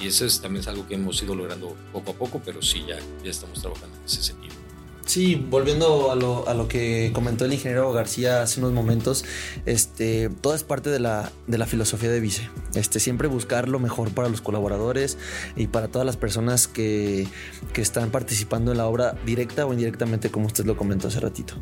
Y 0.00 0.08
eso 0.08 0.26
es, 0.26 0.40
también 0.40 0.60
es 0.60 0.68
algo 0.68 0.86
que 0.86 0.94
hemos 0.94 1.22
ido 1.22 1.34
logrando 1.34 1.76
poco 1.92 2.12
a 2.12 2.14
poco, 2.14 2.42
pero 2.44 2.62
sí, 2.62 2.84
ya, 2.86 2.98
ya 3.22 3.30
estamos 3.30 3.60
trabajando 3.60 3.96
en 3.98 4.04
ese 4.04 4.22
sentido. 4.22 4.54
Sí, 5.06 5.34
volviendo 5.34 6.10
a 6.10 6.16
lo, 6.16 6.48
a 6.48 6.54
lo, 6.54 6.66
que 6.66 7.10
comentó 7.12 7.44
el 7.44 7.52
ingeniero 7.52 7.92
García 7.92 8.40
hace 8.40 8.60
unos 8.60 8.72
momentos, 8.72 9.24
este, 9.66 10.30
todo 10.40 10.54
es 10.54 10.64
parte 10.64 10.88
de 10.88 10.98
la, 10.98 11.30
de 11.46 11.58
la 11.58 11.66
filosofía 11.66 12.10
de 12.10 12.20
Vice. 12.20 12.48
Este, 12.74 13.00
siempre 13.00 13.28
buscar 13.28 13.68
lo 13.68 13.78
mejor 13.78 14.12
para 14.12 14.30
los 14.30 14.40
colaboradores 14.40 15.18
y 15.56 15.66
para 15.66 15.88
todas 15.88 16.06
las 16.06 16.16
personas 16.16 16.68
que, 16.68 17.26
que 17.74 17.82
están 17.82 18.10
participando 18.10 18.72
en 18.72 18.78
la 18.78 18.86
obra 18.86 19.14
directa 19.26 19.66
o 19.66 19.74
indirectamente, 19.74 20.30
como 20.30 20.46
usted 20.46 20.64
lo 20.64 20.74
comentó 20.74 21.08
hace 21.08 21.20
ratito. 21.20 21.54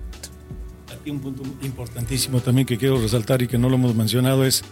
Aquí 0.95 1.11
un 1.11 1.21
punto 1.21 1.43
importantísimo 1.63 2.41
también 2.41 2.65
que 2.65 2.79
quiero 2.79 3.01
resaltar 3.01 3.43
y 3.43 3.49
que 3.49 3.59
no 3.59 3.69
lo 3.69 3.75
hemos 3.75 3.97
mencionado 3.97 4.45
es 4.45 4.63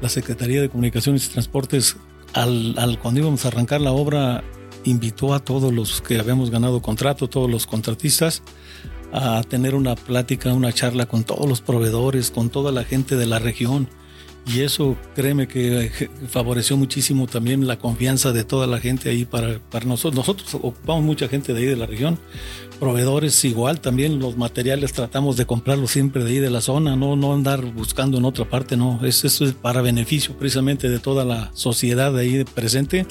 la 0.00 0.08
Secretaría 0.08 0.60
de 0.60 0.68
Comunicaciones 0.68 1.26
y 1.26 1.28
Transportes 1.30 1.96
al, 2.36 2.98
cuando 3.00 3.20
íbamos 3.20 3.44
a 3.44 3.48
arrancar 3.48 3.80
la 3.80 3.92
obra, 3.92 4.44
invitó 4.84 5.34
a 5.34 5.40
todos 5.40 5.72
los 5.72 6.02
que 6.02 6.18
habíamos 6.18 6.50
ganado 6.50 6.82
contrato, 6.82 7.28
todos 7.28 7.50
los 7.50 7.66
contratistas, 7.66 8.42
a 9.12 9.42
tener 9.42 9.74
una 9.74 9.94
plática, 9.94 10.52
una 10.52 10.72
charla 10.72 11.06
con 11.06 11.24
todos 11.24 11.48
los 11.48 11.62
proveedores, 11.62 12.30
con 12.30 12.50
toda 12.50 12.72
la 12.72 12.84
gente 12.84 13.16
de 13.16 13.26
la 13.26 13.38
región. 13.38 13.88
Y 14.46 14.60
eso, 14.60 14.96
créeme 15.16 15.48
que 15.48 16.08
favoreció 16.28 16.76
muchísimo 16.76 17.26
también 17.26 17.66
la 17.66 17.78
confianza 17.78 18.32
de 18.32 18.44
toda 18.44 18.68
la 18.68 18.78
gente 18.78 19.10
ahí 19.10 19.24
para, 19.24 19.58
para 19.58 19.86
nosotros. 19.86 20.14
Nosotros 20.14 20.54
ocupamos 20.54 21.04
mucha 21.04 21.26
gente 21.26 21.52
de 21.52 21.60
ahí 21.60 21.66
de 21.66 21.76
la 21.76 21.86
región 21.86 22.18
proveedores 22.76 23.44
igual, 23.44 23.80
también 23.80 24.18
los 24.18 24.36
materiales 24.36 24.92
tratamos 24.92 25.36
de 25.36 25.46
comprarlos 25.46 25.90
siempre 25.90 26.22
de 26.24 26.30
ahí 26.30 26.38
de 26.38 26.50
la 26.50 26.60
zona, 26.60 26.96
no, 26.96 27.16
no 27.16 27.32
andar 27.32 27.64
buscando 27.72 28.18
en 28.18 28.24
otra 28.24 28.48
parte, 28.48 28.76
no, 28.76 29.00
es, 29.04 29.24
eso 29.24 29.44
es 29.44 29.52
para 29.52 29.82
beneficio 29.82 30.36
precisamente 30.36 30.88
de 30.88 30.98
toda 30.98 31.24
la 31.24 31.50
sociedad 31.54 32.12
de 32.12 32.20
ahí 32.20 32.44
presente 32.44 33.06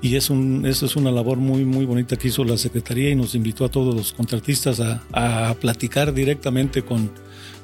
y 0.00 0.16
es 0.16 0.30
un, 0.30 0.66
eso 0.66 0.86
es 0.86 0.96
una 0.96 1.10
labor 1.10 1.38
muy, 1.38 1.64
muy 1.64 1.84
bonita 1.84 2.16
que 2.16 2.28
hizo 2.28 2.44
la 2.44 2.56
Secretaría 2.56 3.10
y 3.10 3.14
nos 3.14 3.34
invitó 3.34 3.64
a 3.64 3.70
todos 3.70 3.94
los 3.94 4.12
contratistas 4.12 4.80
a, 4.80 5.02
a 5.12 5.54
platicar 5.54 6.14
directamente 6.14 6.82
con, 6.82 7.10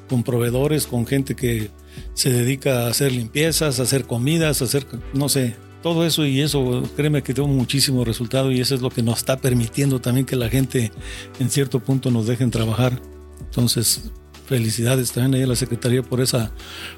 con 0.09 0.23
proveedores, 0.23 0.87
con 0.87 1.05
gente 1.05 1.35
que 1.35 1.69
se 2.13 2.31
dedica 2.31 2.85
a 2.85 2.87
hacer 2.87 3.11
limpiezas, 3.11 3.79
a 3.79 3.83
hacer 3.83 4.05
comidas, 4.05 4.61
a 4.61 4.65
hacer, 4.65 4.85
no 5.13 5.29
sé, 5.29 5.55
todo 5.81 6.05
eso 6.05 6.25
y 6.25 6.41
eso, 6.41 6.83
créeme 6.95 7.23
que 7.23 7.33
tengo 7.33 7.47
muchísimo 7.47 8.03
resultado 8.03 8.51
y 8.51 8.59
eso 8.59 8.75
es 8.75 8.81
lo 8.81 8.89
que 8.89 9.01
nos 9.01 9.19
está 9.19 9.37
permitiendo 9.37 10.01
también 10.01 10.25
que 10.25 10.35
la 10.35 10.49
gente 10.49 10.91
en 11.39 11.49
cierto 11.49 11.79
punto 11.79 12.11
nos 12.11 12.27
dejen 12.27 12.51
trabajar. 12.51 13.01
Entonces, 13.39 14.11
felicidades 14.45 15.11
también 15.11 15.43
a 15.43 15.47
la 15.47 15.55
Secretaría 15.55 16.03
por 16.03 16.21
esa, 16.21 16.51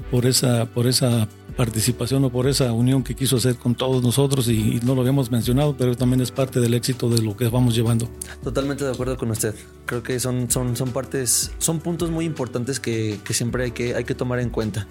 por 0.09 0.25
esa, 0.25 0.65
por 0.65 0.87
esa 0.87 1.27
participación 1.61 2.25
o 2.25 2.31
por 2.31 2.47
esa 2.47 2.73
unión 2.73 3.03
que 3.03 3.13
quiso 3.13 3.35
hacer 3.37 3.55
con 3.55 3.75
todos 3.75 4.01
nosotros 4.01 4.47
y, 4.47 4.79
no 4.83 4.95
lo 4.95 5.01
habíamos 5.01 5.29
mencionado, 5.29 5.75
pero 5.77 5.95
también 5.95 6.19
es 6.19 6.31
parte 6.31 6.59
del 6.59 6.73
éxito 6.73 7.07
de 7.07 7.21
lo 7.21 7.37
que 7.37 7.49
vamos 7.49 7.75
llevando. 7.75 8.09
Totalmente 8.43 8.83
de 8.83 8.89
acuerdo 8.89 9.15
con 9.15 9.29
usted. 9.29 9.53
Creo 9.85 10.01
que 10.01 10.19
son, 10.19 10.49
son, 10.49 10.75
son 10.75 10.89
partes, 10.89 11.51
son 11.59 11.79
puntos 11.79 12.09
muy 12.09 12.25
importantes 12.25 12.79
que, 12.79 13.19
que 13.23 13.35
siempre 13.35 13.65
hay 13.65 13.71
que, 13.73 13.93
hay 13.93 14.05
que 14.05 14.15
tomar 14.15 14.39
en 14.39 14.49
cuenta. 14.49 14.87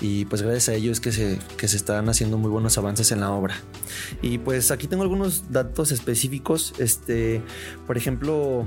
Y 0.00 0.24
pues 0.24 0.40
gracias 0.40 0.70
a 0.70 0.74
ello 0.74 0.92
es 0.92 1.00
que 1.00 1.12
se, 1.12 1.38
que 1.58 1.68
se 1.68 1.76
están 1.76 2.08
haciendo 2.08 2.38
muy 2.38 2.50
buenos 2.50 2.78
avances 2.78 3.12
en 3.12 3.20
la 3.20 3.30
obra. 3.30 3.56
Y 4.22 4.38
pues 4.38 4.70
aquí 4.70 4.86
tengo 4.86 5.02
algunos 5.02 5.52
datos 5.52 5.92
específicos. 5.92 6.72
Este, 6.78 7.42
por 7.86 7.98
ejemplo, 7.98 8.66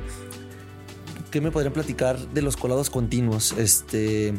¿qué 1.32 1.42
me 1.42 1.50
podrían 1.50 1.74
platicar 1.74 2.20
de 2.20 2.44
los 2.44 2.56
colados 2.56 2.92
continuos? 2.92 3.54
Este. 3.54 4.36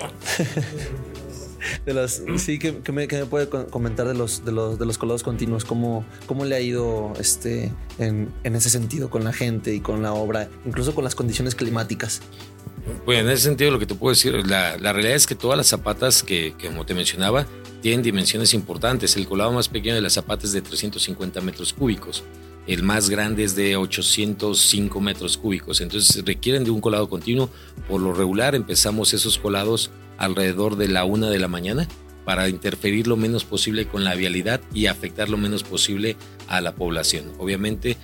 de 1.86 1.94
las, 1.94 2.22
sí, 2.36 2.58
que, 2.58 2.72
me, 2.92 3.06
puede 3.26 3.48
comentar 3.48 4.06
de 4.06 4.14
los, 4.14 4.44
de 4.44 4.52
los, 4.52 4.78
de 4.78 4.86
los 4.86 4.98
colados 4.98 5.22
continuos, 5.22 5.64
cómo, 5.64 6.04
cómo 6.26 6.44
le 6.44 6.56
ha 6.56 6.60
ido 6.60 7.12
este, 7.18 7.72
en, 7.98 8.32
en 8.44 8.56
ese 8.56 8.70
sentido 8.70 9.10
con 9.10 9.24
la 9.24 9.32
gente 9.32 9.74
y 9.74 9.80
con 9.80 10.02
la 10.02 10.12
obra, 10.12 10.48
incluso 10.66 10.94
con 10.94 11.04
las 11.04 11.14
condiciones 11.14 11.54
climáticas. 11.54 12.22
Bueno, 13.04 13.28
en 13.28 13.30
ese 13.30 13.44
sentido 13.44 13.70
lo 13.70 13.78
que 13.78 13.86
te 13.86 13.94
puedo 13.94 14.12
decir, 14.12 14.46
la, 14.46 14.76
la 14.78 14.92
realidad 14.92 15.14
es 15.14 15.26
que 15.26 15.34
todas 15.34 15.56
las 15.56 15.66
zapatas 15.66 16.22
que, 16.22 16.54
que, 16.56 16.68
como 16.68 16.86
te 16.86 16.94
mencionaba, 16.94 17.46
tienen 17.80 18.02
dimensiones 18.02 18.54
importantes. 18.54 19.16
El 19.16 19.26
colado 19.26 19.52
más 19.52 19.68
pequeño 19.68 19.94
de 19.94 20.00
las 20.00 20.14
zapatas 20.14 20.46
es 20.46 20.52
de 20.52 20.62
350 20.62 21.40
metros 21.40 21.72
cúbicos. 21.72 22.24
El 22.70 22.84
más 22.84 23.10
grande 23.10 23.42
es 23.42 23.56
de 23.56 23.74
805 23.74 25.00
metros 25.00 25.36
cúbicos. 25.36 25.80
Entonces 25.80 26.24
requieren 26.24 26.62
de 26.62 26.70
un 26.70 26.80
colado 26.80 27.08
continuo. 27.08 27.50
Por 27.88 28.00
lo 28.00 28.12
regular 28.12 28.54
empezamos 28.54 29.12
esos 29.12 29.38
colados 29.38 29.90
alrededor 30.18 30.76
de 30.76 30.86
la 30.86 31.04
una 31.04 31.30
de 31.30 31.40
la 31.40 31.48
mañana 31.48 31.88
para 32.24 32.48
interferir 32.48 33.08
lo 33.08 33.16
menos 33.16 33.44
posible 33.44 33.88
con 33.88 34.04
la 34.04 34.14
vialidad 34.14 34.60
y 34.72 34.86
afectar 34.86 35.28
lo 35.28 35.36
menos 35.36 35.64
posible 35.64 36.16
a 36.46 36.60
la 36.60 36.76
población. 36.76 37.32
Obviamente 37.38 37.96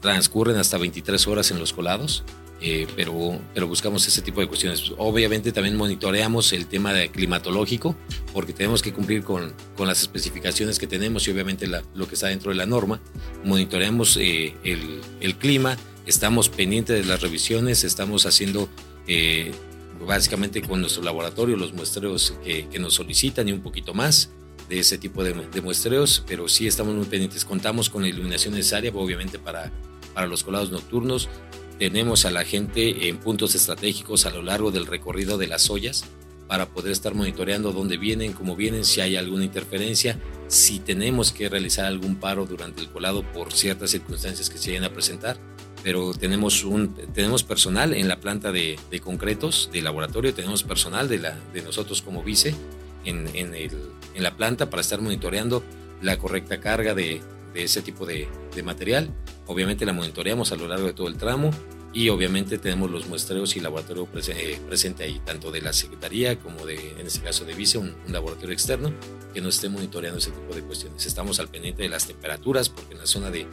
transcurren 0.00 0.56
hasta 0.56 0.78
23 0.78 1.26
horas 1.26 1.50
en 1.50 1.58
los 1.58 1.74
colados 1.74 2.24
eh, 2.60 2.88
pero, 2.96 3.40
pero 3.54 3.68
buscamos 3.68 4.06
ese 4.08 4.20
tipo 4.22 4.40
de 4.40 4.48
cuestiones. 4.48 4.92
Obviamente 4.98 5.52
también 5.52 5.76
monitoreamos 5.76 6.52
el 6.52 6.66
tema 6.66 6.92
de 6.92 7.08
climatológico, 7.10 7.94
porque 8.32 8.52
tenemos 8.52 8.82
que 8.82 8.92
cumplir 8.92 9.22
con, 9.22 9.52
con 9.76 9.86
las 9.86 10.00
especificaciones 10.02 10.78
que 10.78 10.86
tenemos 10.86 11.26
y 11.28 11.30
obviamente 11.30 11.66
lo 11.66 12.08
que 12.08 12.14
está 12.14 12.28
dentro 12.28 12.50
de 12.50 12.56
la 12.56 12.66
norma. 12.66 13.00
Monitoreamos 13.44 14.16
eh, 14.16 14.54
el, 14.64 15.00
el, 15.20 15.36
clima, 15.36 15.76
estamos 16.06 16.48
pendientes 16.48 17.00
de 17.00 17.04
las 17.08 17.20
revisiones, 17.20 17.84
estamos 17.84 18.26
haciendo 18.26 18.68
eh, 19.06 19.52
básicamente 20.04 20.60
con 20.60 20.80
nuestro 20.80 21.02
laboratorio 21.02 21.56
los 21.56 21.72
muestreos 21.72 22.34
que, 22.44 22.68
que, 22.68 22.78
nos 22.78 22.94
solicitan 22.94 23.48
y 23.48 23.52
un 23.52 23.60
poquito 23.60 23.94
más 23.94 24.30
de 24.68 24.80
ese 24.80 24.98
tipo 24.98 25.22
de, 25.22 25.32
de, 25.32 25.60
muestreos, 25.60 26.24
pero 26.26 26.48
sí 26.48 26.66
estamos 26.66 26.94
muy 26.94 27.06
pendientes. 27.06 27.44
Contamos 27.44 27.88
con 27.88 28.02
la 28.02 28.08
iluminación 28.08 28.54
necesaria, 28.54 28.90
obviamente, 28.92 29.38
para, 29.38 29.72
para 30.12 30.26
los 30.26 30.42
colados 30.42 30.72
nocturnos. 30.72 31.28
Tenemos 31.78 32.24
a 32.24 32.32
la 32.32 32.44
gente 32.44 33.08
en 33.08 33.18
puntos 33.18 33.54
estratégicos 33.54 34.26
a 34.26 34.30
lo 34.30 34.42
largo 34.42 34.72
del 34.72 34.86
recorrido 34.86 35.38
de 35.38 35.46
las 35.46 35.70
ollas 35.70 36.04
para 36.48 36.66
poder 36.66 36.90
estar 36.90 37.14
monitoreando 37.14 37.72
dónde 37.72 37.98
vienen, 37.98 38.32
cómo 38.32 38.56
vienen, 38.56 38.84
si 38.84 39.00
hay 39.00 39.16
alguna 39.16 39.44
interferencia, 39.44 40.18
si 40.48 40.80
tenemos 40.80 41.30
que 41.30 41.48
realizar 41.48 41.84
algún 41.84 42.16
paro 42.16 42.46
durante 42.46 42.80
el 42.80 42.88
colado 42.88 43.22
por 43.22 43.52
ciertas 43.52 43.90
circunstancias 43.90 44.50
que 44.50 44.58
se 44.58 44.70
vayan 44.70 44.84
a 44.84 44.92
presentar. 44.92 45.36
Pero 45.84 46.12
tenemos, 46.14 46.64
un, 46.64 46.94
tenemos 47.14 47.44
personal 47.44 47.94
en 47.94 48.08
la 48.08 48.18
planta 48.18 48.50
de, 48.50 48.76
concretos 49.04 49.70
de 49.72 49.80
laboratorio, 49.80 50.34
tenemos 50.34 50.64
personal 50.64 51.08
de, 51.08 51.18
la, 51.18 51.38
de 51.52 51.62
nosotros 51.62 52.02
como 52.02 52.24
vice 52.24 52.56
en, 53.04 53.28
en, 53.34 53.54
el, 53.54 53.70
en 54.14 54.22
la 54.24 54.36
planta 54.36 54.68
para 54.68 54.80
estar 54.80 55.00
monitoreando 55.00 55.62
la 56.02 56.18
correcta 56.18 56.58
carga 56.58 56.94
de, 56.94 57.20
de 57.54 57.62
ese 57.62 57.82
tipo 57.82 58.04
de, 58.04 58.26
de 58.56 58.62
material 58.64 59.10
Obviamente 59.48 59.86
la 59.86 59.94
monitoreamos 59.94 60.52
a 60.52 60.56
lo 60.56 60.68
largo 60.68 60.86
de 60.86 60.92
todo 60.92 61.08
el 61.08 61.16
tramo 61.16 61.50
y 61.94 62.10
obviamente 62.10 62.58
tenemos 62.58 62.90
los 62.90 63.08
muestreos 63.08 63.56
y 63.56 63.60
laboratorio 63.60 64.06
eh, 64.28 64.60
presente 64.68 65.04
ahí, 65.04 65.20
tanto 65.24 65.50
de 65.50 65.62
la 65.62 65.72
Secretaría 65.72 66.38
como 66.38 66.66
de, 66.66 66.90
en 66.98 67.06
este 67.06 67.20
caso 67.20 67.46
de 67.46 67.54
Vice, 67.54 67.78
un, 67.78 67.94
laboratorio 68.08 68.52
externo 68.52 68.92
que 69.32 69.40
nos 69.40 69.54
esté 69.54 69.70
monitoreando 69.70 70.18
ese 70.18 70.30
tipo 70.30 70.54
de 70.54 70.62
cuestiones. 70.62 71.06
Estamos 71.06 71.40
al 71.40 71.48
pendiente 71.48 71.82
de 71.82 71.88
las 71.88 72.06
temperaturas 72.06 72.68
porque 72.68 72.92
en 72.92 73.00
la 73.00 73.06
zona 73.06 73.30
de, 73.30 73.46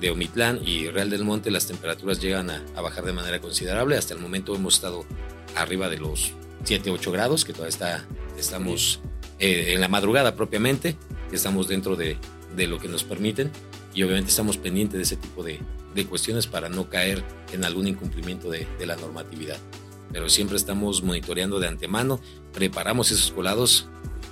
de 0.00 0.10
Omitlán 0.10 0.60
y 0.64 0.88
Real 0.88 1.10
del 1.10 1.24
Monte 1.24 1.50
las 1.50 1.66
temperaturas 1.66 2.20
llegan 2.20 2.48
a, 2.48 2.62
bajar 2.80 3.04
de 3.04 3.12
manera 3.12 3.38
considerable. 3.42 3.98
Hasta 3.98 4.14
el 4.14 4.20
momento 4.20 4.54
hemos 4.54 4.76
estado 4.76 5.04
arriba 5.56 5.90
de 5.90 5.98
los 5.98 6.32
7, 6.64 6.88
8 6.88 7.12
grados, 7.12 7.44
que 7.44 7.52
todavía 7.52 7.68
está, 7.68 8.06
estamos 8.38 9.00
eh, 9.38 9.74
en 9.74 9.82
la 9.82 9.88
madrugada 9.88 10.36
propiamente, 10.36 10.96
que 11.28 11.36
estamos 11.36 11.68
dentro 11.68 11.96
de, 11.96 12.16
de 12.56 12.66
lo 12.66 12.78
que 12.78 12.88
nos 12.88 13.04
permiten 13.04 13.50
y 13.94 14.02
obviamente 14.02 14.30
estamos 14.30 14.56
pendientes 14.56 14.98
de 14.98 15.02
ese 15.02 15.16
tipo 15.16 15.42
de, 15.42 15.60
de 15.94 16.06
cuestiones 16.06 16.46
para 16.46 16.68
no 16.68 16.90
caer 16.90 17.22
en 17.52 17.64
algún 17.64 17.86
incumplimiento 17.86 18.50
de, 18.50 18.66
de, 18.78 18.86
la 18.86 18.96
normatividad. 18.96 19.58
Pero 20.12 20.28
siempre 20.28 20.56
estamos 20.56 21.02
monitoreando 21.02 21.60
de 21.60 21.68
antemano, 21.68 22.20
preparamos 22.52 23.10
esos 23.10 23.30
colados 23.30 23.88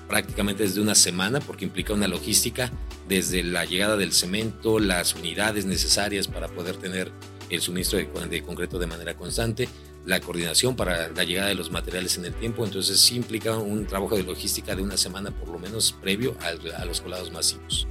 prácticamente 0.09 0.65
desde 0.65 0.81
una 0.81 0.95
semana 0.95 1.41
porque 1.41 1.65
implica 1.65 1.95
una 1.95 2.09
logística 2.09 2.71
desde 3.09 3.43
la 3.43 3.65
llegada 3.65 3.97
del 3.97 4.13
cemento, 4.13 4.79
las 4.79 5.15
unidades 5.15 5.65
necesarias 5.65 6.29
para 6.29 6.49
poder 6.49 6.77
tener 6.77 7.11
el 7.51 7.61
suministro 7.61 7.99
de, 7.99 8.43
concreto 8.43 8.79
de 8.79 8.87
manera 8.87 9.15
constante, 9.15 9.69
la 10.07 10.21
coordinación 10.21 10.75
para 10.75 11.09
la 11.09 11.25
llegada 11.25 11.49
de 11.49 11.55
los 11.55 11.71
materiales 11.71 12.17
en 12.17 12.25
el 12.25 12.35
tiempo, 12.35 12.65
entonces 12.65 12.99
sí 12.99 13.17
implica 13.17 13.57
un 13.57 13.87
trabajo 13.87 14.17
de 14.17 14.23
logística 14.25 14.75
de 14.75 14.83
una 14.83 14.97
semana 14.97 15.31
por 15.31 15.49
lo 15.49 15.59
menos 15.59 15.93
previo 15.93 16.37
a 16.41 16.85
los 16.85 17.01
colados 17.01 17.31
masivos. 17.31 17.87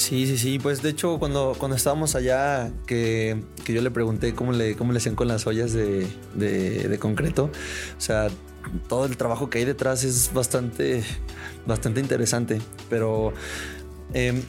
Sí, 0.00 0.26
sí, 0.26 0.38
sí. 0.38 0.58
Pues 0.58 0.80
de 0.80 0.88
hecho, 0.88 1.18
cuando, 1.18 1.54
cuando 1.58 1.76
estábamos 1.76 2.14
allá, 2.14 2.72
que, 2.86 3.44
que 3.66 3.74
yo 3.74 3.82
le 3.82 3.90
pregunté 3.90 4.34
cómo 4.34 4.52
le, 4.52 4.74
cómo 4.74 4.92
le 4.92 4.96
hacían 4.96 5.14
con 5.14 5.28
las 5.28 5.46
ollas 5.46 5.74
de, 5.74 6.08
de, 6.34 6.98
concreto, 6.98 7.50
o 7.98 8.00
sea, 8.00 8.28
todo 8.88 9.04
el 9.04 9.18
trabajo 9.18 9.50
que 9.50 9.58
hay 9.58 9.66
detrás 9.66 10.02
es 10.02 10.32
bastante, 10.32 11.04
bastante 11.66 12.00
interesante. 12.00 12.62
Pero 12.88 13.34
em, 14.14 14.40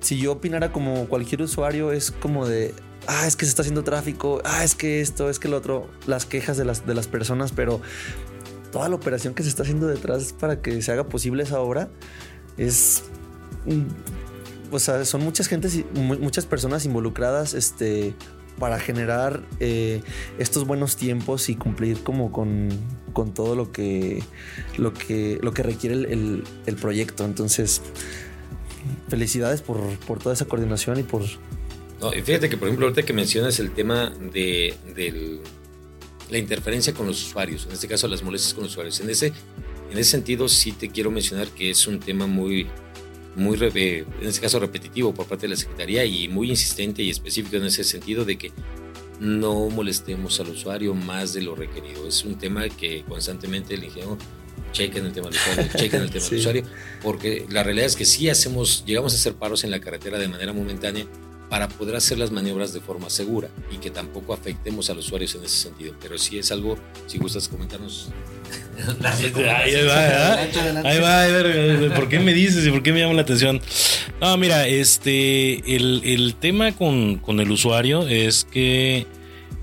si 0.00 0.18
yo 0.18 0.32
opinara 0.32 0.72
como 0.72 1.06
cualquier 1.06 1.42
usuario, 1.42 1.92
es 1.92 2.10
como 2.10 2.44
de. 2.44 2.74
Ah, 3.06 3.28
es 3.28 3.36
que 3.36 3.44
se 3.44 3.50
está 3.50 3.62
haciendo 3.62 3.84
tráfico. 3.84 4.42
Ah, 4.44 4.64
es 4.64 4.74
que 4.74 5.00
esto, 5.00 5.30
es 5.30 5.38
que 5.38 5.46
lo 5.46 5.56
otro. 5.56 5.88
Las 6.08 6.26
quejas 6.26 6.56
de 6.56 6.64
las, 6.64 6.84
de 6.84 6.96
las 6.96 7.06
personas, 7.06 7.52
pero 7.52 7.80
toda 8.72 8.88
la 8.88 8.96
operación 8.96 9.34
que 9.34 9.44
se 9.44 9.50
está 9.50 9.62
haciendo 9.62 9.86
detrás 9.86 10.32
para 10.32 10.60
que 10.60 10.82
se 10.82 10.90
haga 10.90 11.04
posible 11.04 11.44
esa 11.44 11.60
obra 11.60 11.90
es 12.56 13.04
o 14.72 14.78
sea, 14.78 15.04
son 15.04 15.22
muchas 15.22 15.48
gentes, 15.48 15.84
muchas 15.94 16.46
personas 16.46 16.84
involucradas, 16.84 17.54
este, 17.54 18.14
para 18.58 18.78
generar 18.78 19.42
eh, 19.60 20.02
estos 20.38 20.66
buenos 20.66 20.96
tiempos 20.96 21.48
y 21.48 21.56
cumplir 21.56 22.02
como 22.02 22.32
con, 22.32 22.68
con, 23.12 23.34
todo 23.34 23.56
lo 23.56 23.72
que, 23.72 24.22
lo 24.76 24.92
que, 24.92 25.38
lo 25.42 25.52
que 25.52 25.62
requiere 25.62 25.94
el, 25.94 26.44
el, 26.66 26.76
proyecto. 26.76 27.24
Entonces, 27.24 27.82
felicidades 29.08 29.62
por, 29.62 29.80
por, 30.06 30.18
toda 30.18 30.34
esa 30.34 30.44
coordinación 30.44 30.98
y 30.98 31.02
por... 31.02 31.22
No, 32.00 32.10
fíjate 32.10 32.48
que, 32.48 32.56
por 32.56 32.68
ejemplo, 32.68 32.86
ahorita 32.86 33.04
que 33.04 33.12
mencionas 33.12 33.58
el 33.60 33.72
tema 33.72 34.10
de, 34.32 34.74
la 36.30 36.38
interferencia 36.38 36.92
con 36.92 37.06
los 37.06 37.22
usuarios, 37.22 37.66
en 37.66 37.72
este 37.72 37.86
caso 37.88 38.08
las 38.08 38.22
molestias 38.22 38.54
con 38.54 38.64
los 38.64 38.72
usuarios, 38.72 39.00
en 39.00 39.10
ese, 39.10 39.32
en 39.90 39.98
ese 39.98 40.10
sentido 40.10 40.48
sí 40.48 40.72
te 40.72 40.88
quiero 40.88 41.10
mencionar 41.10 41.48
que 41.48 41.70
es 41.70 41.86
un 41.86 42.00
tema 42.00 42.26
muy, 42.26 42.66
muy, 43.34 43.58
en 43.60 44.06
este 44.22 44.40
caso, 44.40 44.58
repetitivo 44.60 45.14
por 45.14 45.26
parte 45.26 45.42
de 45.42 45.50
la 45.50 45.56
Secretaría 45.56 46.04
y 46.04 46.28
muy 46.28 46.50
insistente 46.50 47.02
y 47.02 47.10
específico 47.10 47.56
en 47.56 47.64
ese 47.64 47.84
sentido 47.84 48.24
de 48.24 48.36
que 48.36 48.52
no 49.20 49.68
molestemos 49.70 50.38
al 50.40 50.50
usuario 50.50 50.94
más 50.94 51.32
de 51.32 51.42
lo 51.42 51.54
requerido. 51.54 52.06
Es 52.06 52.24
un 52.24 52.36
tema 52.36 52.68
que 52.68 53.04
constantemente 53.08 53.74
el 53.74 53.84
ingeniero 53.84 54.18
checa 54.72 54.98
en 54.98 55.06
el 55.06 55.12
tema 55.12 55.28
del 55.28 55.36
usuario, 55.38 55.70
checa 55.76 55.96
en 55.96 56.02
el 56.04 56.10
tema 56.10 56.24
del 56.26 56.38
usuario, 56.38 56.62
porque 57.02 57.46
la 57.48 57.62
realidad 57.62 57.86
es 57.86 57.96
que 57.96 58.04
sí 58.04 58.28
hacemos, 58.28 58.84
llegamos 58.86 59.12
a 59.12 59.16
hacer 59.16 59.34
paros 59.34 59.64
en 59.64 59.70
la 59.70 59.80
carretera 59.80 60.18
de 60.18 60.28
manera 60.28 60.52
momentánea 60.52 61.06
para 61.52 61.68
poder 61.68 61.94
hacer 61.96 62.16
las 62.16 62.30
maniobras 62.30 62.72
de 62.72 62.80
forma 62.80 63.10
segura 63.10 63.50
y 63.70 63.76
que 63.76 63.90
tampoco 63.90 64.32
afectemos 64.32 64.88
a 64.88 64.94
los 64.94 65.04
usuarios 65.04 65.34
en 65.34 65.44
ese 65.44 65.58
sentido. 65.58 65.94
Pero 66.00 66.16
sí 66.16 66.38
es 66.38 66.50
algo, 66.50 66.78
si 67.06 67.18
gustas 67.18 67.46
comentarnos. 67.46 68.08
ahí 69.04 69.84
va, 69.86 70.40
ahí 70.82 70.98
va, 70.98 71.22
a 71.24 71.26
ver, 71.26 71.92
¿por 71.92 72.08
qué 72.08 72.20
me 72.20 72.32
dices 72.32 72.66
y 72.66 72.70
por 72.70 72.82
qué 72.82 72.94
me 72.94 73.00
llama 73.00 73.12
la 73.12 73.20
atención? 73.20 73.60
No, 74.18 74.34
mira, 74.38 74.66
este, 74.66 75.76
el, 75.76 76.00
el 76.06 76.36
tema 76.36 76.72
con, 76.72 77.18
con 77.18 77.38
el 77.38 77.50
usuario 77.50 78.08
es 78.08 78.46
que 78.50 79.06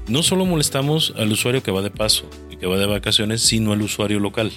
no 0.08 0.22
solo 0.22 0.46
molestamos 0.46 1.16
al 1.18 1.32
usuario 1.32 1.64
que 1.64 1.72
va 1.72 1.82
de 1.82 1.90
paso 1.90 2.30
y 2.52 2.58
que 2.58 2.68
va 2.68 2.78
de 2.78 2.86
vacaciones, 2.86 3.42
sino 3.42 3.74
al 3.74 3.82
usuario 3.82 4.20
local. 4.20 4.52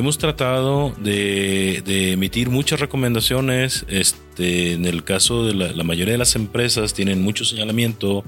Hemos 0.00 0.16
tratado 0.16 0.94
de, 0.96 2.12
emitir 2.12 2.48
muchas 2.48 2.80
recomendaciones. 2.80 3.84
Este, 3.86 4.72
en 4.72 4.86
el 4.86 5.04
caso 5.04 5.44
de 5.44 5.52
la, 5.52 5.84
mayoría 5.84 6.12
de 6.12 6.18
las 6.18 6.36
empresas 6.36 6.94
tienen 6.94 7.20
mucho 7.20 7.44
señalamiento 7.44 8.24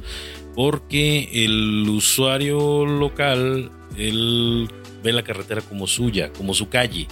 porque 0.55 1.31
el 1.33 1.89
usuario 1.89 2.85
local 2.85 3.71
él 3.97 4.69
ve 5.03 5.15
la 5.15 5.23
carretera 5.23 5.63
como 5.63 5.87
suya, 5.87 6.31
como 6.35 6.53
su 6.53 6.69
calle. 6.69 7.09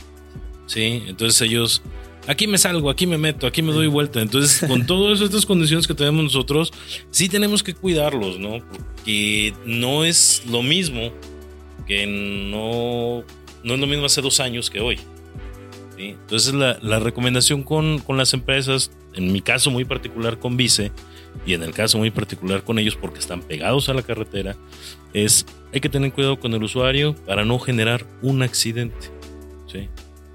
¿sí? 0.67 1.05
Entonces 1.07 1.41
ellos, 1.41 1.81
aquí 2.27 2.47
me 2.47 2.59
salgo, 2.59 2.91
aquí 2.91 3.07
me 3.07 3.17
meto, 3.17 3.47
aquí 3.47 3.63
me 3.63 3.73
doy 3.73 3.87
vuelta. 3.87 4.21
Entonces, 4.21 4.69
con 4.69 4.85
todas 4.87 5.23
estas 5.23 5.47
condiciones 5.47 5.87
que 5.87 5.95
tenemos 5.95 6.23
nosotros, 6.23 6.71
sí 7.11 7.31
tenemos 7.31 7.63
que 7.63 7.73
cuidarlos, 7.73 8.39
¿no? 8.39 8.59
Porque 8.59 9.55
no 9.65 10.05
es 10.05 10.43
lo 10.51 10.63
mismo 10.63 11.13
que 11.87 12.07
no 12.07 13.25
no 13.65 13.75
es 13.75 13.81
lo 13.81 13.87
mismo 13.87 14.07
hace 14.07 14.23
dos 14.23 14.41
años 14.41 14.71
que 14.71 14.81
hoy. 14.81 14.99
Entonces 15.99 16.55
la, 16.55 16.79
la 16.81 16.99
recomendación 16.99 17.63
con, 17.63 17.99
con, 17.99 18.17
las 18.17 18.33
empresas, 18.33 18.91
en 19.13 19.33
mi 19.33 19.43
caso 19.43 19.71
muy 19.71 19.85
particular 19.85 20.39
con 20.39 20.57
Vice 20.57 20.93
y 21.45 21.53
en 21.53 21.63
el 21.63 21.73
caso 21.73 21.99
muy 21.99 22.11
particular 22.11 22.65
con 22.65 22.79
ellos 22.79 22.97
porque 22.97 23.19
están 23.19 23.43
pegados 23.43 23.91
a 23.91 23.95
la 23.95 24.03
carretera, 24.03 24.57
es 25.13 25.45
hay 25.75 25.81
que 25.81 25.91
tener 25.91 26.13
cuidado 26.13 26.41
con 26.41 26.55
el 26.55 26.63
usuario 26.63 27.15
para 27.27 27.45
no 27.45 27.59
generar 27.59 28.07
un 28.23 28.43
accidente. 28.43 29.21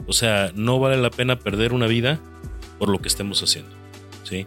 O 0.08 0.14
sea, 0.14 0.52
no 0.56 0.80
vale 0.80 0.98
la 0.98 1.10
pena 1.10 1.40
perder 1.40 1.74
una 1.74 1.88
vida 1.88 2.20
por 2.78 2.90
lo 2.90 3.00
que 3.02 3.08
estemos 3.08 3.42
haciendo, 3.42 3.72
¿sí? 4.24 4.46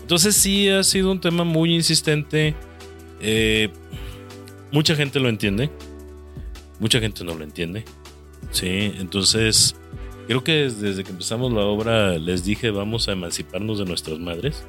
Entonces 0.00 0.34
sí 0.34 0.68
ha 0.68 0.82
sido 0.82 1.12
un 1.12 1.20
tema 1.20 1.44
muy 1.44 1.74
insistente. 1.74 2.54
Eh, 3.20 3.68
mucha 4.72 4.96
gente 4.96 5.20
lo 5.20 5.28
entiende, 5.28 5.70
mucha 6.80 6.98
gente 6.98 7.24
no 7.24 7.34
lo 7.34 7.44
entiende, 7.44 7.84
¿sí? 8.50 8.94
Entonces 8.98 9.76
creo 10.26 10.44
que 10.44 10.70
desde 10.70 11.04
que 11.04 11.10
empezamos 11.10 11.52
la 11.52 11.62
obra 11.62 12.18
les 12.18 12.44
dije 12.44 12.70
vamos 12.70 13.08
a 13.08 13.12
emanciparnos 13.12 13.78
de 13.78 13.84
nuestras 13.86 14.18
madres 14.18 14.64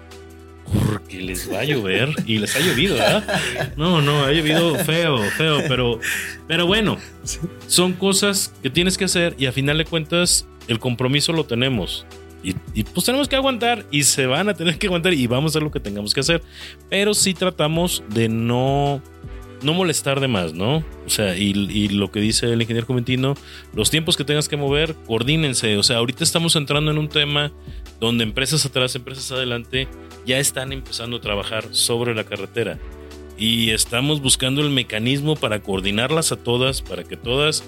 porque 0.72 1.20
les 1.22 1.52
va 1.52 1.60
a 1.60 1.64
llover 1.64 2.10
y 2.26 2.38
les 2.38 2.56
ha 2.56 2.60
llovido, 2.60 2.96
¿verdad? 2.96 3.74
No, 3.76 4.02
no, 4.02 4.24
ha 4.24 4.32
llovido 4.32 4.76
feo, 4.76 5.18
feo, 5.38 5.60
pero, 5.68 6.00
pero 6.48 6.68
bueno, 6.68 6.98
son 7.68 7.94
cosas 7.94 8.54
que 8.62 8.70
tienes 8.70 8.98
que 8.98 9.06
hacer 9.06 9.36
y 9.38 9.46
a 9.48 9.52
final 9.52 9.78
de 9.78 9.86
cuentas 9.86 10.48
el 10.68 10.80
compromiso 10.80 11.34
lo 11.34 11.46
tenemos. 11.46 12.06
Y, 12.42 12.56
y, 12.74 12.84
pues 12.84 13.06
tenemos 13.06 13.28
que 13.28 13.36
aguantar 13.36 13.86
y 13.92 14.04
se 14.04 14.26
van 14.26 14.48
a 14.48 14.54
tener 14.54 14.78
que 14.78 14.88
aguantar 14.88 15.14
y 15.14 15.28
vamos 15.28 15.50
a 15.50 15.52
hacer 15.54 15.64
lo 15.64 15.72
que 15.72 15.82
tengamos 15.82 16.14
que 16.14 16.22
hacer. 16.22 16.42
Pero 16.90 17.14
sí 17.14 17.34
tratamos 17.34 18.02
de 18.10 18.30
no 18.30 19.02
no 19.62 19.74
molestar 19.74 20.20
de 20.20 20.28
más, 20.28 20.54
¿no? 20.54 20.78
O 21.06 21.10
sea, 21.10 21.36
y, 21.36 21.90
lo 21.90 22.12
que 22.12 22.20
dice 22.20 22.52
el 22.52 22.62
ingeniero 22.62 22.88
Comentino, 22.88 23.36
los 23.74 23.90
tiempos 23.90 24.18
que 24.18 24.24
tengas 24.24 24.48
que 24.48 24.58
mover, 24.58 24.96
coordínense. 25.06 25.78
O 25.78 25.84
sea, 25.84 25.98
ahorita 25.98 26.24
estamos 26.24 26.56
entrando 26.56 26.92
en 26.92 26.98
un 26.98 27.10
tema 27.10 27.52
donde 28.00 28.24
empresas 28.24 28.66
atrás, 28.66 28.96
empresas 28.96 29.32
adelante, 29.32 29.88
ya 30.26 30.38
están 30.40 30.72
empezando 30.72 31.18
a 31.18 31.22
trabajar 31.22 31.66
sobre 31.72 32.16
la 32.16 32.24
carretera. 32.24 32.80
Y 33.38 33.72
estamos 33.72 34.22
buscando 34.22 34.62
el 34.62 34.70
mecanismo 34.70 35.36
para 35.36 35.62
coordinarlas 35.62 36.32
a 36.32 36.38
todas, 36.38 36.82
para 36.82 37.04
que 37.04 37.18
todas 37.18 37.64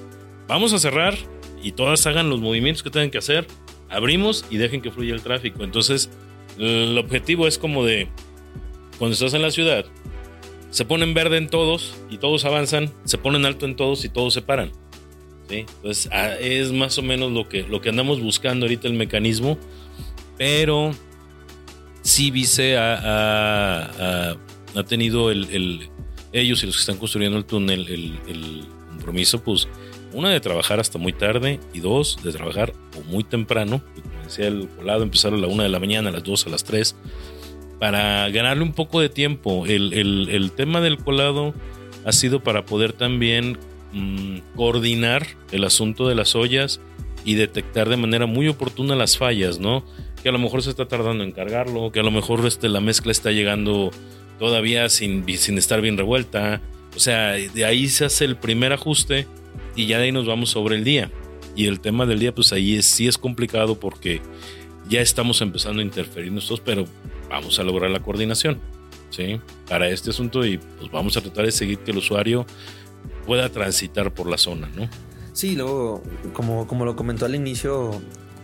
vamos 0.48 0.74
a 0.74 0.80
cerrar 0.80 1.16
y 1.64 1.72
todas 1.72 2.06
hagan 2.08 2.30
los 2.30 2.42
movimientos 2.42 2.84
que 2.84 2.90
tengan 2.90 3.12
que 3.12 3.18
hacer. 3.18 3.48
Abrimos 3.90 4.46
y 4.50 4.58
dejen 4.58 4.82
que 4.82 4.92
fluya 4.92 5.14
el 5.14 5.22
tráfico. 5.22 5.64
Entonces, 5.64 6.10
el 6.58 6.98
objetivo 6.98 7.48
es 7.48 7.58
como 7.58 7.86
de, 7.86 8.10
cuando 8.98 9.14
estás 9.14 9.34
en 9.34 9.42
la 9.42 9.52
ciudad, 9.52 9.86
se 10.72 10.86
ponen 10.86 11.14
verde 11.14 11.38
en 11.38 11.50
todos 11.50 11.96
y 12.10 12.18
todos 12.18 12.46
avanzan, 12.46 12.92
se 13.04 13.18
ponen 13.18 13.46
alto 13.46 13.66
en 13.66 13.76
todos 13.76 14.04
y 14.06 14.10
todos 14.10 14.34
se 14.34 14.42
paran. 14.42 14.72
¿sí? 15.50 15.66
Entonces 15.76 16.10
ah, 16.12 16.34
es 16.40 16.72
más 16.72 16.98
o 16.98 17.04
menos 17.04 17.32
lo 17.32 17.48
que, 17.48 17.64
lo 17.64 17.82
que 17.82 17.90
andamos 17.90 18.22
buscando 18.22 18.66
ahorita 18.66 18.88
el 18.88 18.94
mecanismo, 18.94 19.58
pero 20.38 20.92
sí 22.02 22.32
Vice 22.32 22.78
ha, 22.78 24.32
ha, 24.74 24.84
tenido 24.88 25.30
el, 25.30 25.90
ellos 26.32 26.64
y 26.64 26.66
los 26.66 26.76
que 26.76 26.82
están 26.82 26.98
construyendo 26.98 27.38
el 27.38 27.46
túnel 27.46 27.88
el, 27.88 28.66
compromiso, 28.90 29.44
pues 29.44 29.68
una 30.14 30.30
de 30.30 30.40
trabajar 30.40 30.80
hasta 30.80 31.00
muy 31.00 31.12
tarde 31.12 31.60
y 31.74 31.80
dos 31.80 32.20
de 32.24 32.32
trabajar 32.32 32.74
muy 33.10 33.24
temprano, 33.24 33.82
como 34.02 34.24
decía 34.24 34.48
el 34.48 34.68
colado, 34.70 35.04
empezar 35.04 35.34
a 35.34 35.38
la 35.38 35.48
una 35.48 35.64
de 35.64 35.70
la 35.70 35.80
mañana, 35.80 36.10
a 36.10 36.12
las 36.12 36.24
dos, 36.24 36.46
a 36.46 36.50
las 36.50 36.64
tres 36.64 36.96
para 37.82 38.30
ganarle 38.30 38.62
un 38.62 38.74
poco 38.74 39.02
de 39.02 39.10
tiempo. 39.10 39.66
El, 39.66 40.52
tema 40.56 40.82
del 40.82 40.98
colado 40.98 41.56
ha 42.06 42.12
sido 42.12 42.44
para 42.44 42.64
poder 42.64 42.94
también 42.94 43.58
mm, 43.92 44.56
coordinar 44.56 45.26
el 45.52 45.64
asunto 45.64 46.08
de 46.08 46.14
las 46.14 46.36
ollas 46.36 46.80
y 47.26 47.34
detectar 47.34 47.90
de 47.90 47.98
manera 47.98 48.28
muy 48.28 48.48
oportuna 48.48 48.96
las 48.96 49.18
fallas, 49.18 49.58
¿no? 49.58 49.84
Que 50.22 50.30
a 50.30 50.32
lo 50.32 50.38
mejor 50.38 50.62
se 50.62 50.70
está 50.70 50.88
tardando 50.88 51.24
en 51.24 51.32
cargarlo, 51.32 51.92
que 51.92 52.02
a 52.02 52.04
lo 52.04 52.12
mejor 52.12 52.46
este, 52.46 52.70
la 52.70 52.82
mezcla 52.82 53.12
está 53.12 53.32
llegando 53.32 53.90
todavía 54.38 54.88
sin, 54.88 55.26
sin 55.40 55.58
estar 55.58 55.82
bien 55.82 55.98
revuelta. 55.98 56.62
O 56.96 57.00
sea, 57.00 57.32
de 57.32 57.66
ahí 57.66 57.90
se 57.90 58.06
hace 58.06 58.26
el 58.26 58.38
primer 58.38 58.74
ajuste 58.74 59.26
y 59.76 59.88
ya 59.88 59.98
de 59.98 60.04
ahí 60.04 60.12
nos 60.12 60.28
vamos 60.28 60.52
sobre 60.52 60.76
el 60.76 60.84
día. 60.84 61.10
Y 61.56 61.66
el 61.66 61.80
tema 61.80 62.06
del 62.06 62.20
día, 62.20 62.32
pues 62.32 62.54
ahí 62.54 62.80
sí 62.84 63.08
es 63.08 63.18
complicado 63.18 63.80
porque 63.80 64.22
ya 64.88 65.02
estamos 65.02 65.42
empezando 65.42 65.82
a 65.82 65.84
interferir 65.84 66.32
nosotros, 66.32 66.62
pero 66.64 66.86
vamos 67.32 67.58
a 67.60 67.64
lograr 67.64 67.90
la 67.90 68.02
coordinación, 68.02 68.60
¿sí? 69.10 69.40
Para 69.68 69.88
este 69.90 70.10
asunto 70.10 70.46
y 70.46 70.58
pues 70.58 70.92
vamos 70.92 71.18
a 71.18 71.22
tratar 71.22 71.46
de 71.46 71.52
seguir 71.52 71.80
que 71.80 71.92
el 71.92 71.98
usuario 71.98 72.46
pueda 73.26 73.50
transitar 73.50 74.14
por 74.14 74.30
la 74.30 74.38
zona, 74.38 74.70
¿no? 74.76 74.88
Sí, 75.34 75.56
luego, 75.56 76.04
como, 76.34 76.68
como 76.68 76.84
lo 76.84 76.96
comentó 76.96 77.26
al 77.26 77.36
inicio, 77.36 78.02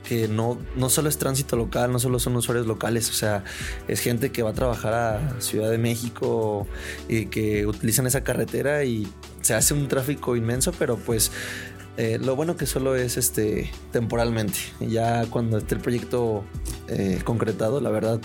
que 0.08 0.30
no, 0.30 0.58
no 0.78 0.90
solo 0.90 1.10
es 1.10 1.18
tránsito 1.18 1.58
local, 1.58 1.92
no 1.92 2.00
solo 2.00 2.18
son 2.18 2.36
usuarios 2.38 2.66
locales, 2.66 3.10
o 3.10 3.14
sea, 3.14 3.44
es 3.90 4.00
gente 4.00 4.32
que 4.32 4.42
va 4.42 4.52
a 4.52 4.54
trabajar 4.54 4.94
a 4.94 5.42
Ciudad 5.42 5.70
de 5.70 5.78
México 5.78 6.66
y 7.10 7.26
que 7.26 7.66
utilizan 7.66 8.08
esa 8.08 8.24
carretera 8.24 8.86
y 8.86 9.06
se 9.42 9.54
hace 9.54 9.74
un 9.74 9.90
tráfico 9.90 10.38
inmenso, 10.38 10.72
pero 10.80 10.96
pues 10.96 11.32
eh, 11.98 12.20
lo 12.22 12.38
bueno 12.38 12.56
que 12.56 12.66
solo 12.66 12.96
es 12.96 13.18
este 13.18 13.70
temporalmente. 13.92 14.60
Ya 14.80 15.26
cuando 15.26 15.58
esté 15.58 15.76
el 15.76 15.82
proyecto 15.82 16.46
eh, 16.88 17.20
concretado, 17.26 17.82
la 17.82 17.90
verdad, 17.90 18.22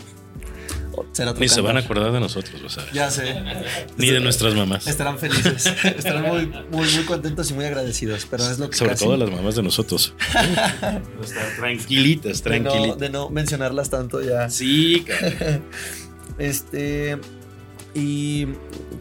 ni 1.38 1.48
se 1.48 1.60
van 1.60 1.76
a 1.76 1.80
acordar 1.80 2.12
de 2.12 2.20
nosotros, 2.20 2.78
Ya 2.92 3.10
sé. 3.10 3.42
Ni 3.96 4.10
de 4.10 4.20
nuestras 4.20 4.54
mamás. 4.54 4.86
Estarán 4.86 5.18
felices. 5.18 5.66
Estarán 5.84 6.22
muy, 6.22 6.46
muy, 6.46 6.92
muy 6.94 7.04
contentos 7.04 7.50
y 7.50 7.54
muy 7.54 7.64
agradecidos. 7.64 8.26
Pero 8.30 8.44
es 8.44 8.58
lo 8.58 8.70
que 8.70 8.76
Sobre 8.76 8.96
todo 8.96 9.16
las 9.16 9.30
mamás 9.30 9.56
de 9.56 9.62
nosotros. 9.62 10.14
tranquilitas, 11.58 12.42
tranquilitas. 12.42 12.98
De 12.98 13.10
no, 13.10 13.30
mencionarlas 13.30 13.90
tanto 13.90 14.22
ya. 14.22 14.48
Sí, 14.50 15.04
cara. 15.06 15.60
Este. 16.38 17.18
Y 17.94 18.46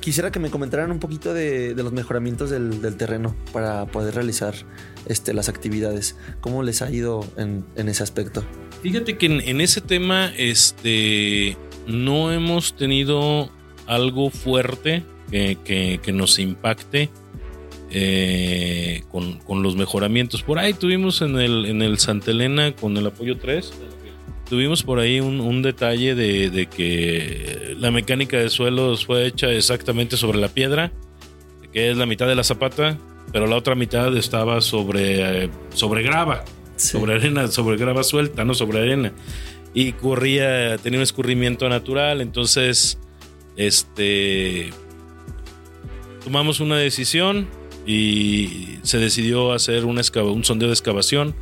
quisiera 0.01 0.31
que 0.31 0.39
me 0.39 0.49
comentaran 0.49 0.91
un 0.91 0.99
poquito 0.99 1.33
de, 1.33 1.73
los 1.75 1.93
mejoramientos 1.93 2.49
del, 2.49 2.95
terreno 2.97 3.35
para 3.53 3.85
poder 3.85 4.15
realizar 4.15 4.53
este, 5.05 5.33
las 5.33 5.47
actividades. 5.47 6.17
¿Cómo 6.41 6.61
les 6.61 6.81
ha 6.81 6.91
ido 6.91 7.25
en, 7.37 7.63
ese 7.75 8.03
aspecto? 8.03 8.43
Fíjate 8.81 9.17
que 9.17 9.27
en, 9.27 9.61
ese 9.61 9.79
tema, 9.79 10.33
este 10.35 11.57
no 11.88 12.32
hemos 12.32 12.75
tenido 12.75 13.49
algo 13.88 14.29
fuerte 14.29 15.03
que, 15.32 16.11
nos 16.13 16.39
impacte 16.39 17.09
eh, 17.89 19.03
con, 19.11 19.63
los 19.63 19.75
mejoramientos. 19.75 20.43
Por 20.43 20.59
ahí 20.59 20.73
tuvimos 20.73 21.21
en 21.21 21.38
el, 21.39 21.65
en 21.65 21.82
el 21.82 21.99
Santa 21.99 22.32
Elena 22.32 22.73
con 22.75 22.97
el 22.97 23.07
apoyo 23.07 23.38
3, 23.38 23.71
tuvimos 24.49 24.84
por 24.84 24.99
ahí 24.99 25.19
un, 25.19 25.61
detalle 25.61 26.15
de, 26.15 26.67
que 26.67 27.75
la 27.79 27.91
mecánica 27.91 28.38
de 28.38 28.49
suelos 28.49 29.05
fue 29.05 29.25
hecha 29.25 29.49
exactamente 29.49 30.17
sobre 30.17 30.39
la 30.39 30.49
piedra, 30.49 30.91
que 31.71 31.91
es 31.91 31.97
la 31.97 32.05
mitad 32.05 32.27
de 32.27 32.36
la 32.36 32.43
zapata, 32.43 32.97
pero 33.32 33.47
la 33.47 33.55
otra 33.55 33.75
mitad 33.75 34.15
estaba 34.17 34.59
sobre, 34.59 35.49
sobre 35.73 36.03
grava, 36.03 36.43
sobre 36.75 37.15
arena, 37.15 37.47
sobre 37.47 37.77
grava 37.77 38.03
suelta, 38.03 38.43
no 38.43 38.53
sobre 38.53 38.79
arena 38.79 39.13
y 39.74 39.93
corría, 39.93 40.78
tenía 40.78 40.99
un 40.99 41.03
escurrimiento 41.03 41.69
natural, 41.69 42.22
entonces 42.22 42.97
este 43.55 44.72
tomamos 46.24 46.59
una 46.59 46.78
decisión 46.78 47.47
y 47.86 48.78
se 48.84 48.97
decidió 48.99 49.53
hacer 49.53 49.86
un, 49.86 49.99
un 49.99 50.43
sondeo 50.43 50.67
de 50.67 50.74
excavación. 50.74 51.36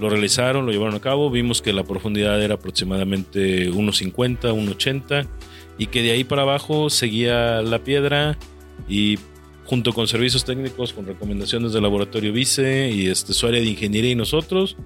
Lo 0.00 0.10
realizaron, 0.10 0.66
lo 0.66 0.72
llevaron 0.72 0.94
a 0.94 1.00
cabo, 1.00 1.30
vimos 1.30 1.62
que 1.62 1.72
la 1.72 1.84
profundidad 1.84 2.42
era 2.42 2.54
aproximadamente 2.54 3.70
1.50, 3.70 4.52
1.80 4.52 5.26
y 5.78 5.86
que 5.86 6.02
de 6.02 6.12
ahí 6.12 6.24
para 6.24 6.42
abajo 6.42 6.90
seguía 6.90 7.62
la 7.62 7.78
piedra 7.82 8.38
y 8.88 9.18
junto 9.64 9.92
con 9.92 10.06
servicios 10.06 10.44
técnicos, 10.44 10.92
con 10.92 11.06
recomendaciones 11.06 11.72
del 11.72 11.82
laboratorio 11.82 12.32
Vice 12.32 12.90
y 12.90 13.08
este, 13.08 13.32
su 13.32 13.46
área 13.46 13.60
de 13.60 13.66
ingeniería 13.66 14.12
y 14.12 14.14
nosotros, 14.14 14.76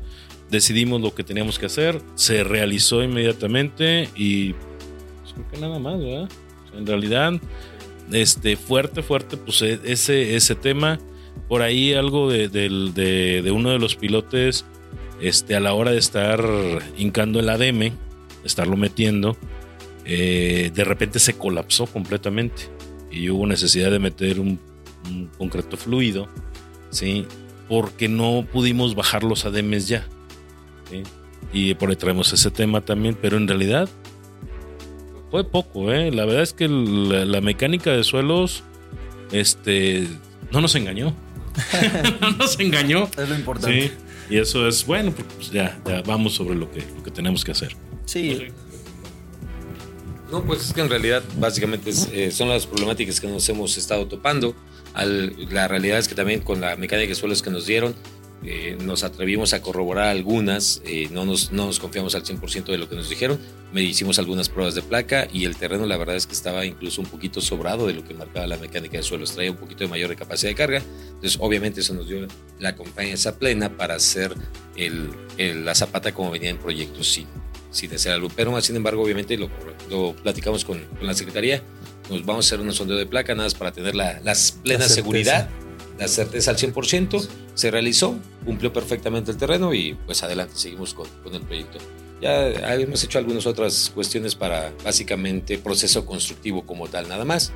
decidimos 0.50 1.00
lo 1.00 1.14
que 1.14 1.24
teníamos 1.24 1.58
que 1.58 1.66
hacer, 1.66 2.00
se 2.14 2.44
realizó 2.44 3.02
inmediatamente 3.02 4.08
y 4.16 4.52
pues, 4.52 5.34
creo 5.34 5.50
que 5.50 5.58
nada 5.58 5.78
más, 5.78 5.98
¿verdad? 5.98 6.28
en 6.76 6.86
realidad, 6.86 7.32
este, 8.12 8.56
fuerte, 8.56 9.02
fuerte, 9.02 9.36
pues 9.36 9.62
e, 9.62 9.80
ese, 9.84 10.36
ese 10.36 10.54
tema, 10.54 10.98
por 11.48 11.62
ahí 11.62 11.94
algo 11.94 12.30
de, 12.30 12.48
de, 12.48 13.50
uno 13.50 13.70
de 13.70 13.78
los 13.78 13.96
pilotes, 13.96 14.64
este, 15.20 15.54
a 15.54 15.60
la 15.60 15.74
hora 15.74 15.90
de 15.90 15.98
estar 15.98 16.42
hincando 16.96 17.40
el 17.40 17.48
ADM, 17.48 17.92
estarlo 18.44 18.76
metiendo, 18.76 19.36
eh, 20.04 20.70
de 20.74 20.84
repente 20.84 21.18
se 21.18 21.34
colapsó 21.34 21.86
completamente 21.86 22.62
y 23.10 23.28
hubo 23.28 23.46
necesidad 23.46 23.90
de 23.90 23.98
meter 23.98 24.40
un, 24.40 24.58
un 25.08 25.26
concreto 25.38 25.76
fluido, 25.76 26.28
¿sí? 26.90 27.26
Porque 27.68 28.08
no 28.08 28.46
pudimos 28.50 28.94
bajar 28.94 29.22
los 29.22 29.44
ADMs 29.44 29.88
ya. 29.88 30.06
Y 31.52 31.74
por 31.74 31.90
ahí 31.90 31.96
traemos 31.96 32.32
ese 32.32 32.50
tema 32.50 32.80
también, 32.80 33.16
pero 33.20 33.36
en 33.36 33.48
realidad 33.48 33.88
fue 35.30 35.44
poco, 35.44 35.92
¿eh? 35.92 36.10
La 36.10 36.24
verdad 36.24 36.42
es 36.42 36.52
que 36.52 36.68
la, 36.68 37.40
mecánica 37.40 37.90
de 37.92 38.04
suelos 38.04 38.62
este, 39.32 40.06
no 40.50 40.60
nos 40.60 40.74
engañó. 40.74 41.14
no 42.20 42.30
nos 42.32 42.58
engañó. 42.58 43.08
Es 43.16 43.28
lo 43.28 43.34
importante. 43.34 43.92
y 44.28 44.36
eso 44.36 44.66
es 44.66 44.84
bueno, 44.86 45.12
pues 45.12 45.50
ya, 45.50 45.80
ya 45.86 46.02
vamos 46.02 46.34
sobre 46.34 46.54
lo 46.54 46.70
que, 46.70 46.84
lo 46.96 47.02
que 47.02 47.10
tenemos 47.10 47.44
que 47.44 47.52
hacer. 47.52 47.76
Sí. 48.06 48.48
No, 50.30 50.44
pues 50.44 50.64
es 50.64 50.72
que 50.72 50.80
en 50.80 50.88
realidad 50.88 51.22
básicamente 51.38 51.90
eh, 52.12 52.30
son 52.30 52.48
las 52.48 52.66
problemáticas 52.66 53.20
que 53.20 53.26
nos 53.26 53.48
hemos 53.48 53.76
estado 53.76 54.06
topando. 54.06 54.54
la 55.50 55.66
realidad 55.66 55.98
es 55.98 56.06
que 56.06 56.14
también 56.14 56.40
con 56.40 56.60
la 56.60 56.76
mecánica 56.76 57.08
de 57.08 57.14
suelos 57.14 57.42
que 57.42 57.50
nos 57.50 57.66
dieron, 57.66 57.94
eh, 58.42 58.78
nos 58.82 59.04
atrevimos 59.04 59.52
a 59.52 59.60
corroborar 59.60 60.08
algunas, 60.08 60.80
eh, 60.86 61.08
no, 61.12 61.26
nos, 61.26 61.52
no 61.52 61.66
nos 61.66 61.78
confiamos 61.78 62.14
al 62.14 62.24
100% 62.24 62.64
de 62.64 62.78
lo 62.78 62.88
que 62.88 62.96
nos 62.96 63.10
dijeron, 63.10 63.38
me 63.70 63.82
hicimos 63.82 64.18
algunas 64.18 64.48
pruebas 64.48 64.74
de 64.74 64.80
placa 64.80 65.28
y 65.30 65.44
el 65.44 65.56
terreno 65.56 65.84
la 65.84 65.98
verdad 65.98 66.16
es 66.16 66.26
que 66.26 66.32
estaba 66.32 66.64
incluso 66.64 67.02
un 67.02 67.06
poquito 67.06 67.42
sobrado 67.42 67.86
de 67.86 67.92
lo 67.92 68.02
que 68.02 68.14
marcaba 68.14 68.46
la 68.46 68.56
mecánica 68.56 68.96
de 68.96 69.02
suelos, 69.02 69.34
traía 69.34 69.50
un 69.50 69.58
poquito 69.58 69.84
de 69.84 69.90
mayor 69.90 70.16
capacidad 70.16 70.50
de 70.50 70.54
carga, 70.54 70.82
entonces 71.08 71.36
obviamente 71.38 71.80
eso 71.80 71.92
nos 71.92 72.08
dio 72.08 72.26
la 72.58 72.74
confianza 72.76 73.38
plena 73.38 73.76
para 73.76 73.96
hacer 73.96 74.34
el, 74.74 75.10
la 75.64 75.74
zapata 75.74 76.12
como 76.12 76.30
venía 76.30 76.48
en 76.48 76.56
proyectos 76.56 77.08
sin, 77.08 77.26
sin 77.70 77.92
hacer 77.94 78.12
algo, 78.12 78.28
pero 78.34 78.58
sin 78.62 78.74
embargo 78.76 79.02
obviamente 79.02 79.36
lo, 79.36 79.50
lo 79.90 80.16
platicamos 80.16 80.64
con, 80.64 80.82
con, 80.96 81.06
la 81.06 81.12
Secretaría, 81.12 81.62
nos 82.08 82.24
vamos 82.24 82.46
a 82.46 82.54
hacer 82.54 82.66
un 82.66 82.72
sondeo 82.72 82.96
de 82.96 83.04
placa 83.04 83.34
nada 83.34 83.46
más 83.46 83.54
para 83.54 83.70
tener 83.70 83.94
la, 83.94 84.18
la 84.24 84.34
plena 84.62 84.88
seguridad 84.88 85.50
la 86.00 86.08
certeza 86.08 86.50
al 86.50 86.56
100%, 86.56 87.28
se 87.60 87.70
realizó, 87.70 88.18
cumplió 88.46 88.72
perfectamente 88.72 89.30
el 89.30 89.36
terreno 89.36 89.74
y 89.74 89.92
pues 90.06 90.22
adelante, 90.22 90.54
seguimos 90.56 90.94
con, 90.94 91.06
con 91.22 91.34
el 91.34 91.42
proyecto. 91.42 91.78
Ya 92.22 92.48
hemos 92.74 93.04
hecho 93.04 93.18
algunas 93.18 93.46
otras 93.46 93.92
cuestiones 93.94 94.34
para 94.34 94.72
básicamente 94.82 95.58
proceso 95.58 96.06
constructivo 96.06 96.64
como 96.64 96.88
tal, 96.88 97.06
nada 97.08 97.26
más, 97.26 97.52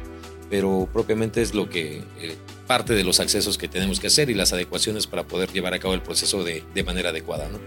pero 0.50 0.86
propiamente 0.92 1.40
es 1.40 1.54
lo 1.54 1.70
que 1.70 2.02
eh, 2.20 2.36
parte 2.66 2.92
de 2.92 3.02
los 3.02 3.18
accesos 3.18 3.56
que 3.56 3.66
tenemos 3.66 3.98
que 3.98 4.08
hacer 4.08 4.28
y 4.28 4.34
las 4.34 4.52
adecuaciones 4.52 5.06
para 5.06 5.26
poder 5.26 5.50
llevar 5.52 5.72
a 5.72 5.78
cabo 5.78 5.94
el 5.94 6.02
proceso 6.02 6.44
de, 6.44 6.62
de 6.74 6.84
manera 6.84 7.08
adecuada. 7.08 7.48
¿no? 7.48 7.58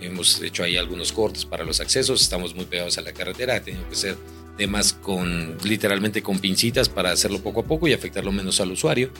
Hemos 0.00 0.40
hecho 0.42 0.62
ahí 0.62 0.76
algunos 0.76 1.10
cortes 1.12 1.44
para 1.44 1.64
los 1.64 1.80
accesos, 1.80 2.22
estamos 2.22 2.54
muy 2.54 2.66
pegados 2.66 2.98
a 2.98 3.00
la 3.00 3.12
carretera, 3.12 3.56
ha 3.56 3.62
tenido 3.62 3.88
que 3.88 3.96
ser 3.96 4.16
temas 4.56 4.92
con 4.92 5.56
literalmente 5.64 6.22
con 6.22 6.38
pincitas 6.38 6.88
para 6.88 7.10
hacerlo 7.10 7.40
poco 7.40 7.60
a 7.60 7.64
poco 7.64 7.88
y 7.88 7.94
afectarlo 7.94 8.30
menos 8.30 8.60
al 8.60 8.70
usuario 8.70 9.10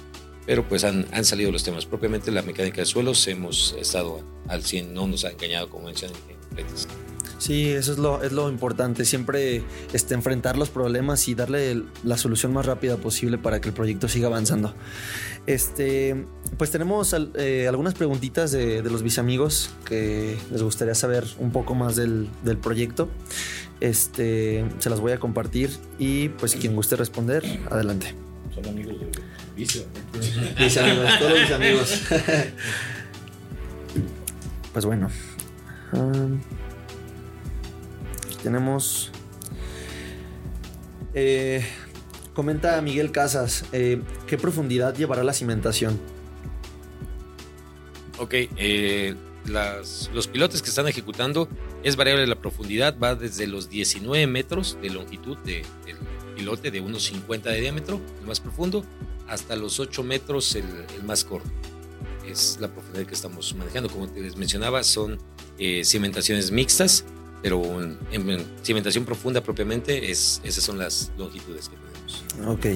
pero 0.46 0.68
pues 0.68 0.84
han, 0.84 1.06
han, 1.12 1.24
salido 1.24 1.52
los 1.52 1.64
temas. 1.64 1.86
Propiamente 1.86 2.30
la 2.30 2.42
mecánica 2.42 2.80
de 2.80 2.86
suelos 2.86 3.26
hemos 3.28 3.76
estado 3.78 4.22
al 4.48 4.64
100, 4.64 4.92
no 4.94 5.06
nos 5.06 5.24
ha 5.24 5.30
engañado 5.30 5.68
como 5.68 5.86
mencioné 5.86 6.14
Sí, 7.38 7.70
eso 7.70 7.92
es 7.92 7.98
lo, 7.98 8.22
es 8.22 8.32
lo 8.32 8.50
importante, 8.50 9.06
siempre 9.06 9.62
este, 9.94 10.12
enfrentar 10.12 10.58
los 10.58 10.68
problemas 10.68 11.26
y 11.26 11.34
darle 11.34 11.84
la 12.04 12.18
solución 12.18 12.52
más 12.52 12.66
rápida 12.66 12.98
posible 12.98 13.38
para 13.38 13.62
que 13.62 13.70
el 13.70 13.74
proyecto 13.74 14.08
siga 14.08 14.26
avanzando. 14.26 14.74
Este, 15.46 16.26
pues 16.58 16.70
tenemos 16.70 17.16
eh, 17.36 17.66
algunas 17.66 17.94
preguntitas 17.94 18.52
de, 18.52 18.82
de, 18.82 18.90
los 18.90 19.02
viceamigos 19.02 19.70
que 19.86 20.36
les 20.52 20.62
gustaría 20.62 20.94
saber 20.94 21.24
un 21.38 21.50
poco 21.50 21.74
más 21.74 21.96
del, 21.96 22.28
del 22.44 22.58
proyecto. 22.58 23.08
Este, 23.80 24.66
se 24.78 24.90
las 24.90 25.00
voy 25.00 25.12
a 25.12 25.18
compartir 25.18 25.70
y 25.98 26.28
pues 26.28 26.54
quien 26.56 26.76
guste 26.76 26.96
responder, 26.96 27.42
adelante. 27.70 28.14
Son 28.54 28.66
amigos 28.66 29.00
de 29.00 29.06
Vice 29.60 30.80
amigos, 30.84 31.18
todos 31.18 31.40
mis 31.40 31.50
amigos. 31.50 32.02
pues 34.72 34.84
bueno. 34.86 35.10
Um, 35.92 36.40
tenemos. 38.42 39.10
Eh, 41.12 41.62
comenta 42.32 42.80
Miguel 42.80 43.12
Casas, 43.12 43.66
eh, 43.72 44.00
¿qué 44.26 44.38
profundidad 44.38 44.94
llevará 44.94 45.24
la 45.24 45.34
cimentación? 45.34 46.00
Ok, 48.18 48.34
eh, 48.56 49.14
las, 49.46 50.10
los 50.14 50.28
pilotes 50.28 50.62
que 50.62 50.68
están 50.68 50.86
ejecutando 50.86 51.48
es 51.82 51.96
variable 51.96 52.26
la 52.26 52.36
profundidad, 52.36 52.96
va 52.98 53.14
desde 53.14 53.46
los 53.46 53.68
19 53.68 54.26
metros 54.26 54.78
de 54.80 54.90
longitud 54.90 55.36
de, 55.38 55.64
del 55.84 55.96
pilote 56.36 56.70
de 56.70 56.80
unos 56.80 57.02
50 57.04 57.50
de 57.50 57.60
diámetro, 57.60 58.00
el 58.20 58.26
más 58.26 58.40
profundo, 58.40 58.84
hasta 59.30 59.56
los 59.56 59.80
8 59.80 60.02
metros 60.02 60.54
el, 60.56 60.64
el 60.94 61.04
más 61.04 61.24
corto. 61.24 61.48
Es 62.26 62.58
la 62.60 62.68
profundidad 62.68 63.06
que 63.06 63.14
estamos 63.14 63.54
manejando. 63.54 63.88
Como 63.88 64.06
les 64.14 64.36
mencionaba, 64.36 64.82
son 64.82 65.18
eh, 65.58 65.84
cimentaciones 65.84 66.50
mixtas, 66.50 67.04
pero 67.42 67.62
en, 67.82 67.98
en, 68.12 68.44
cimentación 68.62 69.04
profunda 69.04 69.42
propiamente, 69.42 70.10
es, 70.10 70.40
esas 70.44 70.62
son 70.62 70.78
las 70.78 71.12
longitudes 71.16 71.68
que 71.68 71.76
tenemos. 71.76 72.56
Ok. 72.56 72.66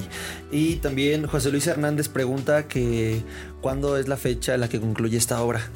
Y 0.50 0.76
también 0.76 1.26
José 1.26 1.50
Luis 1.50 1.66
Hernández 1.66 2.08
pregunta 2.08 2.66
que 2.68 3.22
cuándo 3.60 3.98
es 3.98 4.08
la 4.08 4.16
fecha 4.16 4.54
en 4.54 4.60
la 4.60 4.68
que 4.68 4.80
concluye 4.80 5.18
esta 5.18 5.42
obra. 5.42 5.70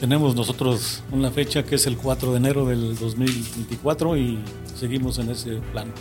Tenemos 0.00 0.34
nosotros 0.34 1.02
una 1.10 1.30
fecha 1.30 1.64
que 1.64 1.74
es 1.74 1.86
el 1.86 1.96
4 1.96 2.32
de 2.32 2.36
enero 2.38 2.66
del 2.66 2.96
2024 2.96 4.16
y 4.16 4.38
seguimos 4.78 5.18
en 5.18 5.30
ese 5.30 5.60
plan. 5.72 5.92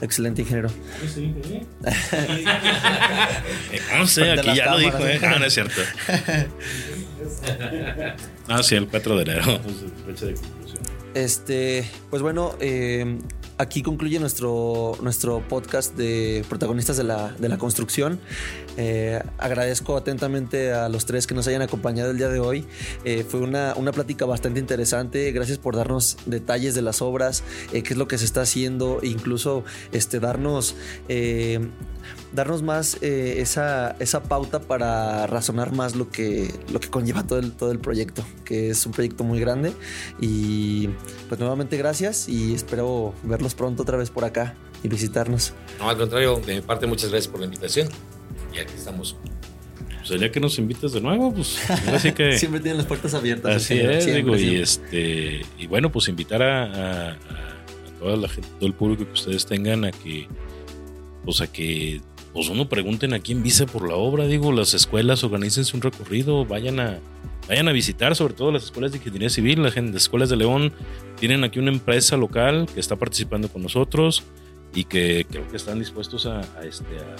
Excelente, 0.00 0.42
ingeniero. 0.42 0.70
no 3.98 4.06
sé, 4.06 4.30
aquí 4.32 4.54
ya 4.54 4.72
lo 4.72 4.78
dijo, 4.78 5.06
¿eh? 5.06 5.20
Ah, 5.22 5.36
no 5.38 5.44
es 5.44 5.54
cierto. 5.54 5.80
Ah, 8.48 8.62
sí, 8.62 8.74
el 8.74 8.88
4 8.88 9.16
de 9.16 9.22
enero. 9.22 9.60
Este, 11.14 11.88
pues 12.08 12.22
bueno, 12.22 12.54
eh, 12.60 13.18
aquí 13.58 13.82
concluye 13.82 14.18
nuestro, 14.18 14.96
nuestro 15.02 15.40
podcast 15.48 15.96
de 15.96 16.44
protagonistas 16.48 16.96
de 16.96 17.04
la, 17.04 17.32
de 17.32 17.48
la 17.48 17.58
construcción. 17.58 18.20
Eh, 18.76 19.22
agradezco 19.38 19.96
atentamente 19.96 20.72
a 20.72 20.88
los 20.88 21.06
tres 21.06 21.26
que 21.26 21.34
nos 21.34 21.46
hayan 21.48 21.62
acompañado 21.62 22.10
el 22.10 22.18
día 22.18 22.28
de 22.28 22.40
hoy. 22.40 22.66
Eh, 23.04 23.24
fue 23.28 23.40
una, 23.40 23.74
una, 23.76 23.92
plática 23.92 24.24
bastante 24.26 24.60
interesante. 24.60 25.32
Gracias 25.32 25.58
por 25.58 25.76
darnos 25.76 26.16
detalles 26.26 26.74
de 26.74 26.82
las 26.82 27.02
obras, 27.02 27.42
eh, 27.72 27.82
qué 27.82 27.94
es 27.94 27.98
lo 27.98 28.08
que 28.08 28.18
se 28.18 28.24
está 28.24 28.42
haciendo, 28.42 29.00
incluso 29.02 29.64
este, 29.92 30.20
darnos 30.20 30.76
eh, 31.08 31.60
darnos 32.32 32.62
más 32.62 32.98
eh, 33.02 33.36
esa, 33.38 33.96
esa, 33.98 34.22
pauta 34.22 34.60
para 34.60 35.26
razonar 35.26 35.72
más 35.72 35.96
lo 35.96 36.10
que, 36.10 36.52
lo 36.72 36.80
que 36.80 36.88
conlleva 36.88 37.26
todo 37.26 37.38
el, 37.38 37.52
todo 37.52 37.72
el 37.72 37.78
proyecto, 37.78 38.24
que 38.44 38.70
es 38.70 38.86
un 38.86 38.92
proyecto 38.92 39.24
muy 39.24 39.40
grande. 39.40 39.72
Y 40.20 40.88
pues 41.28 41.40
nuevamente 41.40 41.76
gracias 41.76 42.28
y 42.28 42.54
espero 42.54 43.14
verlos 43.22 43.54
pronto 43.54 43.82
otra 43.82 43.96
vez 43.96 44.10
por 44.10 44.24
acá 44.24 44.54
y 44.82 44.88
visitarnos. 44.88 45.52
No, 45.78 45.88
al 45.88 45.98
contrario, 45.98 46.40
de 46.44 46.56
mi 46.56 46.60
parte 46.60 46.86
muchas 46.86 47.10
gracias 47.10 47.28
por 47.28 47.40
la 47.40 47.46
invitación 47.46 47.88
y 48.54 48.58
aquí 48.58 48.74
estamos. 48.74 49.16
Pues 49.98 50.10
el 50.12 50.20
día 50.20 50.32
que 50.32 50.40
nos 50.40 50.58
invites 50.58 50.92
de 50.92 51.00
nuevo, 51.00 51.32
pues 51.32 51.58
así 51.88 52.12
que... 52.12 52.32
Siempre 52.38 52.60
tienen 52.60 52.78
las 52.78 52.86
puertas 52.86 53.12
abiertas. 53.14 53.56
Así 53.56 53.78
es, 53.78 54.04
siempre, 54.04 54.22
digo, 54.22 54.36
siempre. 54.36 54.58
y 54.58 54.62
este 54.62 55.40
y 55.58 55.66
bueno, 55.66 55.92
pues 55.92 56.08
invitar 56.08 56.42
a, 56.42 56.64
a, 56.64 57.10
a 57.10 57.18
toda 57.98 58.16
la 58.16 58.28
gente, 58.28 58.48
todo 58.58 58.66
el 58.66 58.74
público 58.74 59.04
que 59.04 59.12
ustedes 59.12 59.44
tengan 59.46 59.84
a 59.84 59.90
que 59.90 60.26
pues 61.24 61.40
a 61.42 61.52
que 61.52 62.00
pues 62.32 62.48
uno 62.48 62.68
pregunten 62.68 63.12
a 63.12 63.18
quién 63.18 63.42
vise 63.42 63.66
por 63.66 63.88
la 63.88 63.96
obra, 63.96 64.26
digo, 64.26 64.52
las 64.52 64.72
escuelas 64.72 65.22
organícense 65.24 65.76
un 65.76 65.82
recorrido, 65.82 66.46
vayan 66.46 66.80
a 66.80 66.98
vayan 67.48 67.68
a 67.68 67.72
visitar, 67.72 68.14
sobre 68.14 68.34
todo 68.34 68.52
las 68.52 68.64
escuelas 68.64 68.92
de 68.92 68.98
ingeniería 68.98 69.28
civil, 69.28 69.62
las, 69.62 69.76
las 69.76 69.94
escuelas 69.96 70.28
de 70.28 70.36
León 70.36 70.72
tienen 71.18 71.42
aquí 71.44 71.58
una 71.58 71.72
empresa 71.72 72.16
local 72.16 72.68
que 72.72 72.80
está 72.80 72.96
participando 72.96 73.48
con 73.48 73.62
nosotros 73.62 74.22
y 74.74 74.84
que 74.84 75.26
creo 75.28 75.48
que 75.48 75.56
están 75.56 75.80
dispuestos 75.80 76.26
a, 76.26 76.40
a 76.58 76.64
este 76.64 76.84
a, 76.98 77.16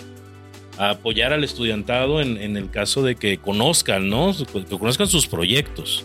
a, 0.80 0.90
apoyar 0.90 1.32
al 1.32 1.44
estudiantado 1.44 2.20
en, 2.20 2.36
en, 2.36 2.56
el 2.56 2.70
caso 2.70 3.02
de 3.02 3.16
que 3.16 3.38
conozcan, 3.38 4.08
¿no? 4.08 4.32
Que 4.52 4.64
conozcan 4.78 5.06
sus 5.06 5.26
proyectos. 5.26 6.04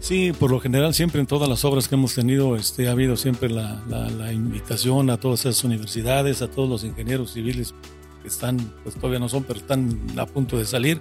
Sí, 0.00 0.32
por 0.38 0.50
lo 0.50 0.60
general 0.60 0.92
siempre 0.94 1.20
en 1.20 1.26
todas 1.26 1.48
las 1.48 1.64
obras 1.64 1.88
que 1.88 1.94
hemos 1.94 2.14
tenido 2.14 2.54
este, 2.54 2.88
ha 2.88 2.92
habido 2.92 3.16
siempre 3.16 3.48
la, 3.48 3.82
la, 3.88 4.10
la, 4.10 4.32
invitación 4.32 5.08
a 5.10 5.16
todas 5.16 5.40
esas 5.40 5.64
universidades, 5.64 6.42
a 6.42 6.50
todos 6.50 6.68
los 6.68 6.84
ingenieros 6.84 7.32
civiles 7.32 7.74
que 8.22 8.28
están, 8.28 8.58
pues 8.82 8.94
todavía 8.94 9.18
no 9.18 9.28
son, 9.28 9.44
pero 9.44 9.58
están 9.58 9.98
a 10.18 10.26
punto 10.26 10.58
de 10.58 10.66
salir. 10.66 11.00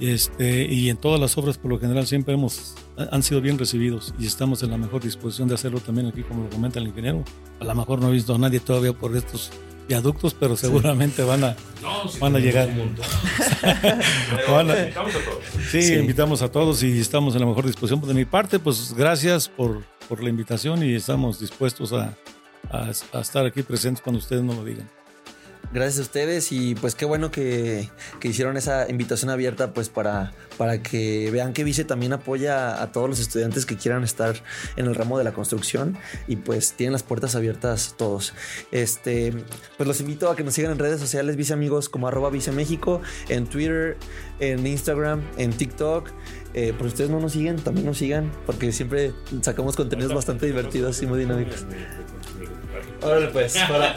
Este, 0.00 0.64
y 0.64 0.90
en 0.90 0.96
todas 0.96 1.20
las 1.20 1.38
obras 1.38 1.56
por 1.56 1.70
lo 1.70 1.78
general 1.78 2.06
siempre 2.06 2.34
hemos, 2.34 2.74
han 2.96 3.22
sido 3.22 3.40
bien 3.40 3.58
recibidos 3.58 4.12
y 4.18 4.26
estamos 4.26 4.62
en 4.62 4.70
la 4.70 4.76
mejor 4.76 5.02
disposición 5.02 5.48
de 5.48 5.54
hacerlo 5.54 5.78
también 5.78 6.08
aquí 6.08 6.22
como 6.22 6.44
lo 6.44 6.50
comenta 6.50 6.78
el 6.78 6.86
ingeniero. 6.86 7.24
A 7.60 7.64
lo 7.64 7.74
mejor 7.74 8.00
no 8.00 8.08
he 8.08 8.12
visto 8.12 8.34
a 8.34 8.38
nadie 8.38 8.60
todavía 8.60 8.92
por 8.92 9.16
estos 9.16 9.50
viaductos, 9.88 10.34
pero 10.34 10.56
seguramente 10.56 11.22
sí. 11.22 11.28
van 11.28 11.44
a, 11.44 11.56
no, 11.82 12.10
van 12.20 12.36
a 12.36 12.38
llegar. 12.38 12.68
van 14.48 14.70
a, 14.70 14.78
invitamos 14.78 15.14
a 15.14 15.24
todos. 15.24 15.44
Sí, 15.70 15.82
sí, 15.82 15.94
invitamos 15.94 16.42
a 16.42 16.50
todos 16.50 16.82
y 16.82 17.00
estamos 17.00 17.34
en 17.34 17.40
la 17.40 17.46
mejor 17.46 17.66
disposición. 17.66 18.00
De 18.00 18.14
mi 18.14 18.24
parte, 18.24 18.58
pues 18.58 18.94
gracias 18.94 19.48
por, 19.48 19.84
por 20.08 20.22
la 20.22 20.30
invitación 20.30 20.82
y 20.82 20.94
estamos 20.94 21.40
dispuestos 21.40 21.92
a, 21.92 22.16
a, 22.70 22.90
a 23.12 23.20
estar 23.20 23.46
aquí 23.46 23.62
presentes 23.62 24.02
cuando 24.02 24.18
ustedes 24.18 24.42
nos 24.42 24.56
lo 24.56 24.64
digan. 24.64 24.88
Gracias 25.72 25.98
a 25.98 26.02
ustedes 26.02 26.52
y 26.52 26.74
pues 26.74 26.94
qué 26.94 27.04
bueno 27.04 27.30
que, 27.30 27.88
que, 28.20 28.28
hicieron 28.28 28.56
esa 28.56 28.88
invitación 28.88 29.30
abierta 29.30 29.72
pues 29.72 29.88
para, 29.88 30.32
para 30.56 30.82
que 30.82 31.30
vean 31.32 31.52
que 31.52 31.64
Vice 31.64 31.84
también 31.84 32.12
apoya 32.12 32.80
a 32.80 32.92
todos 32.92 33.08
los 33.08 33.18
estudiantes 33.18 33.66
que 33.66 33.76
quieran 33.76 34.04
estar 34.04 34.36
en 34.76 34.86
el 34.86 34.94
ramo 34.94 35.18
de 35.18 35.24
la 35.24 35.32
construcción 35.32 35.96
y 36.28 36.36
pues 36.36 36.74
tienen 36.74 36.92
las 36.92 37.02
puertas 37.02 37.34
abiertas 37.34 37.94
todos. 37.98 38.34
Este, 38.70 39.32
pues 39.76 39.86
los 39.86 40.00
invito 40.00 40.30
a 40.30 40.36
que 40.36 40.44
nos 40.44 40.54
sigan 40.54 40.72
en 40.72 40.78
redes 40.78 41.00
sociales 41.00 41.36
Vice 41.36 41.52
Amigos 41.52 41.88
como 41.88 42.06
arroba 42.06 42.30
Vice 42.30 42.52
México, 42.52 43.00
en 43.28 43.46
Twitter, 43.46 43.96
en 44.40 44.66
Instagram, 44.66 45.22
en 45.36 45.52
TikTok. 45.52 46.10
Eh, 46.54 46.72
por 46.76 46.86
ustedes 46.86 47.10
no 47.10 47.18
nos 47.18 47.32
siguen, 47.32 47.56
también 47.56 47.86
nos 47.86 47.98
sigan 47.98 48.30
porque 48.46 48.70
siempre 48.70 49.12
sacamos 49.42 49.74
contenidos 49.74 50.14
bastante 50.14 50.46
divertidos 50.46 51.02
y 51.02 51.06
muy 51.06 51.18
dinámicos. 51.18 51.66
Órale, 53.02 53.28
pues, 53.28 53.56
para, 53.68 53.94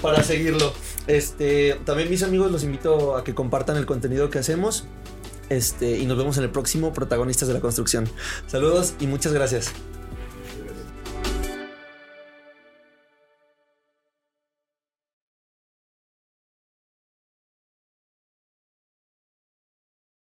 para 0.00 0.22
seguirlo. 0.22 0.74
Este, 1.06 1.78
también 1.84 2.10
mis 2.10 2.22
amigos 2.22 2.50
los 2.50 2.64
invito 2.64 3.16
a 3.16 3.24
que 3.24 3.34
compartan 3.34 3.76
el 3.76 3.86
contenido 3.86 4.30
que 4.30 4.38
hacemos. 4.38 4.84
Este, 5.48 5.98
y 5.98 6.06
nos 6.06 6.16
vemos 6.16 6.38
en 6.38 6.44
el 6.44 6.50
próximo 6.50 6.92
Protagonistas 6.92 7.48
de 7.48 7.54
la 7.54 7.60
Construcción. 7.60 8.08
Saludos 8.46 8.94
y 9.00 9.06
muchas 9.06 9.32
gracias. 9.32 9.72